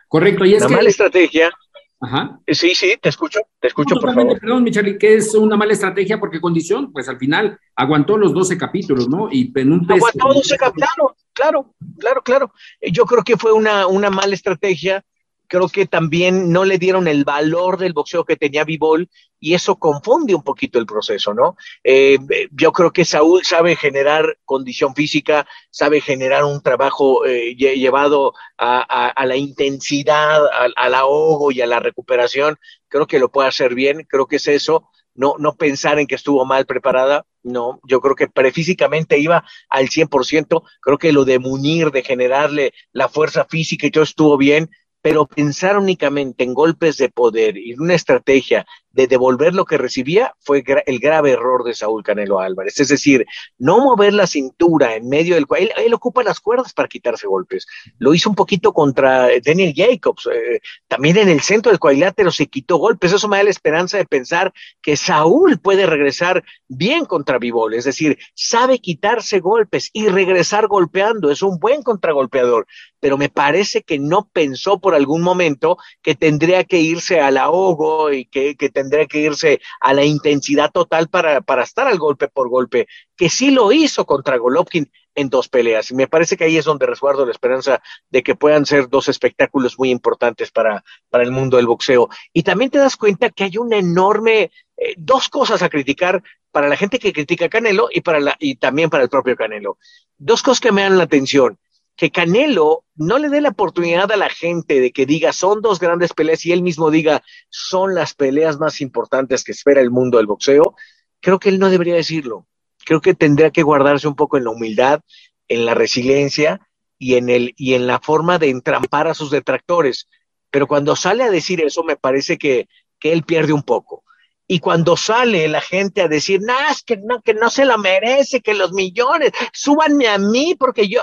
Correcto, 0.08 0.46
y 0.46 0.54
es 0.54 0.62
una 0.62 0.70
que... 0.70 0.76
mala 0.76 0.90
estrategia. 0.90 1.52
Ajá. 2.00 2.40
Sí, 2.48 2.76
sí, 2.76 2.96
te 3.02 3.10
escucho, 3.10 3.40
te 3.60 3.70
escucho, 3.70 3.96
no, 3.96 4.02
por 4.02 4.14
favor. 4.14 4.40
Perdón, 4.40 4.64
mi 4.64 4.72
Charlie, 4.72 4.98
que 5.00 5.16
es 5.16 5.34
una 5.34 5.58
mala 5.58 5.74
estrategia 5.74 6.20
porque 6.20 6.40
condición, 6.40 6.92
pues 6.92 7.10
al 7.10 7.18
final 7.18 7.60
aguantó 7.76 8.18
los 8.18 8.34
12 8.34 8.58
capítulos, 8.58 9.10
¿no? 9.10 9.30
Y 9.32 9.52
en 9.56 9.72
un 9.72 9.92
Aguantó 9.92 10.34
12 10.34 10.58
capítulos, 10.58 11.16
claro, 11.34 11.74
claro, 12.00 12.22
claro. 12.22 12.54
Yo 12.82 13.06
creo 13.06 13.24
que 13.24 13.38
fue 13.38 13.52
una, 13.52 13.88
una 13.88 14.12
mala 14.12 14.36
estrategia. 14.36 15.04
Creo 15.48 15.70
que 15.70 15.86
también 15.86 16.52
no 16.52 16.66
le 16.66 16.78
dieron 16.78 17.08
el 17.08 17.24
valor 17.24 17.78
del 17.78 17.94
boxeo 17.94 18.26
que 18.26 18.36
tenía 18.36 18.64
Bivol 18.64 19.10
y 19.40 19.54
eso 19.54 19.76
confunde 19.78 20.36
un 20.36 20.44
poquito 20.44 20.80
el 20.80 20.86
proceso, 20.86 21.34
¿no? 21.34 21.56
Eh, 21.84 22.18
yo 22.52 22.72
creo 22.72 22.92
que 22.92 23.06
Saúl 23.06 23.44
sabe 23.44 23.76
generar 23.76 24.38
condición 24.46 24.96
física, 24.96 25.48
sabe 25.70 26.02
generar 26.02 26.44
un 26.44 26.62
trabajo 26.62 27.26
eh, 27.26 27.56
llevado 27.56 28.34
a, 28.58 29.14
la 29.26 29.36
intensidad, 29.36 30.48
al, 30.48 30.74
al 30.76 30.94
ahogo 30.96 31.52
y 31.52 31.62
a 31.62 31.68
la 31.68 31.80
recuperación. 31.80 32.58
Creo 32.88 33.08
que 33.08 33.20
lo 33.20 33.30
puede 33.30 33.50
hacer 33.50 33.76
bien, 33.76 34.06
creo 34.10 34.28
que 34.28 34.38
es 34.38 34.48
eso. 34.48 34.90
No, 35.14 35.36
no 35.40 35.56
pensar 35.56 35.98
en 35.98 36.06
que 36.06 36.14
estuvo 36.14 36.46
mal 36.46 36.68
preparada, 36.68 37.26
no, 37.48 37.80
yo 37.88 38.02
creo 38.02 38.16
que 38.16 38.28
prefísicamente 38.28 39.18
iba 39.18 39.44
al 39.70 39.90
100%, 39.90 40.64
creo 40.80 40.98
que 40.98 41.12
lo 41.12 41.26
de 41.26 41.40
Munir, 41.40 41.92
de 41.92 42.04
generarle 42.04 42.74
la 42.92 43.10
fuerza 43.10 43.46
física 43.46 43.88
y 43.88 43.92
todo 43.92 44.04
estuvo 44.04 44.38
bien, 44.38 44.70
pero 45.08 45.26
pensar 45.26 45.78
únicamente 45.78 46.44
en 46.44 46.54
golpes 46.54 46.98
de 46.98 47.08
poder 47.08 47.56
y 47.56 47.74
una 47.76 47.94
estrategia 47.94 48.66
de 48.98 49.06
devolver 49.06 49.54
lo 49.54 49.66
que 49.66 49.78
recibía 49.78 50.34
fue 50.40 50.64
el 50.88 51.00
grave 51.00 51.30
error 51.30 51.64
de 51.64 51.76
Saúl 51.76 52.02
Canelo 52.02 52.40
Álvarez. 52.40 52.80
Es 52.80 52.88
decir, 52.88 53.28
no 53.60 53.78
mover 53.78 54.12
la 54.12 54.26
cintura 54.26 54.96
en 54.96 55.08
medio 55.08 55.36
del 55.36 55.46
cual 55.46 55.62
él, 55.62 55.72
él, 55.78 55.94
ocupa 55.94 56.24
las 56.24 56.40
cuerdas 56.40 56.74
para 56.74 56.88
quitarse 56.88 57.28
golpes. 57.28 57.68
Lo 58.00 58.16
hizo 58.16 58.28
un 58.28 58.36
poquito 58.36 58.74
contra 58.74 59.28
Daniel 59.46 59.74
Jacobs, 59.76 60.28
eh, 60.34 60.62
también 60.88 61.18
en 61.18 61.30
el 61.30 61.42
centro 61.42 61.72
del 61.72 61.80
cuadrilátero 61.80 62.32
se 62.32 62.48
quitó 62.48 62.78
golpes. 62.78 63.14
Eso 63.14 63.28
me 63.28 63.38
da 63.38 63.44
la 63.44 63.52
esperanza 63.52 63.98
de 63.98 64.06
pensar 64.06 64.52
que 64.82 64.98
Saúl 64.98 65.60
puede 65.60 65.86
regresar 65.86 66.44
bien 66.68 67.06
contra 67.06 67.38
Bivol, 67.38 67.76
es 67.76 67.86
decir, 67.86 68.18
sabe 68.34 68.80
quitarse 68.80 69.40
golpes 69.40 69.92
y 69.94 70.08
regresar 70.08 70.66
golpeando. 70.68 71.30
Es 71.30 71.44
un 71.44 71.60
buen 71.60 71.84
contragolpeador, 71.84 72.66
pero 73.00 73.16
me 73.16 73.30
parece 73.30 73.84
que 73.84 74.00
no 74.00 74.28
pensó 74.34 74.80
por 74.80 74.96
algún 74.96 75.22
momento 75.22 75.78
que 76.02 76.16
tendría 76.16 76.64
que 76.64 76.80
irse 76.80 77.22
al 77.22 77.38
ahogo 77.38 78.12
y 78.12 78.26
que, 78.26 78.56
que 78.56 78.70
tendría 78.70 78.87
que 79.08 79.20
irse 79.20 79.60
a 79.80 79.94
la 79.94 80.04
intensidad 80.04 80.72
total 80.72 81.08
para, 81.08 81.42
para 81.42 81.64
estar 81.64 81.88
al 81.88 81.98
golpe 81.98 82.28
por 82.28 82.50
golpe, 82.50 82.88
que 83.16 83.30
sí 83.30 83.52
lo 83.52 83.72
hizo 83.72 84.06
contra 84.06 84.38
Golovkin 84.38 84.90
en 85.18 85.30
dos 85.30 85.50
peleas. 85.50 85.92
Y 85.92 85.96
me 85.96 86.08
parece 86.08 86.38
que 86.38 86.46
ahí 86.46 86.58
es 86.58 86.66
donde 86.66 86.86
resguardo 86.86 87.26
la 87.26 87.32
esperanza 87.32 87.82
de 88.10 88.24
que 88.24 88.36
puedan 88.36 88.66
ser 88.66 88.88
dos 88.88 89.10
espectáculos 89.10 89.78
muy 89.78 89.90
importantes 89.90 90.52
para, 90.52 90.84
para 91.10 91.24
el 91.24 91.32
mundo 91.32 91.58
del 91.58 91.66
boxeo. 91.66 92.08
Y 92.32 92.44
también 92.44 92.70
te 92.70 92.78
das 92.78 92.96
cuenta 92.96 93.32
que 93.32 93.44
hay 93.44 93.58
una 93.58 93.78
enorme, 93.78 94.52
eh, 94.78 94.94
dos 94.96 95.28
cosas 95.28 95.64
a 95.64 95.70
criticar 95.70 96.22
para 96.52 96.70
la 96.70 96.78
gente 96.78 97.00
que 97.00 97.14
critica 97.14 97.46
a 97.46 97.50
Canelo 97.50 97.90
y, 97.92 98.02
para 98.02 98.20
la, 98.20 98.36
y 98.40 98.56
también 98.56 98.90
para 98.90 99.04
el 99.04 99.10
propio 99.10 99.36
Canelo. 99.36 99.80
Dos 100.18 100.44
cosas 100.44 100.60
que 100.60 100.72
me 100.72 100.84
dan 100.84 100.98
la 100.98 101.04
atención. 101.04 101.58
Que 101.98 102.12
Canelo 102.12 102.86
no 102.96 103.18
le 103.18 103.28
dé 103.28 103.42
la 103.42 103.50
oportunidad 103.50 104.12
a 104.12 104.18
la 104.18 104.30
gente 104.30 104.80
de 104.80 104.92
que 104.92 105.08
diga 105.08 105.34
son 105.34 105.62
dos 105.62 105.80
grandes 105.80 106.14
peleas 106.14 106.46
y 106.46 106.52
él 106.52 106.62
mismo 106.62 106.92
diga 106.92 107.24
son 107.50 107.96
las 107.96 108.14
peleas 108.14 108.60
más 108.60 108.80
importantes 108.82 109.44
que 109.44 109.52
espera 109.52 109.82
el 109.82 109.90
mundo 109.90 110.18
del 110.18 110.28
boxeo, 110.28 110.76
creo 111.20 111.40
que 111.40 111.50
él 111.50 111.60
no 111.60 111.70
debería 111.70 111.96
decirlo. 111.96 112.48
Creo 112.86 113.02
que 113.02 113.16
tendría 113.16 113.52
que 113.52 113.64
guardarse 113.64 114.08
un 114.08 114.16
poco 114.16 114.38
en 114.38 114.46
la 114.46 114.52
humildad, 114.52 115.02
en 115.48 115.66
la 115.66 115.74
resiliencia 115.74 116.62
y 117.00 117.16
en, 117.16 117.30
el, 117.30 117.54
y 117.58 117.74
en 117.74 117.88
la 117.88 118.00
forma 118.00 118.38
de 118.38 118.50
entrampar 118.50 119.08
a 119.08 119.14
sus 119.14 119.32
detractores. 119.32 120.08
Pero 120.52 120.68
cuando 120.68 120.96
sale 120.96 121.24
a 121.24 121.32
decir 121.32 121.62
eso, 121.62 121.84
me 121.84 121.98
parece 121.98 122.38
que, 122.38 122.70
que 123.00 123.12
él 123.12 123.24
pierde 123.24 123.54
un 123.54 123.64
poco. 123.64 124.04
Y 124.48 124.60
cuando 124.60 124.96
sale 124.96 125.48
la 125.50 125.60
gente 125.60 126.02
a 126.02 126.08
decir, 126.08 126.40
es 126.72 126.84
que 126.84 126.96
no, 126.98 127.22
que 127.22 127.34
no 127.34 127.50
se 127.50 127.66
lo 127.66 127.78
merece, 127.78 128.40
que 128.40 128.54
los 128.54 128.72
millones, 128.72 129.32
súbanme 129.52 130.08
a 130.08 130.18
mí 130.18 130.56
porque 130.58 130.88
yo, 130.88 131.02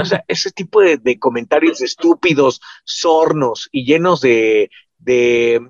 o 0.00 0.04
sea, 0.04 0.24
ese 0.28 0.50
tipo 0.50 0.80
de, 0.80 1.18
comentarios 1.18 1.80
estúpidos, 1.80 2.60
sornos 2.84 3.68
y 3.72 3.84
llenos 3.84 4.20
de, 4.20 4.70
de, 4.98 5.66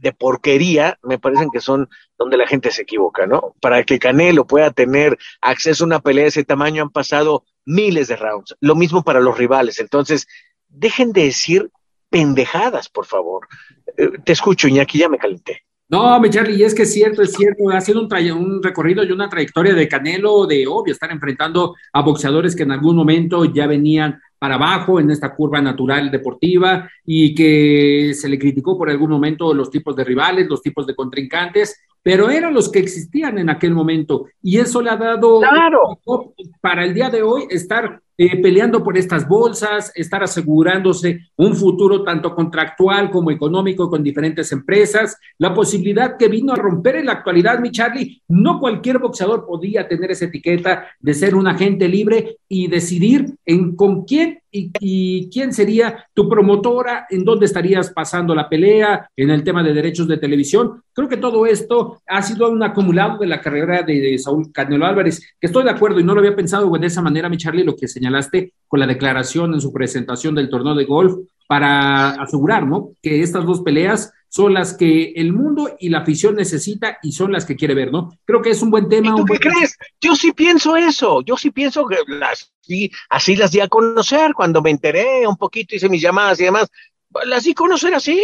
de, 0.00 0.12
porquería, 0.12 0.98
me 1.02 1.18
parecen 1.18 1.50
que 1.50 1.60
son 1.60 1.88
donde 2.18 2.36
la 2.36 2.46
gente 2.46 2.70
se 2.70 2.82
equivoca, 2.82 3.26
¿no? 3.26 3.54
Para 3.60 3.84
que 3.84 3.98
Canelo 3.98 4.46
pueda 4.46 4.70
tener 4.70 5.18
acceso 5.40 5.84
a 5.84 5.86
una 5.86 6.00
pelea 6.00 6.24
de 6.24 6.28
ese 6.28 6.44
tamaño 6.44 6.82
han 6.82 6.90
pasado 6.90 7.44
miles 7.64 8.08
de 8.08 8.16
rounds. 8.16 8.56
Lo 8.60 8.74
mismo 8.74 9.02
para 9.02 9.20
los 9.20 9.36
rivales. 9.36 9.80
Entonces, 9.80 10.26
dejen 10.68 11.12
de 11.12 11.24
decir 11.24 11.70
pendejadas, 12.10 12.88
por 12.88 13.06
favor. 13.06 13.48
Eh, 13.96 14.10
te 14.24 14.32
escucho, 14.32 14.68
Iñaki, 14.68 14.98
ya 14.98 15.08
me 15.08 15.18
calenté. 15.18 15.64
No, 15.88 16.18
mi 16.18 16.30
Charlie, 16.30 16.56
y 16.56 16.64
es 16.64 16.74
que 16.74 16.82
es 16.82 16.92
cierto, 16.92 17.22
es 17.22 17.32
cierto, 17.32 17.70
ha 17.70 17.80
sido 17.80 18.00
un, 18.00 18.08
un 18.36 18.62
recorrido 18.62 19.04
y 19.04 19.12
una 19.12 19.28
trayectoria 19.28 19.72
de 19.72 19.86
Canelo, 19.86 20.44
de 20.44 20.66
obvio, 20.66 20.92
estar 20.92 21.12
enfrentando 21.12 21.76
a 21.92 22.02
boxeadores 22.02 22.56
que 22.56 22.64
en 22.64 22.72
algún 22.72 22.96
momento 22.96 23.44
ya 23.44 23.68
venían 23.68 24.20
para 24.38 24.56
abajo 24.56 25.00
en 25.00 25.10
esta 25.10 25.34
curva 25.34 25.60
natural 25.60 26.10
deportiva 26.10 26.90
y 27.04 27.34
que 27.34 28.12
se 28.14 28.28
le 28.28 28.38
criticó 28.38 28.76
por 28.76 28.90
algún 28.90 29.10
momento 29.10 29.54
los 29.54 29.70
tipos 29.70 29.94
de 29.96 30.04
rivales, 30.04 30.48
los 30.48 30.60
tipos 30.60 30.86
de 30.86 30.94
contrincantes, 30.94 31.80
pero 32.02 32.30
eran 32.30 32.52
los 32.52 32.70
que 32.70 32.80
existían 32.80 33.38
en 33.38 33.48
aquel 33.48 33.72
momento 33.72 34.26
y 34.42 34.58
eso 34.58 34.82
le 34.82 34.90
ha 34.90 34.96
dado 34.96 35.40
claro. 35.40 35.98
para 36.60 36.84
el 36.84 36.94
día 36.94 37.10
de 37.10 37.22
hoy 37.22 37.46
estar 37.50 38.00
eh, 38.18 38.40
peleando 38.40 38.82
por 38.82 38.96
estas 38.96 39.28
bolsas, 39.28 39.92
estar 39.94 40.22
asegurándose 40.22 41.20
un 41.36 41.54
futuro 41.54 42.02
tanto 42.02 42.34
contractual 42.34 43.10
como 43.10 43.30
económico 43.30 43.90
con 43.90 44.02
diferentes 44.02 44.50
empresas, 44.52 45.18
la 45.38 45.52
posibilidad 45.52 46.16
que 46.16 46.28
vino 46.28 46.52
a 46.52 46.56
romper 46.56 46.96
en 46.96 47.06
la 47.06 47.12
actualidad, 47.12 47.60
mi 47.60 47.70
Charlie, 47.70 48.22
no 48.28 48.58
cualquier 48.58 48.98
boxeador 48.98 49.46
podía 49.46 49.86
tener 49.86 50.10
esa 50.10 50.26
etiqueta 50.26 50.86
de 50.98 51.14
ser 51.14 51.34
un 51.34 51.46
agente 51.46 51.88
libre 51.88 52.38
y 52.48 52.68
decidir 52.68 53.34
en 53.44 53.76
con 53.76 54.04
quién 54.04 54.40
y, 54.80 55.28
quién 55.30 55.52
sería 55.52 56.06
tu 56.14 56.28
promotora, 56.28 57.06
en 57.10 57.24
dónde 57.24 57.46
estarías 57.46 57.90
pasando 57.90 58.34
la 58.34 58.48
pelea, 58.48 59.10
en 59.16 59.30
el 59.30 59.44
tema 59.44 59.62
de 59.62 59.72
derechos 59.72 60.08
de 60.08 60.18
televisión. 60.18 60.82
Creo 60.92 61.08
que 61.08 61.16
todo 61.16 61.46
esto 61.46 62.00
ha 62.06 62.22
sido 62.22 62.48
un 62.50 62.62
acumulado 62.62 63.18
de 63.18 63.26
la 63.26 63.40
carrera 63.40 63.82
de, 63.82 64.16
Saúl 64.18 64.50
Canelo 64.52 64.86
Álvarez, 64.86 65.34
que 65.38 65.46
estoy 65.46 65.64
de 65.64 65.70
acuerdo 65.70 66.00
y 66.00 66.04
no 66.04 66.14
lo 66.14 66.20
había 66.20 66.36
pensado 66.36 66.70
de 66.76 66.86
esa 66.86 67.02
manera, 67.02 67.28
mi 67.28 67.36
Charlie, 67.36 67.64
lo 67.64 67.76
que 67.76 67.88
señalaste 68.06 68.52
con 68.68 68.80
la 68.80 68.86
declaración 68.86 69.54
en 69.54 69.60
su 69.60 69.72
presentación 69.72 70.34
del 70.34 70.48
torneo 70.48 70.74
de 70.74 70.84
golf 70.84 71.14
para 71.48 72.10
asegurar, 72.10 72.66
¿no? 72.66 72.90
Que 73.02 73.22
estas 73.22 73.44
dos 73.44 73.62
peleas 73.62 74.12
son 74.28 74.54
las 74.54 74.74
que 74.74 75.12
el 75.16 75.32
mundo 75.32 75.76
y 75.78 75.88
la 75.88 75.98
afición 75.98 76.34
necesita 76.34 76.98
y 77.02 77.12
son 77.12 77.32
las 77.32 77.44
que 77.44 77.56
quiere 77.56 77.74
ver, 77.74 77.92
¿no? 77.92 78.10
Creo 78.24 78.42
que 78.42 78.50
es 78.50 78.62
un 78.62 78.70
buen 78.70 78.88
tema. 78.88 79.08
¿Y 79.08 79.14
tú 79.16 79.24
qué 79.24 79.38
crees? 79.38 79.76
Yo 80.00 80.16
sí 80.16 80.32
pienso 80.32 80.76
eso, 80.76 81.22
yo 81.22 81.36
sí 81.36 81.50
pienso 81.50 81.86
que 81.86 81.96
las, 82.08 82.52
sí, 82.60 82.90
así 83.08 83.36
las 83.36 83.52
di 83.52 83.60
a 83.60 83.68
conocer 83.68 84.34
cuando 84.34 84.60
me 84.62 84.70
enteré 84.70 85.26
un 85.26 85.36
poquito, 85.36 85.76
hice 85.76 85.88
mis 85.88 86.02
llamadas 86.02 86.40
y 86.40 86.44
demás, 86.44 86.68
las 87.24 87.44
di 87.44 87.52
a 87.52 87.54
conocer 87.54 87.94
así, 87.94 88.20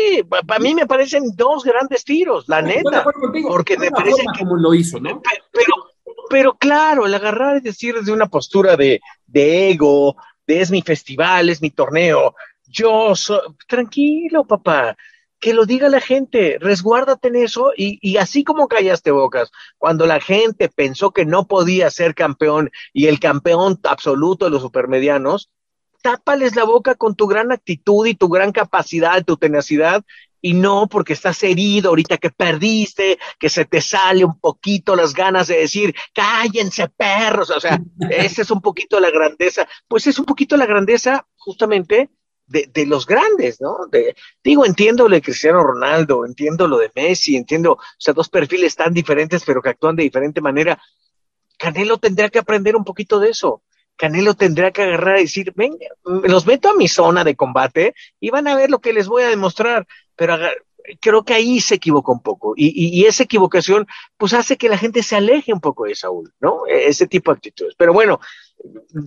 para 0.46 0.60
mí 0.60 0.74
me 0.74 0.86
parecen 0.86 1.24
dos 1.36 1.64
grandes 1.64 2.04
tiros, 2.04 2.48
la 2.48 2.60
neta, 2.60 3.04
porque 3.48 3.78
me 3.78 3.90
parece 3.90 4.22
que... 4.34 4.40
Como 4.40 4.56
lo 4.56 4.74
hizo, 4.74 4.98
¿no? 5.00 5.22
Pero, 5.52 5.91
pero 6.32 6.54
claro, 6.54 7.04
el 7.04 7.12
agarrar 7.12 7.58
es 7.58 7.62
decir 7.62 7.94
desde 7.94 8.10
una 8.10 8.26
postura 8.26 8.74
de, 8.74 9.02
de 9.26 9.68
ego, 9.68 10.16
de 10.46 10.62
es 10.62 10.70
mi 10.70 10.80
festival, 10.80 11.50
es 11.50 11.60
mi 11.60 11.68
torneo, 11.68 12.34
yo 12.64 13.14
soy, 13.14 13.40
tranquilo, 13.68 14.46
papá, 14.46 14.96
que 15.38 15.52
lo 15.52 15.66
diga 15.66 15.90
la 15.90 16.00
gente, 16.00 16.56
resguárdate 16.58 17.28
en 17.28 17.36
eso 17.36 17.72
y, 17.76 17.98
y, 18.00 18.16
así 18.16 18.44
como 18.44 18.66
callaste 18.66 19.10
bocas, 19.10 19.50
cuando 19.76 20.06
la 20.06 20.20
gente 20.20 20.70
pensó 20.70 21.10
que 21.10 21.26
no 21.26 21.46
podía 21.46 21.90
ser 21.90 22.14
campeón 22.14 22.70
y 22.94 23.08
el 23.08 23.20
campeón 23.20 23.78
absoluto 23.84 24.46
de 24.46 24.52
los 24.52 24.62
supermedianos, 24.62 25.50
tápales 26.00 26.56
la 26.56 26.64
boca 26.64 26.94
con 26.94 27.14
tu 27.14 27.26
gran 27.26 27.52
actitud 27.52 28.06
y 28.06 28.14
tu 28.14 28.30
gran 28.30 28.52
capacidad, 28.52 29.22
tu 29.22 29.36
tenacidad 29.36 30.02
y 30.42 30.54
no 30.54 30.88
porque 30.88 31.14
estás 31.14 31.42
herido 31.44 31.90
ahorita 31.90 32.18
que 32.18 32.30
perdiste, 32.30 33.18
que 33.38 33.48
se 33.48 33.64
te 33.64 33.80
sale 33.80 34.24
un 34.24 34.38
poquito 34.38 34.96
las 34.96 35.14
ganas 35.14 35.46
de 35.46 35.58
decir, 35.58 35.94
cállense 36.12 36.88
perros, 36.88 37.48
o 37.50 37.60
sea, 37.60 37.80
esa 38.10 38.42
es 38.42 38.50
un 38.50 38.60
poquito 38.60 39.00
la 39.00 39.10
grandeza, 39.10 39.66
pues 39.88 40.06
es 40.08 40.18
un 40.18 40.26
poquito 40.26 40.56
la 40.56 40.66
grandeza 40.66 41.26
justamente 41.36 42.10
de, 42.46 42.86
los 42.86 43.06
grandes, 43.06 43.60
¿no? 43.60 43.86
De, 43.90 44.14
digo, 44.44 44.66
entiendo 44.66 45.08
lo 45.08 45.14
de 45.14 45.22
Cristiano 45.22 45.62
Ronaldo, 45.62 46.26
entiendo 46.26 46.68
lo 46.68 46.76
de 46.76 46.90
Messi, 46.94 47.36
entiendo, 47.36 47.72
o 47.72 47.80
sea, 47.96 48.12
dos 48.12 48.28
perfiles 48.28 48.76
tan 48.76 48.92
diferentes, 48.92 49.42
pero 49.46 49.62
que 49.62 49.70
actúan 49.70 49.96
de 49.96 50.02
diferente 50.02 50.40
manera. 50.40 50.78
Canelo 51.56 51.98
tendrá 51.98 52.28
que 52.28 52.40
aprender 52.40 52.76
un 52.76 52.84
poquito 52.84 53.20
de 53.20 53.30
eso. 53.30 53.62
Canelo 53.96 54.34
tendrá 54.34 54.70
que 54.70 54.82
agarrar 54.82 55.18
y 55.18 55.22
decir, 55.22 55.52
venga, 55.54 55.86
los 56.04 56.46
meto 56.46 56.70
a 56.70 56.74
mi 56.74 56.88
zona 56.88 57.24
de 57.24 57.36
combate 57.36 57.94
y 58.20 58.30
van 58.30 58.48
a 58.48 58.56
ver 58.56 58.70
lo 58.70 58.80
que 58.80 58.92
les 58.92 59.06
voy 59.06 59.22
a 59.22 59.28
demostrar, 59.28 59.86
pero 60.16 60.36
creo 61.00 61.24
que 61.24 61.34
ahí 61.34 61.60
se 61.60 61.76
equivocó 61.76 62.12
un 62.12 62.22
poco 62.22 62.54
y, 62.56 63.00
y, 63.00 63.04
esa 63.04 63.22
equivocación 63.22 63.86
pues 64.16 64.34
hace 64.34 64.56
que 64.56 64.68
la 64.68 64.78
gente 64.78 65.02
se 65.02 65.16
aleje 65.16 65.52
un 65.52 65.60
poco 65.60 65.84
de 65.84 65.94
Saúl, 65.94 66.32
¿no? 66.40 66.66
E, 66.66 66.88
ese 66.88 67.06
tipo 67.06 67.30
de 67.30 67.36
actitudes. 67.36 67.74
Pero 67.76 67.92
bueno, 67.92 68.20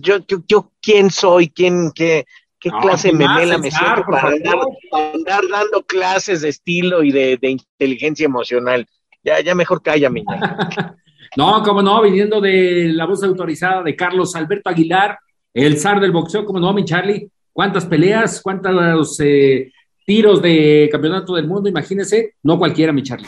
yo, 0.00 0.18
yo, 0.26 0.38
yo 0.46 0.72
quién 0.80 1.10
soy, 1.10 1.50
quién, 1.50 1.92
qué, 1.94 2.26
¿Qué 2.58 2.70
clase 2.70 3.08
de 3.08 3.14
memela 3.14 3.58
me 3.58 3.70
siento 3.70 4.02
para 4.10 4.28
andar, 4.28 5.42
dando 5.50 5.82
clases 5.82 6.40
de 6.40 6.48
estilo 6.48 7.02
y 7.02 7.12
de, 7.12 7.38
inteligencia 7.42 8.24
emocional? 8.24 8.86
Ya, 9.22 9.40
ya 9.40 9.54
mejor 9.54 9.82
cállame. 9.82 10.24
no, 11.36 11.62
como 11.62 11.82
no, 11.82 12.02
viniendo 12.02 12.40
de 12.40 12.90
la 12.92 13.06
voz 13.06 13.22
autorizada 13.22 13.82
de 13.82 13.94
Carlos 13.94 14.34
Alberto 14.34 14.70
Aguilar, 14.70 15.18
el 15.52 15.78
zar 15.78 16.00
del 16.00 16.12
boxeo, 16.12 16.44
como 16.44 16.58
no, 16.58 16.72
mi 16.72 16.84
Charlie, 16.84 17.30
cuántas 17.52 17.84
peleas, 17.84 18.40
cuántos 18.42 19.20
eh, 19.20 19.72
tiros 20.06 20.40
de 20.40 20.88
campeonato 20.90 21.34
del 21.34 21.46
mundo, 21.48 21.68
imagínese, 21.68 22.36
no 22.44 22.58
cualquiera, 22.58 22.92
mi 22.92 23.02
Charlie. 23.02 23.26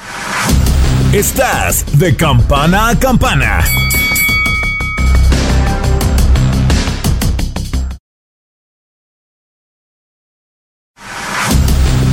Estás 1.12 1.85
de 1.99 2.16
campana 2.16 2.91
a 2.91 2.99
campana. 2.99 3.64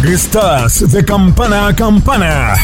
Estás 0.03 0.91
de 0.91 1.05
campana 1.05 1.67
a 1.67 1.75
campana. 1.75 2.55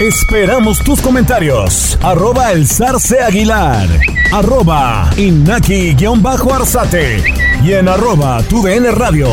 Esperamos 0.00 0.78
tus 0.82 1.00
comentarios. 1.00 1.98
Arroba 2.02 2.52
el 2.52 2.66
zarce 2.66 3.20
aguilar. 3.20 3.88
Arroba 4.32 5.10
inaki-arzate. 5.16 7.24
Y 7.64 7.72
en 7.72 7.88
arroba 7.88 8.42
tu 8.42 8.64
radio. 8.64 9.28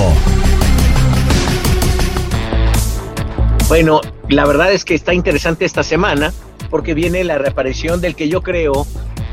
Bueno, 3.70 4.02
la 4.30 4.48
verdad 4.48 4.74
es 4.74 4.84
que 4.84 4.96
está 4.96 5.14
interesante 5.14 5.64
esta 5.64 5.84
semana 5.84 6.34
porque 6.72 6.96
viene 6.96 7.24
la 7.24 7.38
reaparición 7.38 8.02
del 8.02 8.16
que 8.16 8.28
yo 8.28 8.42
creo 8.42 8.88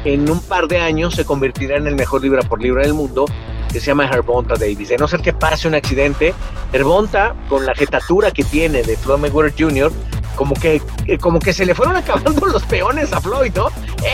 en 0.05 0.31
un 0.31 0.41
par 0.41 0.69
de 0.69 0.79
años 0.79 1.15
se 1.15 1.25
convertirá 1.25 1.79
en 1.79 1.87
el 1.87 1.97
mejor 1.97 2.21
libra 2.21 2.43
por 2.43 2.61
libra 2.61 2.83
del 2.83 2.93
mundo, 2.93 3.25
que 3.73 3.81
se 3.81 3.87
llama 3.87 4.05
Herbonta 4.05 4.53
Davis. 4.55 4.91
De 4.91 4.99
no 4.99 5.09
ser 5.09 5.23
que 5.23 5.33
pase 5.33 5.67
un 5.67 5.75
accidente, 5.75 6.35
Herbonta, 6.75 7.35
con 7.49 7.65
la 7.65 7.75
jetatura 7.75 8.31
que 8.31 8.45
tiene 8.45 8.83
de 8.83 8.99
Floyd 8.99 9.21
Mayweather 9.21 9.55
Jr., 9.59 9.91
como 10.37 10.55
que, 10.55 10.83
eh, 11.07 11.17
como 11.17 11.41
que 11.41 11.55
se 11.55 11.65
le 11.65 11.75
fueron 11.75 11.97
acabando 11.97 12.45
los 12.47 12.63
peones 12.65 13.15
a 13.15 13.23
Floyd, 13.23 13.53
¿no? 13.55 13.69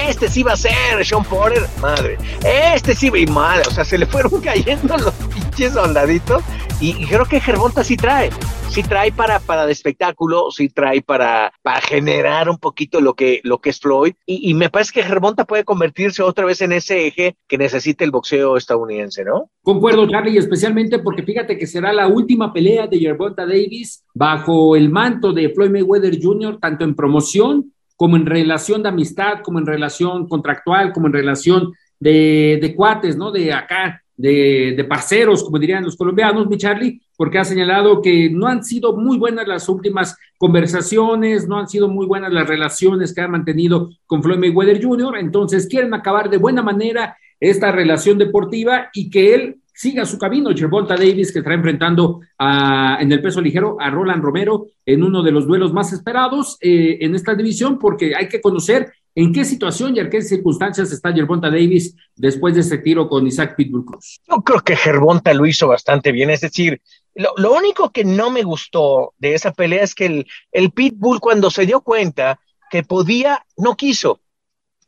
Este 0.07 0.29
sí 0.29 0.45
va 0.45 0.53
a 0.53 0.57
ser 0.57 1.05
Sean 1.05 1.25
Porter, 1.25 1.67
madre. 1.81 2.17
Este 2.45 2.95
sí, 2.95 3.11
y 3.13 3.27
madre, 3.27 3.65
o 3.67 3.71
sea, 3.73 3.85
se 3.85 3.99
le 3.99 4.07
fueron 4.07 4.41
cayendo 4.41 4.97
los 4.97 5.13
pinches 5.15 5.73
soldaditos. 5.73 6.43
Y, 6.83 7.07
creo 7.07 7.27
que 7.27 7.39
Gervonta 7.39 7.85
sí 7.85 7.97
trae, 7.97 8.31
sí 8.69 8.83
trae 8.83 9.13
para, 9.13 9.39
para 9.39 9.67
de 9.67 9.73
espectáculo, 9.73 10.51
sí 10.51 10.69
trae 10.69 11.01
para, 11.01 11.53
para 11.63 11.81
generar 11.81 12.51
un 12.51 12.59
poquito 12.59 13.01
lo 13.01 13.15
que, 13.15 13.41
lo 13.45 13.61
que 13.61 13.71
es 13.71 13.79
Floyd. 13.79 14.15
Y, 14.27 14.53
me 14.55 14.69
parece 14.69 14.91
que 14.93 15.05
Gervonta 15.05 15.45
puede 15.45 15.63
convertirse 15.63 16.25
otra 16.25 16.45
vez 16.45 16.61
en 16.61 16.73
ese 16.73 17.07
eje 17.07 17.37
que 17.47 17.57
necesita 17.57 18.03
el 18.03 18.11
boxeo 18.11 18.57
estadounidense, 18.57 19.25
¿no? 19.25 19.49
Concuerdo, 19.63 20.09
Charlie, 20.09 20.37
especialmente 20.37 20.99
porque 20.99 21.23
fíjate 21.23 21.57
que 21.57 21.69
será 21.69 21.93
la 21.93 22.09
última 22.09 22.53
pelea 22.53 22.89
de 22.89 22.99
Gervonta 22.99 23.47
Davis 23.47 24.05
bajo 24.13 24.75
el 24.75 24.91
manto 24.91 25.33
de 25.33 25.51
Floyd 25.51 25.71
Mayweather 25.71 26.19
Jr., 26.21 26.59
tanto 26.61 26.85
en 26.85 26.97
promoción 26.97 27.73
como 27.95 28.17
en 28.17 28.27
relación 28.27 28.83
de 28.83 28.89
amistad, 28.89 29.35
como 29.45 29.61
en 29.61 29.67
relación 29.67 30.27
contractual, 30.27 30.93
como 30.93 31.07
en 31.07 31.13
relación 31.13 31.73
de 32.01 32.75
cuates, 32.77 33.17
¿no? 33.17 33.31
De 33.31 33.53
acá, 33.53 34.02
de, 34.17 34.75
de, 34.77 34.85
parceros, 34.85 35.43
como 35.43 35.59
dirían 35.59 35.85
los 35.85 35.97
colombianos, 35.97 36.47
mi 36.47 36.57
Charlie, 36.57 37.01
porque 37.17 37.39
ha 37.39 37.45
señalado 37.45 38.03
que 38.03 38.31
no 38.31 38.47
han 38.47 38.65
sido 38.65 38.97
muy 38.97 39.19
buenas 39.19 39.47
las 39.49 39.69
últimas 39.69 40.17
conversaciones, 40.39 41.49
no 41.49 41.59
han 41.59 41.69
sido 41.69 41.89
muy 41.89 42.07
buenas 42.07 42.33
las 42.33 42.47
relaciones 42.47 43.15
que 43.15 43.21
ha 43.21 43.29
mantenido 43.29 43.91
con 44.07 44.23
Floyd 44.23 44.39
Mayweather 44.39 44.83
Jr., 44.83 45.19
entonces 45.19 45.67
quieren 45.69 45.95
acabar 45.95 46.29
de 46.31 46.39
buena 46.39 46.63
manera 46.63 47.17
esta 47.41 47.73
relación 47.73 48.19
deportiva 48.19 48.91
y 48.93 49.11
que 49.11 49.35
él 49.35 49.57
siga 49.75 50.05
su 50.05 50.19
camino. 50.19 50.51
Gervonta 50.55 50.95
Davis, 50.95 51.33
que 51.33 51.41
estará 51.41 51.57
enfrentando 51.57 52.21
a, 52.39 52.99
en 53.01 53.11
el 53.11 53.21
peso 53.21 53.41
ligero 53.41 53.77
a 53.81 53.91
Roland 53.91 54.23
Romero 54.23 54.67
en 54.87 55.03
uno 55.03 55.23
de 55.23 55.33
los 55.33 55.47
duelos 55.47 55.73
más 55.73 55.93
esperados 55.93 56.57
eh, 56.61 56.99
en 57.01 57.15
esta 57.15 57.35
división, 57.35 57.79
porque 57.79 58.15
hay 58.15 58.29
que 58.29 58.41
conocer 58.41 58.93
en 59.15 59.33
qué 59.33 59.45
situación 59.45 59.97
y 59.97 60.01
en 60.01 60.11
qué 60.11 60.23
circunstancias 60.23 60.91
está 60.93 61.13
Gervonta 61.13 61.49
Davis 61.49 61.95
después 62.17 62.55
de 62.55 62.61
ese 62.63 62.79
tiro 62.79 63.09
con 63.09 63.27
Isaac 63.27 63.57
Pitbull 63.57 63.85
Cruz. 63.85 64.21
Yo 64.29 64.43
creo 64.43 64.61
que 64.61 64.77
Gervonta 64.77 65.35
lo 65.35 65.47
hizo 65.47 65.69
bastante 65.69 66.13
bien, 66.13 66.31
es 66.31 66.41
decir, 66.41 66.81
lo, 67.15 67.33
lo, 67.37 67.53
único 67.53 67.91
que 67.91 68.05
no 68.05 68.31
me 68.31 68.43
gustó 68.43 69.13
de 69.19 69.35
esa 69.35 69.53
pelea 69.53 69.83
es 69.83 69.95
que 69.95 70.07
el, 70.07 70.27
el 70.51 70.71
Pitbull 70.71 71.21
cuando 71.21 71.51
se 71.51 71.67
dio 71.67 71.83
cuenta 71.83 72.41
que 72.71 72.83
podía, 72.83 73.45
no 73.59 73.77
quiso. 73.77 74.21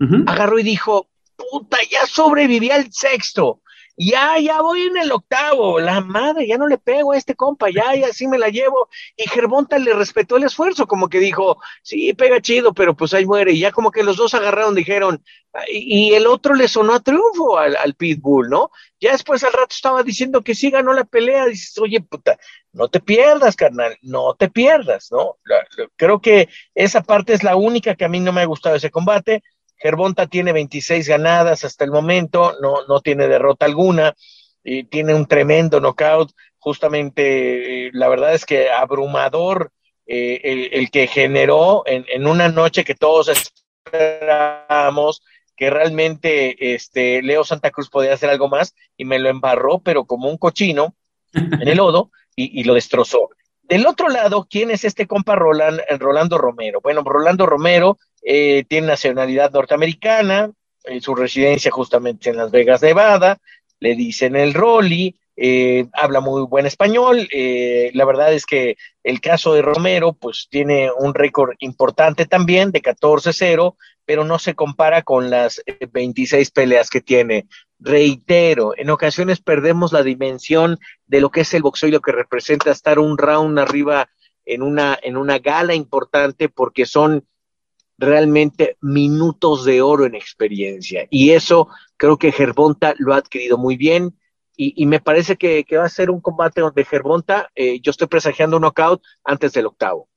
Uh 0.01 0.05
-huh. 0.05 0.25
Agarró 0.27 0.59
y 0.59 0.62
dijo, 0.62 1.07
puta, 1.37 1.77
ya 1.91 2.07
sobreviví 2.07 2.70
al 2.70 2.91
sexto 2.91 3.61
ya, 3.97 4.39
ya 4.41 4.61
voy 4.61 4.83
en 4.83 4.97
el 4.97 5.13
octavo, 5.13 5.79
la 5.79 6.01
madre, 6.01 6.47
ya 6.47 6.59
no 6.59 6.67
le 6.67 6.79
pego 6.79 7.13
a 7.13 7.17
este 7.17 7.37
compa, 7.37 7.71
ya, 7.71 7.95
ya 7.95 8.13
sí 8.13 8.27
me 8.27 8.39
la 8.39 8.49
llevo. 8.49 8.89
Y 9.17 9.29
Gervonta 9.29 9.79
le 9.79 9.93
respetó 9.95 10.37
el 10.37 10.45
esfuerzo, 10.45 10.87
como 10.87 11.09
que 11.09 11.21
dijo, 11.21 11.59
sí, 11.83 12.13
pega 12.15 12.41
chido, 12.41 12.75
pero 12.75 12.97
pues 12.97 13.15
ahí 13.15 13.25
muere. 13.25 13.53
Y 13.53 13.61
ya 13.61 13.73
como 13.73 13.91
que 13.93 14.03
los 14.03 14.17
dos 14.17 14.35
agarraron, 14.35 14.75
dijeron, 14.75 15.23
y, 15.71 16.15
el 16.15 16.27
otro 16.27 16.55
le 16.55 16.67
sonó 16.67 16.95
a 16.95 17.01
triunfo 17.01 17.59
al, 17.59 17.95
Pitbull, 17.95 18.49
¿no? 18.51 18.71
Ya 19.01 19.13
después 19.13 19.45
al 19.45 19.53
rato 19.53 19.69
estaba 19.71 20.03
diciendo 20.03 20.43
que 20.43 20.55
sí 20.55 20.71
ganó 20.71 20.93
la 20.93 21.05
pelea, 21.05 21.47
dices, 21.47 21.79
oye, 21.79 22.01
puta, 22.01 22.39
no 22.73 22.89
te 22.89 22.99
pierdas, 23.01 23.55
carnal, 23.55 23.97
no 24.03 24.35
te 24.35 24.49
pierdas, 24.51 25.13
¿no? 25.13 25.37
Creo 25.97 26.21
que 26.21 26.49
esa 26.75 27.03
parte 27.03 27.35
es 27.35 27.45
la 27.45 27.55
única 27.55 27.95
que 27.95 28.05
a 28.05 28.09
mí 28.09 28.19
no 28.19 28.33
me 28.33 28.41
ha 28.41 28.47
gustado 28.47 28.75
ese 28.75 28.91
combate 28.91 29.45
Gervonta 29.77 30.27
tiene 30.27 30.53
26 30.53 31.09
ganadas 31.09 31.64
hasta 31.64 31.85
el 31.85 31.91
momento, 31.91 32.55
no, 32.61 32.87
no 32.87 33.01
tiene 33.01 33.29
derrota 33.29 33.66
alguna, 33.66 34.14
y 34.62 34.85
tiene 34.85 35.14
un 35.14 35.27
tremendo 35.27 35.81
knockout, 35.81 36.33
justamente, 36.59 37.89
eh, 37.89 37.91
la 37.93 38.09
verdad 38.09 38.35
es 38.35 38.47
que 38.47 38.70
abrumador 38.70 39.70
eh, 40.07 40.41
el, 40.45 40.70
el, 40.72 40.91
que 40.91 41.07
generó 41.07 41.83
en, 41.87 42.07
en, 42.09 42.27
una 42.27 42.49
noche 42.49 42.85
que 42.85 42.95
todos 42.95 43.29
esperábamos 43.87 45.22
que 45.57 45.70
realmente 45.70 46.75
este, 46.75 47.22
Leo 47.22 47.45
Santa 47.45 47.70
Cruz 47.70 47.91
podía 47.91 48.14
hacer 48.14 48.31
algo 48.31 48.49
más 48.49 48.75
y 48.97 49.05
me 49.05 49.18
lo 49.18 49.29
embarró, 49.29 49.81
pero 49.81 50.05
como 50.07 50.29
un 50.29 50.39
cochino 50.39 50.95
en 51.33 51.68
el 51.68 51.77
lodo 51.77 52.11
y, 52.35 52.61
y 52.61 52.64
lo 52.64 52.75
destrozó. 52.75 53.31
Del 53.62 53.87
otro 53.87 54.09
lado, 54.09 54.47
¿quién 54.49 54.70
es 54.70 54.85
este 54.85 55.07
compa 55.07 55.37
Roland, 55.37 55.81
Rolando 55.99 56.39
Romero? 56.39 56.81
Bueno, 56.83 57.03
Rolando 57.03 57.47
Romero 57.47 57.99
eh, 58.25 58.64
tiene 58.68 58.89
nacionalidad 58.89 59.53
norteamericana, 59.53 60.51
eh, 60.85 61.01
su 61.01 61.14
residencia 61.14 61.70
justamente 61.70 62.31
en 62.31 62.37
Las 62.37 62.51
Vegas, 62.51 62.83
Nevada, 62.83 63.39
le 63.81 63.95
dicen 63.95 64.35
el 64.37 64.55
Rolly, 64.55 65.16
eh, 65.37 65.87
habla 65.93 66.20
muy 66.20 66.43
buen 66.43 66.64
español, 66.64 67.29
eh, 67.33 67.91
la 67.95 68.05
verdad 68.05 68.33
es 68.33 68.47
que 68.47 68.77
el 69.03 69.20
caso 69.20 69.53
de 69.53 69.62
Romero 69.62 70.12
pues 70.12 70.47
tiene 70.49 70.91
un 70.97 71.12
récord 71.12 71.57
importante 71.59 72.25
también 72.25 72.70
de 72.70 72.83
14-0, 72.83 73.77
pero 74.05 74.25
no 74.25 74.39
se 74.39 74.55
compara 74.55 75.03
con 75.03 75.31
las 75.31 75.61
26 75.93 76.51
peleas 76.51 76.89
que 76.89 77.01
tiene. 77.01 77.47
Reitero, 77.81 78.75
en 78.77 78.91
ocasiones 78.91 79.41
perdemos 79.41 79.93
la 79.93 80.03
dimensión 80.03 80.79
de 81.07 81.20
lo 81.20 81.31
que 81.31 81.41
es 81.41 81.53
el 81.55 81.62
boxeo 81.62 81.89
y 81.89 81.93
lo 81.93 82.01
que 82.01 82.12
representa 82.12 82.70
estar 82.70 82.99
un 82.99 83.18
round 83.18 83.59
arriba 83.59 84.09
en 84.45 84.62
una, 84.62 84.99
en 85.03 85.16
una 85.16 85.39
gala 85.39 85.75
importante 85.75 86.49
porque 86.49 86.87
son 86.87 87.27
realmente 87.99 88.77
minutos 88.81 89.65
de 89.65 89.83
oro 89.83 90.05
en 90.07 90.15
experiencia. 90.15 91.07
Y 91.11 91.31
eso 91.31 91.69
creo 91.97 92.17
que 92.19 92.33
Gervonta 92.33 92.95
lo 92.99 93.15
ha 93.15 93.19
adquirido 93.19 93.59
muy 93.59 93.77
bien. 93.77 94.15
Y, 94.57 94.81
y 94.81 94.87
me 94.87 95.01
parece 95.01 95.37
que, 95.37 95.65
que, 95.65 95.77
va 95.77 95.85
a 95.85 95.89
ser 95.89 96.11
un 96.11 96.21
combate 96.21 96.61
donde 96.61 96.85
Gervonta, 96.85 97.51
eh, 97.57 97.81
yo 97.81 97.91
estoy 97.91 98.07
presagiando 98.07 98.57
un 98.57 98.63
knockout 98.63 99.03
antes 99.25 99.53
del 99.53 99.67
octavo. 99.67 100.09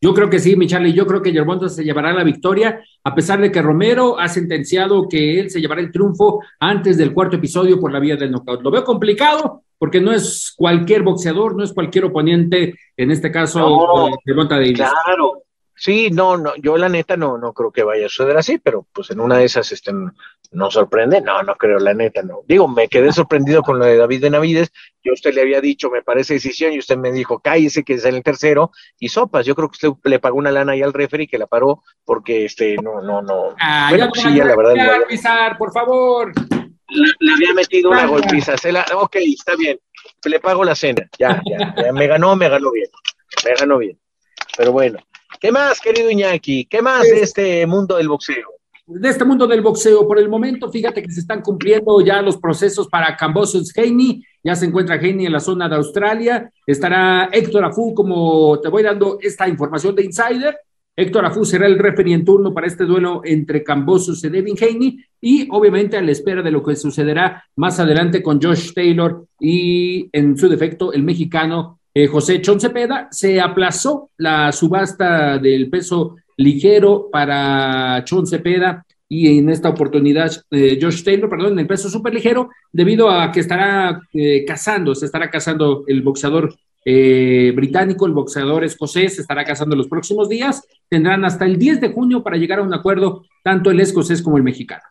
Yo 0.00 0.12
creo 0.12 0.28
que 0.28 0.38
sí, 0.38 0.56
mi 0.56 0.66
Charlie, 0.66 0.92
yo 0.92 1.06
creo 1.06 1.22
que 1.22 1.32
Gervonta 1.32 1.68
se 1.68 1.82
llevará 1.82 2.12
la 2.12 2.22
victoria, 2.22 2.80
a 3.02 3.14
pesar 3.14 3.40
de 3.40 3.50
que 3.50 3.62
Romero 3.62 4.18
ha 4.18 4.28
sentenciado 4.28 5.08
que 5.08 5.40
él 5.40 5.50
se 5.50 5.60
llevará 5.60 5.80
el 5.80 5.90
triunfo 5.90 6.40
antes 6.60 6.98
del 6.98 7.14
cuarto 7.14 7.36
episodio 7.36 7.80
por 7.80 7.92
la 7.92 7.98
vía 7.98 8.16
del 8.16 8.30
knockout. 8.30 8.62
Lo 8.62 8.70
veo 8.70 8.84
complicado 8.84 9.62
porque 9.78 10.00
no 10.00 10.12
es 10.12 10.52
cualquier 10.56 11.02
boxeador, 11.02 11.56
no 11.56 11.64
es 11.64 11.72
cualquier 11.72 12.04
oponente, 12.04 12.74
en 12.96 13.10
este 13.10 13.30
caso, 13.30 13.60
no, 13.60 14.16
Gervonta 14.24 14.56
Davis. 14.56 14.76
Claro, 14.76 15.44
Sí, 15.78 16.10
no, 16.10 16.38
no, 16.38 16.54
yo 16.56 16.78
la 16.78 16.88
neta 16.88 17.18
no, 17.18 17.36
no 17.36 17.52
creo 17.52 17.70
que 17.70 17.82
vaya 17.82 18.06
a 18.06 18.08
suceder 18.08 18.36
así, 18.38 18.56
pero 18.56 18.86
pues 18.92 19.10
en 19.10 19.20
una 19.20 19.36
de 19.36 19.44
esas 19.44 19.70
este, 19.72 19.92
no 20.50 20.70
sorprende, 20.70 21.20
no, 21.20 21.42
no 21.42 21.54
creo, 21.56 21.78
la 21.78 21.92
neta 21.92 22.22
no. 22.22 22.40
Digo, 22.48 22.66
me 22.66 22.88
quedé 22.88 23.12
sorprendido 23.12 23.62
con 23.62 23.78
lo 23.78 23.84
de 23.84 23.98
David 23.98 24.22
de 24.22 24.30
Navides, 24.30 24.72
yo 25.04 25.12
a 25.12 25.14
usted 25.14 25.34
le 25.34 25.42
había 25.42 25.60
dicho, 25.60 25.90
me 25.90 26.02
parece 26.02 26.34
decisión, 26.34 26.72
y 26.72 26.78
usted 26.78 26.96
me 26.96 27.12
dijo, 27.12 27.40
cállese 27.40 27.84
que 27.84 27.94
es 27.94 28.04
el 28.06 28.22
tercero, 28.22 28.70
y 28.98 29.10
sopas, 29.10 29.44
yo 29.44 29.54
creo 29.54 29.68
que 29.68 29.88
usted 29.88 30.10
le 30.10 30.18
pagó 30.18 30.38
una 30.38 30.50
lana 30.50 30.72
ahí 30.72 30.80
al 30.80 30.94
referee 30.94 31.28
que 31.28 31.36
la 31.36 31.46
paró, 31.46 31.82
porque 32.06 32.46
este, 32.46 32.76
no, 32.76 33.02
no, 33.02 33.20
no. 33.20 33.54
Ah, 33.60 33.88
bueno, 33.90 34.08
pues, 34.08 34.22
sí, 34.22 34.34
ya, 34.34 34.46
la 34.46 34.56
verdad. 34.56 34.74
Ya, 34.74 35.06
pisar, 35.06 35.58
por 35.58 35.72
favor. 35.72 36.32
Le, 36.88 37.08
le 37.18 37.32
había 37.34 37.52
metido 37.52 37.90
una 37.90 38.06
golpiza, 38.06 38.56
se 38.56 38.72
la, 38.72 38.86
ok, 38.94 39.16
está 39.16 39.56
bien, 39.56 39.78
le 40.24 40.40
pago 40.40 40.64
la 40.64 40.74
cena, 40.74 41.06
ya, 41.18 41.42
ya, 41.44 41.74
ya, 41.76 41.92
me 41.92 42.06
ganó, 42.06 42.34
me 42.34 42.48
ganó 42.48 42.70
bien, 42.72 42.88
me 43.44 43.54
ganó 43.54 43.76
bien, 43.76 43.98
pero 44.56 44.72
bueno. 44.72 44.98
¿Qué 45.40 45.52
más, 45.52 45.80
querido 45.80 46.10
Iñaki? 46.10 46.64
¿Qué 46.64 46.80
más 46.80 47.02
de 47.02 47.20
este 47.20 47.66
mundo 47.66 47.96
del 47.96 48.08
boxeo? 48.08 48.48
De 48.86 49.08
este 49.08 49.24
mundo 49.24 49.46
del 49.46 49.60
boxeo, 49.60 50.06
por 50.06 50.18
el 50.18 50.28
momento, 50.28 50.70
fíjate 50.70 51.02
que 51.02 51.10
se 51.10 51.20
están 51.20 51.42
cumpliendo 51.42 52.00
ya 52.00 52.22
los 52.22 52.36
procesos 52.36 52.88
para 52.88 53.16
Cambosos 53.16 53.76
Heini, 53.76 54.24
ya 54.44 54.54
se 54.54 54.66
encuentra 54.66 54.96
Heini 54.96 55.26
en 55.26 55.32
la 55.32 55.40
zona 55.40 55.68
de 55.68 55.76
Australia, 55.76 56.50
estará 56.66 57.28
Héctor 57.32 57.64
Afu, 57.64 57.94
como 57.94 58.60
te 58.60 58.68
voy 58.68 58.82
dando 58.82 59.18
esta 59.20 59.48
información 59.48 59.94
de 59.94 60.04
Insider, 60.04 60.56
Héctor 60.94 61.26
Afu 61.26 61.44
será 61.44 61.66
el 61.66 61.78
referee 61.78 62.14
en 62.14 62.24
turno 62.24 62.54
para 62.54 62.66
este 62.66 62.84
duelo 62.84 63.20
entre 63.24 63.62
Cambosos 63.62 64.24
y 64.24 64.30
Devin 64.30 64.56
Haney 64.58 64.98
y 65.20 65.46
obviamente 65.50 65.98
a 65.98 66.02
la 66.02 66.12
espera 66.12 66.40
de 66.40 66.50
lo 66.50 66.62
que 66.62 66.74
sucederá 66.74 67.44
más 67.56 67.78
adelante 67.78 68.22
con 68.22 68.40
Josh 68.40 68.72
Taylor 68.72 69.26
y 69.38 70.08
en 70.12 70.38
su 70.38 70.48
defecto 70.48 70.94
el 70.94 71.02
mexicano 71.02 71.80
eh, 71.96 72.08
José 72.08 72.42
Chon 72.42 72.60
Cepeda, 72.60 73.08
se 73.10 73.40
aplazó 73.40 74.10
la 74.18 74.52
subasta 74.52 75.38
del 75.38 75.70
peso 75.70 76.16
ligero 76.36 77.08
para 77.10 78.04
Chon 78.04 78.26
Cepeda 78.26 78.84
y 79.08 79.38
en 79.38 79.48
esta 79.48 79.70
oportunidad 79.70 80.30
eh, 80.50 80.78
Josh 80.78 81.02
Taylor, 81.02 81.30
perdón, 81.30 81.54
en 81.54 81.60
el 81.60 81.66
peso 81.66 81.88
súper 81.88 82.12
ligero, 82.12 82.50
debido 82.70 83.08
a 83.08 83.32
que 83.32 83.40
estará 83.40 84.02
eh, 84.12 84.44
cazando, 84.46 84.94
se 84.94 85.06
estará 85.06 85.30
cazando 85.30 85.84
el 85.86 86.02
boxeador 86.02 86.54
eh, 86.84 87.54
británico, 87.56 88.04
el 88.04 88.12
boxeador 88.12 88.62
escocés, 88.64 89.14
se 89.14 89.22
estará 89.22 89.46
cazando 89.46 89.74
los 89.74 89.88
próximos 89.88 90.28
días, 90.28 90.68
tendrán 90.90 91.24
hasta 91.24 91.46
el 91.46 91.56
10 91.56 91.80
de 91.80 91.92
junio 91.92 92.22
para 92.22 92.36
llegar 92.36 92.58
a 92.58 92.62
un 92.62 92.74
acuerdo 92.74 93.24
tanto 93.42 93.70
el 93.70 93.80
escocés 93.80 94.20
como 94.20 94.36
el 94.36 94.42
mexicano. 94.42 94.82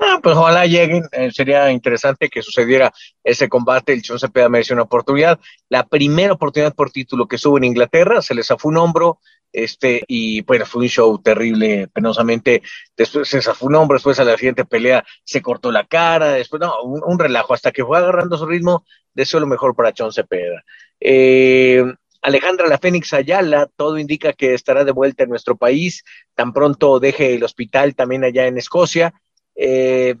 Ah, 0.00 0.20
pues 0.22 0.36
ojalá 0.36 0.64
lleguen, 0.64 1.04
eh, 1.10 1.30
sería 1.32 1.72
interesante 1.72 2.28
que 2.28 2.40
sucediera 2.40 2.92
ese 3.24 3.48
combate, 3.48 3.92
el 3.92 4.02
Chon 4.02 4.20
Cepeda 4.20 4.48
merece 4.48 4.72
una 4.72 4.82
oportunidad, 4.82 5.40
la 5.68 5.86
primera 5.86 6.34
oportunidad 6.34 6.72
por 6.72 6.92
título 6.92 7.26
que 7.26 7.36
subo 7.36 7.58
en 7.58 7.64
Inglaterra, 7.64 8.22
se 8.22 8.34
les 8.34 8.46
zafó 8.46 8.68
un 8.68 8.76
hombro, 8.76 9.18
este, 9.52 10.04
y 10.06 10.42
bueno, 10.42 10.66
fue 10.66 10.82
un 10.82 10.88
show 10.88 11.18
terrible, 11.20 11.88
penosamente, 11.88 12.62
después 12.96 13.28
se 13.28 13.42
zafó 13.42 13.66
un 13.66 13.74
hombro, 13.74 13.96
después 13.96 14.20
a 14.20 14.24
la 14.24 14.36
siguiente 14.36 14.64
pelea 14.64 15.04
se 15.24 15.42
cortó 15.42 15.72
la 15.72 15.84
cara, 15.84 16.28
después, 16.34 16.60
no, 16.60 16.80
un, 16.82 17.02
un 17.04 17.18
relajo, 17.18 17.52
hasta 17.54 17.72
que 17.72 17.84
fue 17.84 17.98
agarrando 17.98 18.38
su 18.38 18.46
ritmo, 18.46 18.84
deseo 19.14 19.40
lo 19.40 19.46
mejor 19.48 19.74
para 19.74 19.92
Chon 19.92 20.12
Cepeda. 20.12 20.62
Eh, 21.00 21.84
Alejandra 22.22 22.68
La 22.68 22.78
Fénix 22.78 23.12
Ayala, 23.12 23.68
todo 23.76 23.98
indica 23.98 24.32
que 24.32 24.54
estará 24.54 24.84
de 24.84 24.92
vuelta 24.92 25.24
en 25.24 25.30
nuestro 25.30 25.56
país, 25.56 26.04
tan 26.36 26.52
pronto 26.52 27.00
deje 27.00 27.34
el 27.34 27.42
hospital 27.42 27.96
también 27.96 28.22
allá 28.22 28.46
en 28.46 28.58
Escocia, 28.58 29.12
eh, 29.58 30.14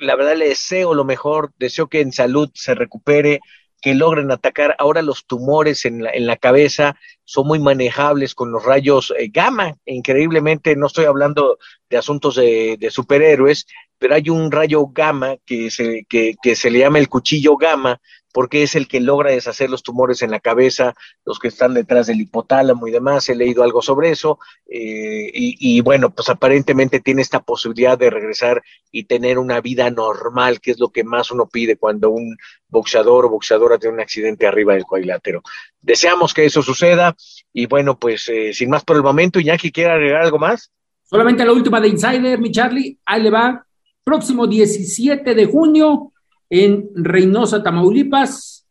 la 0.00 0.16
verdad 0.16 0.36
le 0.36 0.48
deseo 0.48 0.94
lo 0.94 1.04
mejor, 1.04 1.52
deseo 1.58 1.86
que 1.86 2.00
en 2.00 2.12
salud 2.12 2.50
se 2.54 2.74
recupere, 2.74 3.40
que 3.80 3.94
logren 3.94 4.30
atacar. 4.30 4.74
Ahora 4.78 5.02
los 5.02 5.26
tumores 5.26 5.84
en 5.84 6.04
la, 6.04 6.10
en 6.10 6.26
la 6.26 6.36
cabeza 6.36 6.96
son 7.24 7.48
muy 7.48 7.58
manejables 7.58 8.34
con 8.34 8.50
los 8.50 8.64
rayos 8.64 9.12
eh, 9.18 9.28
gamma. 9.32 9.76
Increíblemente, 9.84 10.74
no 10.76 10.86
estoy 10.86 11.04
hablando 11.04 11.58
de 11.90 11.96
asuntos 11.98 12.36
de, 12.36 12.88
superhéroes, 12.90 13.66
pero 13.98 14.14
hay 14.14 14.30
un 14.30 14.50
rayo 14.50 14.86
gamma 14.86 15.36
que 15.44 15.70
se, 15.70 16.06
que 16.08 16.56
se 16.56 16.70
le 16.70 16.78
llama 16.78 16.98
el 16.98 17.08
cuchillo 17.08 17.56
gamma, 17.56 18.00
porque 18.32 18.62
es 18.62 18.74
el 18.74 18.88
que 18.88 19.00
logra 19.00 19.30
deshacer 19.30 19.70
los 19.70 19.82
tumores 19.82 20.22
en 20.22 20.30
la 20.30 20.40
cabeza, 20.40 20.94
los 21.24 21.38
que 21.38 21.48
están 21.48 21.74
detrás 21.74 22.06
del 22.06 22.20
hipotálamo 22.20 22.88
y 22.88 22.90
demás. 22.90 23.28
He 23.28 23.36
leído 23.36 23.62
algo 23.62 23.82
sobre 23.82 24.10
eso. 24.10 24.38
Eh, 24.66 25.30
y, 25.34 25.80
bueno, 25.82 26.10
pues 26.10 26.28
aparentemente 26.30 27.00
tiene 27.00 27.22
esta 27.22 27.40
posibilidad 27.40 27.98
de 27.98 28.10
regresar 28.10 28.62
y 28.90 29.04
tener 29.04 29.38
una 29.38 29.60
vida 29.60 29.90
normal, 29.90 30.60
que 30.60 30.70
es 30.72 30.80
lo 30.80 30.88
que 30.88 31.04
más 31.04 31.30
uno 31.30 31.46
pide 31.46 31.76
cuando 31.76 32.10
un 32.10 32.36
boxeador 32.68 33.26
o 33.26 33.30
boxeadora 33.30 33.78
tiene 33.78 33.94
un 33.94 34.00
accidente 34.00 34.46
arriba 34.46 34.74
del 34.74 34.84
cuadrilátero. 34.84 35.42
Deseamos 35.80 36.32
que 36.32 36.46
eso 36.46 36.62
suceda. 36.62 37.14
Y 37.52 37.66
bueno, 37.66 37.98
pues 37.98 38.28
eh, 38.28 38.54
sin 38.54 38.70
más 38.70 38.82
por 38.82 38.96
el 38.96 39.02
momento, 39.02 39.38
Iñaki, 39.38 39.70
¿quiere 39.70 39.90
agregar 39.90 40.22
algo 40.22 40.38
más? 40.38 40.70
Solamente 41.04 41.44
la 41.44 41.52
última 41.52 41.80
de 41.80 41.88
Insider, 41.88 42.38
mi 42.40 42.50
Charlie. 42.50 42.98
Ahí 43.04 43.22
le 43.22 43.30
va. 43.30 43.66
Próximo 44.02 44.46
17 44.46 45.34
de 45.34 45.44
junio 45.44 46.12
en 46.52 46.90
Reynosa, 46.94 47.62
Tamaulipas. 47.62 48.66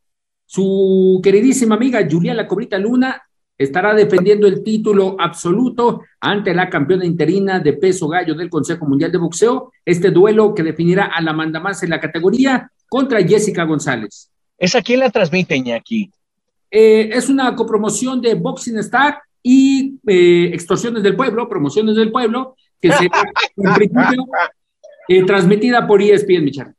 Su 0.46 1.20
queridísima 1.24 1.76
amiga 1.76 2.08
Juliana 2.10 2.46
Cobrita 2.46 2.78
Luna 2.78 3.20
estará 3.58 3.96
defendiendo 3.96 4.46
el 4.46 4.64
título 4.64 5.16
absoluto 5.18 6.02
ante 6.20 6.54
la 6.54 6.70
campeona 6.70 7.06
interina 7.06 7.60
de 7.60 7.74
peso 7.74 8.08
gallo 8.08 8.36
del 8.36 8.52
Consejo 8.52 8.86
Mundial 8.86 9.12
de 9.12 9.18
Boxeo. 9.18 9.72
Este 9.84 10.12
duelo 10.12 10.54
que 10.54 10.62
definirá 10.62 11.06
a 11.06 11.22
la 11.22 11.34
manda 11.34 11.60
más 11.60 11.82
en 11.82 11.90
la 11.90 12.00
categoría 12.00 12.72
contra 12.88 13.24
Jessica 13.24 13.64
González. 13.64 14.30
¿Esa 14.60 14.84
quién 14.84 15.00
la 15.00 15.10
transmite, 15.10 15.56
Iñaki? 15.56 16.12
Eh, 16.70 17.10
es 17.12 17.30
una 17.30 17.56
copromoción 17.56 18.22
de 18.22 18.36
Boxing 18.36 18.78
Star 18.78 19.20
y 19.42 19.96
eh, 20.06 20.52
Extorsiones 20.54 21.02
del 21.02 21.16
Pueblo, 21.16 21.50
Promociones 21.50 21.96
del 21.96 22.12
Pueblo, 22.12 22.56
que 22.80 22.92
será 22.92 23.24
en 23.58 23.74
principio 23.74 24.28
eh, 25.08 25.24
transmitida 25.24 25.88
por 25.88 26.00
ESPN, 26.00 26.44
Michelle. 26.44 26.74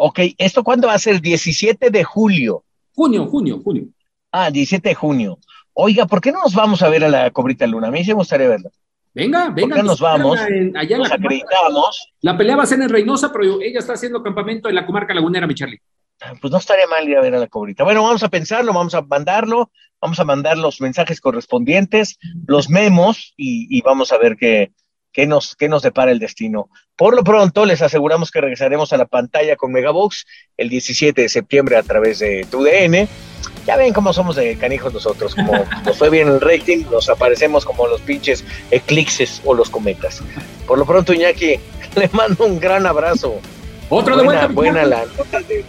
Ok, 0.00 0.20
¿esto 0.38 0.62
cuándo 0.62 0.86
va 0.86 0.94
a 0.94 0.98
ser? 1.00 1.20
17 1.20 1.90
de 1.90 2.04
julio. 2.04 2.62
Junio, 2.94 3.26
junio, 3.26 3.60
junio. 3.64 3.88
Ah, 4.30 4.48
17 4.48 4.90
de 4.90 4.94
junio. 4.94 5.40
Oiga, 5.72 6.06
¿por 6.06 6.20
qué 6.20 6.30
no 6.30 6.38
nos 6.40 6.54
vamos 6.54 6.82
a 6.82 6.88
ver 6.88 7.02
a 7.02 7.08
la 7.08 7.32
Cobrita 7.32 7.66
Luna? 7.66 7.88
A 7.88 7.90
mí 7.90 8.04
sí 8.04 8.10
me 8.10 8.14
gustaría 8.14 8.46
verla. 8.46 8.70
Venga, 9.12 9.50
venga. 9.50 9.74
¿Por 9.74 9.74
qué 9.74 9.82
nos 9.82 9.98
vamos? 9.98 10.38
allá 10.38 10.98
nos 10.98 11.08
la 11.08 11.16
acreditamos. 11.16 12.12
La 12.20 12.38
pelea 12.38 12.54
va 12.54 12.62
a 12.62 12.66
ser 12.66 12.80
en 12.80 12.88
Reynosa, 12.88 13.32
pero 13.32 13.60
ella 13.60 13.80
está 13.80 13.94
haciendo 13.94 14.22
campamento 14.22 14.68
en 14.68 14.76
la 14.76 14.86
comarca 14.86 15.12
lagunera, 15.12 15.48
mi 15.48 15.56
Charlie. 15.56 15.80
Ah, 16.20 16.34
pues 16.40 16.52
no 16.52 16.58
estaría 16.58 16.86
mal 16.86 17.08
ir 17.08 17.16
a 17.16 17.20
ver 17.20 17.34
a 17.34 17.40
la 17.40 17.48
Cobrita. 17.48 17.82
Bueno, 17.82 18.04
vamos 18.04 18.22
a 18.22 18.28
pensarlo, 18.28 18.72
vamos 18.72 18.94
a 18.94 19.02
mandarlo, 19.02 19.72
vamos 20.00 20.20
a 20.20 20.24
mandar 20.24 20.58
los 20.58 20.80
mensajes 20.80 21.20
correspondientes, 21.20 22.20
los 22.46 22.70
memos 22.70 23.34
y, 23.36 23.66
y 23.76 23.82
vamos 23.82 24.12
a 24.12 24.18
ver 24.18 24.36
qué, 24.36 24.70
qué 25.18 25.26
nos, 25.26 25.56
qué 25.56 25.68
nos 25.68 25.82
depara 25.82 26.12
el 26.12 26.20
destino. 26.20 26.70
Por 26.94 27.16
lo 27.16 27.24
pronto, 27.24 27.66
les 27.66 27.82
aseguramos 27.82 28.30
que 28.30 28.40
regresaremos 28.40 28.92
a 28.92 28.96
la 28.96 29.04
pantalla 29.04 29.56
con 29.56 29.72
Megabox 29.72 30.24
el 30.56 30.68
17 30.68 31.22
de 31.22 31.28
septiembre 31.28 31.76
a 31.76 31.82
través 31.82 32.20
de 32.20 32.46
TUDN. 32.48 33.08
Ya 33.66 33.76
ven 33.76 33.92
cómo 33.92 34.12
somos 34.12 34.36
de 34.36 34.54
canijos 34.54 34.94
nosotros, 34.94 35.34
como 35.34 35.54
nos 35.84 35.98
fue 35.98 36.08
bien 36.08 36.28
el 36.28 36.40
rating, 36.40 36.84
nos 36.88 37.08
aparecemos 37.08 37.64
como 37.64 37.88
los 37.88 38.00
pinches 38.02 38.44
eclipses 38.70 39.42
o 39.44 39.54
los 39.54 39.70
cometas. 39.70 40.22
Por 40.68 40.78
lo 40.78 40.86
pronto, 40.86 41.12
Iñaki, 41.12 41.56
le 41.96 42.08
mando 42.12 42.46
un 42.46 42.60
gran 42.60 42.86
abrazo. 42.86 43.40
Otro 43.88 44.16
de 44.16 44.22
buena, 44.22 44.46
buena 44.46 44.84
la 44.84 45.04
nota 45.04 45.40
de, 45.40 45.64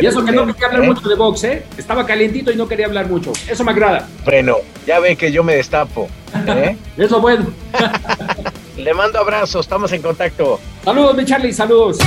y 0.00 0.06
eso 0.06 0.24
que 0.24 0.32
no 0.32 0.46
quería 0.46 0.66
hablar 0.66 0.84
¿eh? 0.84 0.86
mucho 0.86 1.08
de 1.08 1.14
box, 1.16 1.44
¿eh? 1.44 1.62
Estaba 1.76 2.06
calientito 2.06 2.50
y 2.52 2.56
no 2.56 2.68
quería 2.68 2.86
hablar 2.86 3.08
mucho. 3.08 3.32
Eso 3.48 3.64
me 3.64 3.72
agrada. 3.72 4.08
Freno, 4.24 4.58
ya 4.86 5.00
ve 5.00 5.16
que 5.16 5.32
yo 5.32 5.42
me 5.42 5.56
destapo. 5.56 6.08
¿eh? 6.46 6.76
eso 6.96 7.20
bueno. 7.20 7.46
Le 8.80 8.94
mando 8.94 9.18
abrazos, 9.18 9.66
estamos 9.66 9.92
en 9.92 10.00
contacto. 10.00 10.58
Saludos, 10.82 11.14
mi 11.14 11.24
Charlie, 11.26 11.52
saludos. 11.52 11.98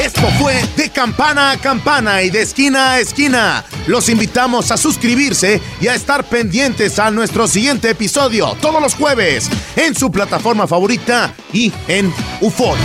Esto 0.00 0.28
fue 0.38 0.54
de 0.76 0.88
campana 0.88 1.50
a 1.50 1.56
campana 1.56 2.22
y 2.22 2.30
de 2.30 2.42
esquina 2.42 2.92
a 2.92 3.00
esquina. 3.00 3.64
Los 3.88 4.08
invitamos 4.08 4.70
a 4.70 4.76
suscribirse 4.76 5.60
y 5.80 5.88
a 5.88 5.94
estar 5.94 6.22
pendientes 6.24 7.00
a 7.00 7.10
nuestro 7.10 7.48
siguiente 7.48 7.90
episodio 7.90 8.56
todos 8.60 8.80
los 8.80 8.94
jueves 8.94 9.50
en 9.74 9.96
su 9.96 10.12
plataforma 10.12 10.68
favorita 10.68 11.34
y 11.52 11.72
en 11.88 12.14
UFO. 12.40 12.76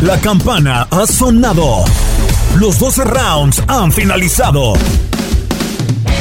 La 0.00 0.18
campana 0.18 0.88
ha 0.90 1.06
sonado. 1.06 1.84
Los 2.56 2.78
12 2.78 3.04
rounds 3.04 3.62
han 3.68 3.92
finalizado. 3.92 4.72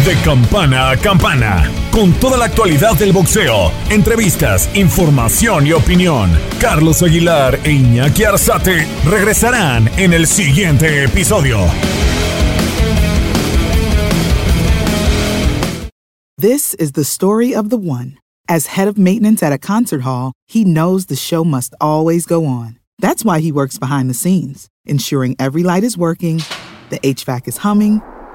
De 0.09 0.15
campana 0.23 0.89
a 0.89 0.97
campana, 0.97 1.71
con 1.91 2.11
toda 2.13 2.35
la 2.35 2.45
actualidad 2.45 2.97
del 2.97 3.11
boxeo, 3.11 3.71
entrevistas, 3.91 4.67
información 4.73 5.67
y 5.67 5.71
opinión. 5.73 6.31
Carlos 6.59 7.03
Aguilar 7.03 7.59
e 7.63 7.73
Iñaki 7.73 8.23
Arzate 8.23 8.87
regresarán 9.05 9.87
en 9.99 10.13
el 10.13 10.25
siguiente 10.25 11.03
episodio. 11.03 11.59
This 16.39 16.73
is 16.79 16.93
the 16.93 17.03
story 17.03 17.53
of 17.53 17.69
the 17.69 17.77
one. 17.77 18.17
As 18.47 18.65
head 18.65 18.87
of 18.87 18.97
maintenance 18.97 19.43
at 19.43 19.53
a 19.53 19.59
concert 19.59 20.01
hall, 20.01 20.33
he 20.47 20.65
knows 20.65 21.05
the 21.05 21.15
show 21.15 21.43
must 21.43 21.75
always 21.79 22.25
go 22.25 22.47
on. 22.47 22.79
That's 22.97 23.23
why 23.23 23.41
he 23.41 23.51
works 23.51 23.77
behind 23.77 24.09
the 24.09 24.15
scenes, 24.15 24.69
ensuring 24.87 25.35
every 25.37 25.61
light 25.61 25.83
is 25.83 25.95
working, 25.95 26.41
the 26.89 26.97
HVAC 26.97 27.47
is 27.47 27.57
humming 27.57 28.01